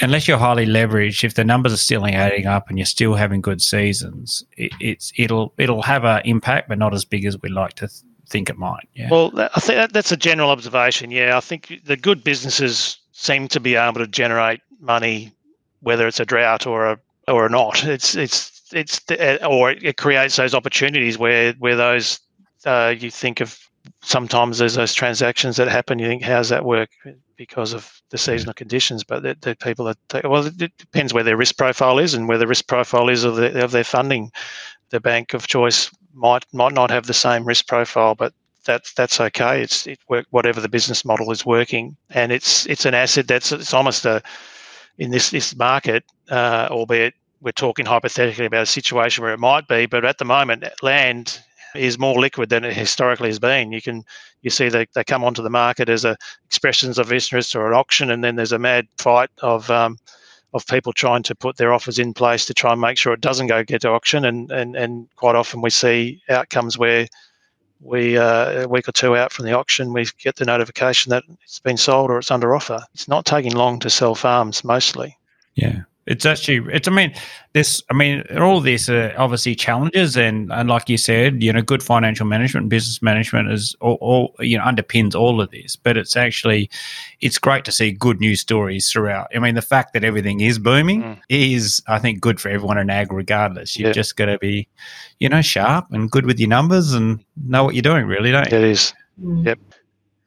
unless 0.00 0.26
you're 0.26 0.38
highly 0.38 0.66
leveraged, 0.66 1.24
if 1.24 1.34
the 1.34 1.44
numbers 1.44 1.72
are 1.72 1.78
still 1.78 2.06
adding 2.06 2.46
up 2.46 2.68
and 2.68 2.78
you're 2.78 2.86
still 2.86 3.14
having 3.14 3.40
good 3.40 3.60
seasons, 3.60 4.44
it, 4.56 4.72
it's 4.80 5.12
it'll 5.16 5.52
it'll 5.58 5.82
have 5.82 6.04
an 6.04 6.22
impact, 6.24 6.68
but 6.68 6.78
not 6.78 6.94
as 6.94 7.04
big 7.04 7.24
as 7.24 7.40
we 7.40 7.48
like 7.48 7.74
to 7.74 7.88
th- 7.88 8.02
think 8.26 8.48
it 8.48 8.58
might. 8.58 8.88
Yeah. 8.94 9.08
Well, 9.10 9.32
I 9.36 9.60
think 9.60 9.92
that's 9.92 10.12
a 10.12 10.16
general 10.16 10.50
observation. 10.50 11.10
Yeah, 11.10 11.36
I 11.36 11.40
think 11.40 11.80
the 11.84 11.96
good 11.96 12.24
businesses 12.24 12.98
seem 13.12 13.48
to 13.48 13.60
be 13.60 13.74
able 13.74 14.00
to 14.00 14.06
generate 14.06 14.60
money, 14.80 15.32
whether 15.80 16.06
it's 16.06 16.20
a 16.20 16.24
drought 16.24 16.66
or 16.66 16.86
a 16.86 16.98
or 17.28 17.48
not. 17.48 17.84
It's 17.84 18.14
it's 18.14 18.60
it's 18.72 19.00
or 19.44 19.72
it 19.72 19.96
creates 19.96 20.36
those 20.36 20.54
opportunities 20.54 21.18
where 21.18 21.52
where 21.54 21.76
those 21.76 22.20
uh, 22.64 22.94
you 22.96 23.10
think 23.10 23.40
of 23.40 23.58
sometimes 24.02 24.58
there's 24.58 24.74
those 24.74 24.94
transactions 24.94 25.56
that 25.56 25.68
happen. 25.68 25.98
You 25.98 26.06
think, 26.08 26.22
how's 26.22 26.48
that 26.48 26.64
work? 26.64 26.90
Because 27.36 27.72
of 27.72 28.00
the 28.10 28.18
seasonal 28.18 28.54
conditions, 28.54 29.04
but 29.04 29.22
the, 29.22 29.36
the 29.40 29.56
people 29.56 29.84
that 29.86 30.24
well, 30.24 30.46
it 30.46 30.76
depends 30.78 31.14
where 31.14 31.24
their 31.24 31.36
risk 31.36 31.56
profile 31.56 31.98
is 31.98 32.14
and 32.14 32.28
where 32.28 32.38
the 32.38 32.46
risk 32.46 32.66
profile 32.66 33.08
is 33.08 33.24
of, 33.24 33.36
the, 33.36 33.62
of 33.62 33.70
their 33.70 33.84
funding. 33.84 34.30
The 34.90 35.00
bank 35.00 35.34
of 35.34 35.46
choice 35.46 35.90
might 36.12 36.44
might 36.52 36.72
not 36.72 36.90
have 36.90 37.06
the 37.06 37.14
same 37.14 37.44
risk 37.44 37.66
profile, 37.66 38.14
but 38.14 38.34
that's 38.64 38.92
that's 38.94 39.20
okay. 39.20 39.62
It's 39.62 39.86
it 39.86 39.98
work 40.08 40.26
whatever 40.30 40.60
the 40.60 40.68
business 40.68 41.04
model 41.04 41.30
is 41.30 41.46
working, 41.46 41.96
and 42.10 42.32
it's 42.32 42.66
it's 42.66 42.84
an 42.84 42.94
asset 42.94 43.28
that's 43.28 43.52
it's 43.52 43.72
almost 43.72 44.04
a 44.04 44.22
in 44.98 45.10
this 45.10 45.30
this 45.30 45.56
market, 45.56 46.04
uh, 46.30 46.68
albeit 46.70 47.14
we're 47.40 47.52
talking 47.52 47.86
hypothetically 47.86 48.44
about 48.44 48.62
a 48.62 48.66
situation 48.66 49.24
where 49.24 49.32
it 49.32 49.40
might 49.40 49.66
be, 49.66 49.86
but 49.86 50.04
at 50.04 50.18
the 50.18 50.24
moment, 50.24 50.64
land 50.82 51.40
is 51.74 51.98
more 51.98 52.18
liquid 52.18 52.48
than 52.48 52.64
it 52.64 52.74
historically 52.74 53.28
has 53.28 53.38
been. 53.38 53.72
You 53.72 53.82
can 53.82 54.04
you 54.42 54.50
see 54.50 54.68
they, 54.68 54.86
they 54.94 55.04
come 55.04 55.24
onto 55.24 55.42
the 55.42 55.50
market 55.50 55.88
as 55.88 56.04
a 56.04 56.16
expressions 56.46 56.98
of 56.98 57.12
interest 57.12 57.54
or 57.54 57.66
an 57.66 57.74
auction, 57.74 58.10
and 58.10 58.22
then 58.24 58.36
there's 58.36 58.52
a 58.52 58.58
mad 58.58 58.86
fight 58.98 59.30
of 59.42 59.70
um, 59.70 59.98
of 60.52 60.66
people 60.66 60.92
trying 60.92 61.22
to 61.22 61.34
put 61.34 61.56
their 61.56 61.72
offers 61.72 61.98
in 61.98 62.12
place 62.12 62.44
to 62.46 62.54
try 62.54 62.72
and 62.72 62.80
make 62.80 62.98
sure 62.98 63.12
it 63.12 63.20
doesn't 63.20 63.46
go 63.46 63.62
get 63.62 63.82
to 63.82 63.90
auction. 63.90 64.24
And 64.24 64.50
and, 64.50 64.76
and 64.76 65.08
quite 65.16 65.36
often 65.36 65.60
we 65.60 65.70
see 65.70 66.22
outcomes 66.28 66.78
where 66.78 67.06
we 67.80 68.18
uh, 68.18 68.64
a 68.64 68.68
week 68.68 68.88
or 68.88 68.92
two 68.92 69.16
out 69.16 69.32
from 69.32 69.46
the 69.46 69.56
auction, 69.56 69.92
we 69.92 70.06
get 70.18 70.36
the 70.36 70.44
notification 70.44 71.10
that 71.10 71.24
it's 71.42 71.60
been 71.60 71.76
sold 71.76 72.10
or 72.10 72.18
it's 72.18 72.30
under 72.30 72.54
offer. 72.54 72.80
It's 72.94 73.08
not 73.08 73.24
taking 73.24 73.54
long 73.54 73.78
to 73.80 73.90
sell 73.90 74.14
farms 74.14 74.64
mostly. 74.64 75.16
Yeah. 75.54 75.82
It's 76.10 76.26
actually, 76.26 76.74
it's, 76.74 76.88
I 76.88 76.90
mean, 76.90 77.14
this, 77.52 77.80
I 77.88 77.94
mean, 77.94 78.24
all 78.36 78.60
this 78.60 78.88
are 78.88 79.14
obviously 79.16 79.54
challenges. 79.54 80.16
And, 80.16 80.52
and 80.52 80.68
like 80.68 80.88
you 80.88 80.98
said, 80.98 81.40
you 81.40 81.52
know, 81.52 81.62
good 81.62 81.84
financial 81.84 82.26
management, 82.26 82.68
business 82.68 83.00
management 83.00 83.52
is 83.52 83.76
all, 83.80 83.96
all, 84.00 84.34
you 84.40 84.58
know, 84.58 84.64
underpins 84.64 85.14
all 85.14 85.40
of 85.40 85.52
this. 85.52 85.76
But 85.76 85.96
it's 85.96 86.16
actually, 86.16 86.68
it's 87.20 87.38
great 87.38 87.64
to 87.66 87.72
see 87.72 87.92
good 87.92 88.18
news 88.18 88.40
stories 88.40 88.90
throughout. 88.90 89.28
I 89.32 89.38
mean, 89.38 89.54
the 89.54 89.62
fact 89.62 89.92
that 89.92 90.02
everything 90.02 90.40
is 90.40 90.58
booming 90.58 91.02
mm. 91.02 91.18
is, 91.28 91.80
I 91.86 92.00
think, 92.00 92.20
good 92.20 92.40
for 92.40 92.48
everyone 92.48 92.78
in 92.78 92.90
ag, 92.90 93.12
regardless. 93.12 93.78
You've 93.78 93.86
yeah. 93.86 93.92
just 93.92 94.16
got 94.16 94.26
to 94.26 94.38
be, 94.38 94.66
you 95.20 95.28
know, 95.28 95.42
sharp 95.42 95.86
and 95.92 96.10
good 96.10 96.26
with 96.26 96.40
your 96.40 96.48
numbers 96.48 96.92
and 96.92 97.24
know 97.46 97.62
what 97.62 97.76
you're 97.76 97.82
doing, 97.82 98.06
really, 98.06 98.32
don't 98.32 98.50
you? 98.50 98.58
It 98.58 98.64
is. 98.64 98.92
Mm. 99.22 99.46
Yep 99.46 99.58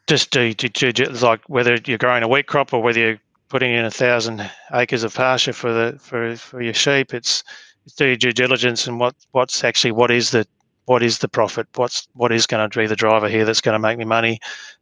just 0.05 0.31
do, 0.31 0.53
do, 0.53 0.91
do, 0.91 1.05
like 1.05 1.41
whether 1.47 1.77
you're 1.85 1.97
growing 1.97 2.23
a 2.23 2.27
wheat 2.27 2.45
crop 2.45 2.73
or 2.73 2.81
whether 2.81 2.99
you're 2.99 3.19
putting 3.49 3.73
in 3.73 3.85
a 3.85 3.91
thousand 3.91 4.49
acres 4.73 5.03
of 5.03 5.13
pasture 5.13 5.53
for 5.53 5.73
the 5.73 5.99
for, 5.99 6.35
for 6.35 6.61
your 6.61 6.73
sheep. 6.73 7.13
It's, 7.13 7.43
it's 7.85 7.95
do 7.95 8.07
your 8.07 8.15
due 8.15 8.31
diligence 8.31 8.87
and 8.87 8.99
what 8.99 9.15
what's 9.31 9.63
actually 9.63 9.91
what 9.91 10.11
is 10.11 10.31
the 10.31 10.47
what 10.85 11.03
is 11.03 11.19
the 11.19 11.27
profit? 11.27 11.67
What's 11.75 12.07
what 12.13 12.31
is 12.31 12.45
going 12.45 12.69
to 12.69 12.79
be 12.79 12.87
the 12.87 12.95
driver 12.95 13.29
here 13.29 13.45
that's 13.45 13.61
going 13.61 13.73
to 13.73 13.79
make 13.79 13.97
me 13.97 14.05
money? 14.05 14.39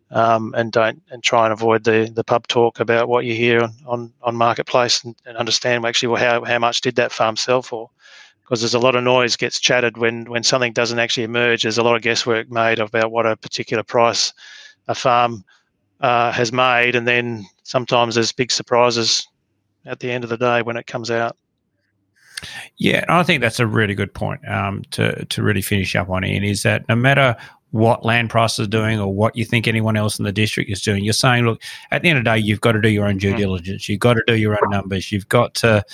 Um, 0.10 0.54
and 0.58 0.74
don't 0.74 1.02
and 1.10 1.24
try 1.24 1.46
and 1.46 1.54
avoid 1.54 1.86
the 1.86 2.12
the 2.14 2.24
pub 2.24 2.48
talk 2.48 2.80
about 2.80 3.08
what 3.08 3.26
you 3.26 3.34
hear 3.34 3.62
on 3.62 3.74
on, 3.86 4.14
on 4.24 4.36
marketplace 4.36 5.04
and, 5.04 5.16
and 5.26 5.38
understand 5.38 5.86
actually 5.86 6.10
well, 6.10 6.22
how 6.22 6.44
how 6.44 6.60
much 6.60 6.82
did 6.82 6.96
that 6.96 7.12
farm 7.12 7.38
sell 7.38 7.62
for? 7.62 7.90
Because 8.42 8.60
there's 8.60 8.74
a 8.74 8.80
lot 8.80 8.96
of 8.96 9.04
noise 9.04 9.38
gets 9.38 9.60
chatted 9.60 9.98
when 9.98 10.30
when 10.30 10.44
something 10.44 10.74
doesn't 10.74 11.00
actually 11.00 11.24
emerge. 11.24 11.64
There's 11.64 11.78
a 11.78 11.84
lot 11.84 11.96
of 11.96 12.02
guesswork 12.02 12.52
made 12.52 12.80
about 12.80 13.12
what 13.12 13.26
a 13.26 13.38
particular 13.38 13.84
price 13.84 14.34
a 14.88 14.96
farm 14.96 15.46
uh, 16.02 16.32
has 16.32 16.52
made, 16.52 16.96
and 16.96 17.08
then 17.08 17.46
sometimes 17.64 18.16
there's 18.16 18.32
big 18.32 18.52
surprises 18.52 19.28
at 19.86 20.00
the 20.00 20.12
end 20.12 20.24
of 20.24 20.30
the 20.30 20.38
day 20.38 20.62
when 20.62 20.78
it 20.78 20.88
comes 20.88 21.10
out. 21.10 21.38
Yeah, 22.78 23.06
I 23.08 23.24
think 23.24 23.42
that's 23.42 23.60
a 23.60 23.68
really 23.68 23.94
good 23.94 24.14
point 24.14 24.42
um, 24.48 24.84
to 24.92 25.26
to 25.26 25.44
really 25.44 25.62
finish 25.62 25.96
up 25.96 26.10
on. 26.10 26.26
Ian 26.26 26.44
is 26.44 26.64
that 26.64 26.88
no 26.90 26.96
matter 26.96 27.36
what 27.70 28.04
land 28.04 28.30
price 28.30 28.60
is 28.60 28.68
doing 28.68 29.00
or 29.00 29.14
what 29.14 29.36
you 29.36 29.46
think 29.46 29.68
anyone 29.68 29.96
else 29.96 30.20
in 30.20 30.26
the 30.26 30.32
district 30.32 30.70
is 30.70 30.82
doing, 30.82 31.06
you're 31.06 31.14
saying, 31.14 31.46
look, 31.46 31.62
at 31.92 32.02
the 32.02 32.10
end 32.10 32.18
of 32.18 32.26
the 32.26 32.32
day, 32.32 32.38
you've 32.38 32.60
got 32.60 32.74
to 32.74 32.82
do 32.82 32.90
your 32.90 33.06
own 33.06 33.18
due 33.18 33.34
mm. 33.34 33.38
diligence. 33.38 33.88
You've 33.88 34.00
got 34.00 34.16
to 34.16 34.24
do 34.28 34.36
your 34.36 34.54
own 34.54 34.72
numbers. 34.72 35.12
You've 35.12 35.30
got 35.30 35.54
to 35.56 35.86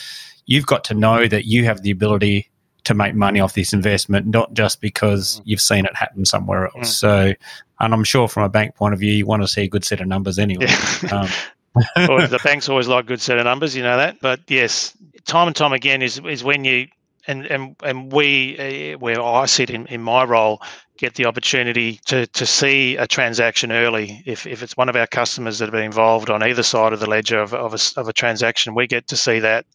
you've 0.45 0.65
got 0.65 0.83
to 0.85 0.93
know 0.93 1.27
that 1.27 1.45
you 1.45 1.65
have 1.65 1.83
the 1.83 1.91
ability 1.91 2.49
to 2.85 2.93
make 2.93 3.13
money 3.13 3.41
off 3.41 3.53
this 3.53 3.73
investment, 3.73 4.27
not 4.27 4.53
just 4.53 4.79
because 4.79 5.39
mm. 5.39 5.41
you've 5.45 5.61
seen 5.61 5.85
it 5.85 5.95
happen 5.95 6.25
somewhere 6.25 6.67
else. 6.67 6.75
Mm. 6.75 6.85
So, 6.85 7.33
and 7.79 7.93
I'm 7.93 8.03
sure 8.03 8.27
from 8.27 8.43
a 8.43 8.49
bank 8.49 8.75
point 8.75 8.93
of 8.93 8.99
view, 8.99 9.13
you 9.13 9.25
want 9.25 9.43
to 9.43 9.47
see 9.47 9.63
a 9.63 9.67
good 9.67 9.85
set 9.85 10.01
of 10.01 10.07
numbers 10.07 10.39
anyway. 10.39 10.65
Yeah. 10.67 11.09
Um, 11.11 11.29
the 11.95 12.39
banks 12.43 12.69
always 12.69 12.87
like 12.87 13.05
good 13.05 13.21
set 13.21 13.37
of 13.37 13.45
numbers, 13.45 13.75
you 13.75 13.83
know 13.83 13.97
that. 13.97 14.19
But 14.21 14.39
yes, 14.47 14.95
time 15.25 15.47
and 15.47 15.55
time 15.55 15.73
again 15.73 16.01
is 16.01 16.19
is 16.19 16.43
when 16.43 16.65
you 16.65 16.87
and 17.27 17.45
and 17.45 17.75
and 17.83 18.11
we 18.11 18.93
uh, 18.93 18.97
where 18.97 19.21
I 19.21 19.45
sit 19.45 19.69
in, 19.69 19.85
in 19.87 20.01
my 20.01 20.23
role 20.23 20.61
get 20.97 21.13
the 21.15 21.25
opportunity 21.25 21.99
to 22.05 22.25
to 22.27 22.45
see 22.45 22.95
a 22.97 23.05
transaction 23.05 23.71
early. 23.71 24.23
If 24.25 24.47
if 24.47 24.63
it's 24.63 24.75
one 24.75 24.89
of 24.89 24.95
our 24.95 25.07
customers 25.07 25.59
that 25.59 25.65
have 25.65 25.73
been 25.73 25.83
involved 25.83 26.29
on 26.29 26.41
either 26.41 26.63
side 26.63 26.93
of 26.93 26.99
the 26.99 27.09
ledger 27.09 27.39
of 27.39 27.53
of 27.53 27.73
a, 27.73 27.99
of 27.99 28.07
a 28.07 28.13
transaction, 28.13 28.73
we 28.73 28.87
get 28.87 29.07
to 29.07 29.17
see 29.17 29.39
that 29.39 29.65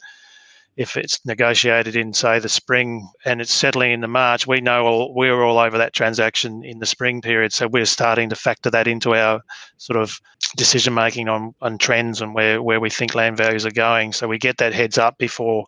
if 0.75 0.97
it's 0.97 1.23
negotiated 1.25 1.95
in 1.95 2.13
say 2.13 2.39
the 2.39 2.49
spring 2.49 3.07
and 3.25 3.41
it's 3.41 3.53
settling 3.53 3.91
in 3.91 4.01
the 4.01 4.07
March, 4.07 4.47
we 4.47 4.59
know 4.59 4.85
all, 4.85 5.13
we're 5.13 5.43
all 5.43 5.59
over 5.59 5.77
that 5.77 5.93
transaction 5.93 6.63
in 6.63 6.79
the 6.79 6.85
spring 6.85 7.21
period. 7.21 7.53
So 7.53 7.67
we're 7.67 7.85
starting 7.85 8.29
to 8.29 8.35
factor 8.35 8.71
that 8.71 8.87
into 8.87 9.13
our 9.13 9.41
sort 9.77 9.97
of 9.97 10.19
decision 10.55 10.93
making 10.93 11.29
on, 11.29 11.53
on 11.61 11.77
trends 11.77 12.21
and 12.21 12.33
where, 12.33 12.61
where 12.61 12.79
we 12.79 12.89
think 12.89 13.13
land 13.13 13.37
values 13.37 13.65
are 13.65 13.71
going. 13.71 14.13
So 14.13 14.27
we 14.27 14.37
get 14.37 14.57
that 14.57 14.73
heads 14.73 14.97
up 14.97 15.17
before 15.17 15.65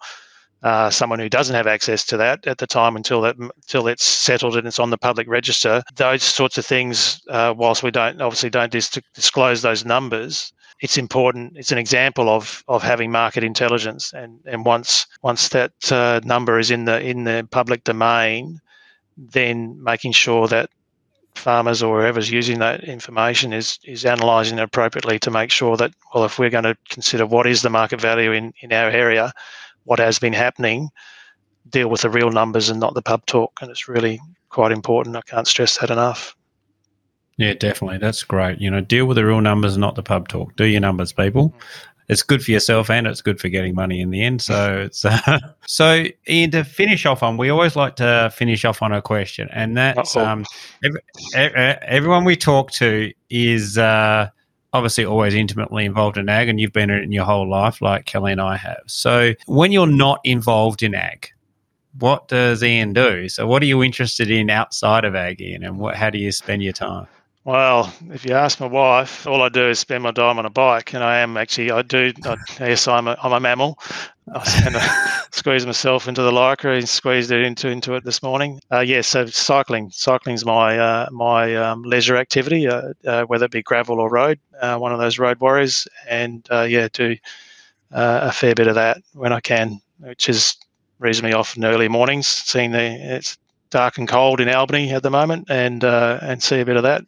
uh, 0.64 0.90
someone 0.90 1.20
who 1.20 1.30
doesn't 1.30 1.56
have 1.56 1.68
access 1.68 2.04
to 2.06 2.18
that 2.18 2.48
at 2.48 2.58
the 2.58 2.66
time 2.66 2.96
until 2.96 3.22
that 3.22 3.38
until 3.38 3.88
it's 3.88 4.04
settled 4.04 4.58
and 4.58 4.66
it's 4.66 4.80
on 4.80 4.90
the 4.90 4.98
public 4.98 5.28
register. 5.28 5.84
Those 5.96 6.24
sorts 6.24 6.58
of 6.58 6.66
things, 6.66 7.22
uh, 7.30 7.54
whilst 7.56 7.84
we 7.84 7.92
don't 7.92 8.20
obviously 8.20 8.50
don't 8.50 8.72
dis- 8.72 9.00
disclose 9.14 9.62
those 9.62 9.86
numbers, 9.86 10.52
it's 10.82 10.98
important. 10.98 11.56
It's 11.56 11.72
an 11.72 11.78
example 11.78 12.30
of 12.30 12.64
of 12.68 12.84
having 12.84 13.12
market 13.12 13.44
intelligence, 13.44 14.14
and 14.14 14.40
and 14.46 14.66
once 14.66 15.08
once 15.22 15.50
that 15.50 15.92
uh, 15.92 16.20
number 16.24 16.60
is 16.60 16.72
in 16.72 16.86
the 16.86 17.02
in 17.02 17.24
the 17.24 17.48
public 17.52 17.84
domain, 17.84 18.62
then 19.18 19.82
making 19.82 20.12
sure 20.12 20.48
that 20.48 20.70
farmers 21.36 21.84
or 21.84 22.02
whoever's 22.02 22.32
using 22.32 22.60
that 22.60 22.84
information 22.84 23.54
is 23.54 23.80
is 23.84 24.06
analysing 24.06 24.58
it 24.60 24.64
appropriately 24.64 25.20
to 25.20 25.32
make 25.32 25.52
sure 25.52 25.78
that 25.78 25.94
well, 26.14 26.26
if 26.26 26.40
we're 26.40 26.50
going 26.50 26.64
to 26.64 26.78
consider 26.90 27.26
what 27.26 27.48
is 27.48 27.62
the 27.62 27.70
market 27.70 28.02
value 28.02 28.32
in 28.32 28.54
in 28.62 28.74
our 28.74 28.90
area, 28.90 29.32
what 29.86 30.00
has 30.00 30.20
been 30.20 30.34
happening, 30.34 30.90
deal 31.70 31.90
with 31.90 32.02
the 32.02 32.10
real 32.10 32.32
numbers 32.32 32.70
and 32.70 32.80
not 32.80 32.94
the 32.94 33.02
pub 33.02 33.26
talk, 33.26 33.60
and 33.62 33.72
it's 33.72 33.88
really 33.88 34.20
quite 34.50 34.72
important. 34.72 35.16
I 35.16 35.22
can't 35.22 35.48
stress 35.48 35.78
that 35.78 35.92
enough. 35.92 36.36
Yeah, 37.38 37.54
definitely. 37.54 37.98
That's 37.98 38.24
great. 38.24 38.60
You 38.62 38.72
know, 38.72 38.82
deal 38.82 39.06
with 39.06 39.16
the 39.16 39.26
real 39.26 39.42
numbers, 39.42 39.78
not 39.78 39.96
the 39.96 40.04
pub 40.04 40.28
talk. 40.28 40.56
Do 40.56 40.66
your 40.66 40.82
numbers, 40.82 41.12
people. 41.12 41.50
Mm-hmm. 41.50 41.60
It's 42.08 42.22
good 42.22 42.44
for 42.44 42.52
yourself 42.52 42.92
and 42.92 43.08
it's 43.08 43.22
good 43.22 43.40
for 43.40 43.50
getting 43.50 43.74
money 43.74 44.00
in 44.00 44.12
the 44.12 44.24
end. 44.24 44.42
So 44.42 44.78
it's 44.86 45.04
uh, 45.04 45.40
so. 45.66 46.06
Ian, 46.30 46.52
to 46.52 46.64
finish 46.64 47.06
off 47.06 47.24
on, 47.24 47.38
we 47.38 47.50
always 47.50 47.76
like 47.76 47.96
to 47.98 48.32
finish 48.36 48.64
off 48.64 48.82
on 48.82 48.92
a 48.92 49.02
question, 49.02 49.50
and 49.52 49.76
that's 49.76 50.16
um, 50.16 50.46
every, 50.84 51.02
everyone 51.36 52.24
we 52.24 52.36
talk 52.36 52.72
to 52.72 53.12
is 53.30 53.78
uh, 53.78 54.30
obviously 54.72 55.06
always 55.06 55.34
intimately 55.34 55.86
involved 55.86 56.18
in 56.18 56.30
ag, 56.30 56.48
and 56.48 56.60
you've 56.60 56.74
been 56.74 56.90
in 56.90 57.00
it 57.00 57.04
in 57.04 57.12
your 57.12 57.26
whole 57.26 57.50
life, 57.50 57.82
like 57.82 58.06
Kelly 58.06 58.32
and 58.32 58.42
I 58.42 58.56
have. 58.58 58.84
So 58.86 59.34
when 59.48 59.72
you're 59.72 59.88
not 59.88 60.20
involved 60.24 60.84
in 60.84 60.94
ag, 60.94 61.32
what 62.00 62.28
does 62.28 62.62
Ian 62.62 62.94
do? 62.94 63.28
So 63.30 63.48
what 63.48 63.64
are 63.64 63.66
you 63.66 63.82
interested 63.82 64.30
in 64.30 64.50
outside 64.50 65.06
of 65.06 65.16
ag, 65.16 65.42
Ian, 65.42 65.64
and 65.64 65.80
what, 65.80 65.96
how 65.96 66.10
do 66.10 66.18
you 66.18 66.32
spend 66.32 66.62
your 66.62 66.74
time? 66.74 67.08
Well, 67.46 67.94
if 68.10 68.26
you 68.26 68.34
ask 68.34 68.60
my 68.60 68.66
wife, 68.66 69.28
all 69.28 69.44
I 69.44 69.50
do 69.50 69.70
is 69.70 69.78
spend 69.78 70.02
my 70.02 70.12
time 70.12 70.40
on 70.40 70.48
a 70.48 70.50
bike, 70.50 70.96
and 70.96 71.04
I 71.04 71.20
am 71.20 71.38
actually 71.38 71.70
I 71.70 71.84
do. 71.84 72.12
I, 72.24 72.38
yes, 72.60 72.88
I'm 72.88 73.08
a, 73.08 73.16
I'm 73.22 73.34
a 73.34 73.40
MAMIL. 73.40 73.78
I 74.34 74.44
spend 74.46 74.76
a, 74.76 74.82
squeeze 75.32 75.64
myself 75.64 76.08
into 76.08 76.24
the 76.24 76.32
lycra 76.32 76.76
and 76.76 76.90
squeezed 76.90 77.30
it 77.30 77.44
into 77.44 77.70
into 77.70 77.94
it 77.94 78.04
this 78.04 78.24
morning. 78.24 78.62
Uh, 78.72 78.80
yeah, 78.80 79.02
so 79.02 79.28
cycling, 79.28 79.92
cycling's 79.92 80.44
my 80.44 80.80
uh, 80.80 81.08
my 81.12 81.56
um, 81.56 81.84
leisure 81.84 82.18
activity, 82.18 82.68
uh, 82.68 82.94
uh 83.06 83.26
whether 83.26 83.46
it 83.46 83.52
be 83.52 83.62
gravel 83.62 84.00
or 84.00 84.10
road. 84.10 84.40
Uh, 84.60 84.78
one 84.80 84.92
of 84.92 84.98
those 84.98 85.20
road 85.20 85.40
warriors, 85.40 85.88
and 86.10 86.48
uh, 86.50 86.62
yeah, 86.62 86.88
do 86.94 87.16
a 87.92 88.32
fair 88.32 88.56
bit 88.56 88.68
of 88.68 88.74
that 88.74 88.98
when 89.14 89.32
I 89.32 89.40
can, 89.40 89.80
which 90.00 90.30
is 90.30 90.58
reasonably 90.98 91.36
often 91.36 91.64
early 91.64 91.90
mornings. 91.90 92.26
Seeing 92.26 92.72
the 92.72 92.82
it's 92.82 93.38
dark 93.70 94.00
and 94.00 94.08
cold 94.08 94.42
in 94.42 94.50
Albany 94.50 94.92
at 94.92 95.04
the 95.04 95.12
moment, 95.12 95.46
and 95.52 95.84
and 95.84 96.42
see 96.42 96.60
a 96.60 96.66
bit 96.66 96.78
of 96.78 96.82
that 96.82 97.04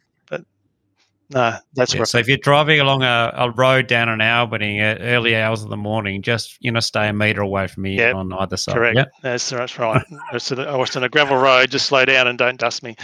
no, 1.30 1.56
that's 1.74 1.92
yeah, 1.92 2.00
right. 2.00 2.08
So 2.08 2.18
if 2.18 2.28
you're 2.28 2.38
driving 2.38 2.80
along 2.80 3.02
a, 3.02 3.32
a 3.34 3.50
road 3.50 3.86
down 3.86 4.08
in 4.08 4.20
Albany 4.20 4.80
at 4.80 4.98
early 5.00 5.36
hours 5.36 5.62
of 5.62 5.68
the 5.68 5.76
morning, 5.76 6.22
just 6.22 6.56
you 6.60 6.72
know 6.72 6.80
stay 6.80 7.08
a 7.08 7.12
meter 7.12 7.42
away 7.42 7.66
from 7.66 7.82
me 7.82 7.96
yep, 7.96 8.14
on 8.14 8.32
either 8.32 8.56
side. 8.56 8.74
Correct. 8.74 8.96
Yep. 8.96 9.08
That's, 9.22 9.50
that's 9.50 9.78
right. 9.78 10.02
I 10.32 10.76
was 10.76 10.96
on 10.96 11.04
a 11.04 11.08
gravel 11.08 11.36
road. 11.36 11.70
Just 11.70 11.86
slow 11.86 12.04
down 12.04 12.28
and 12.28 12.38
don't 12.38 12.58
dust 12.58 12.82
me. 12.82 12.96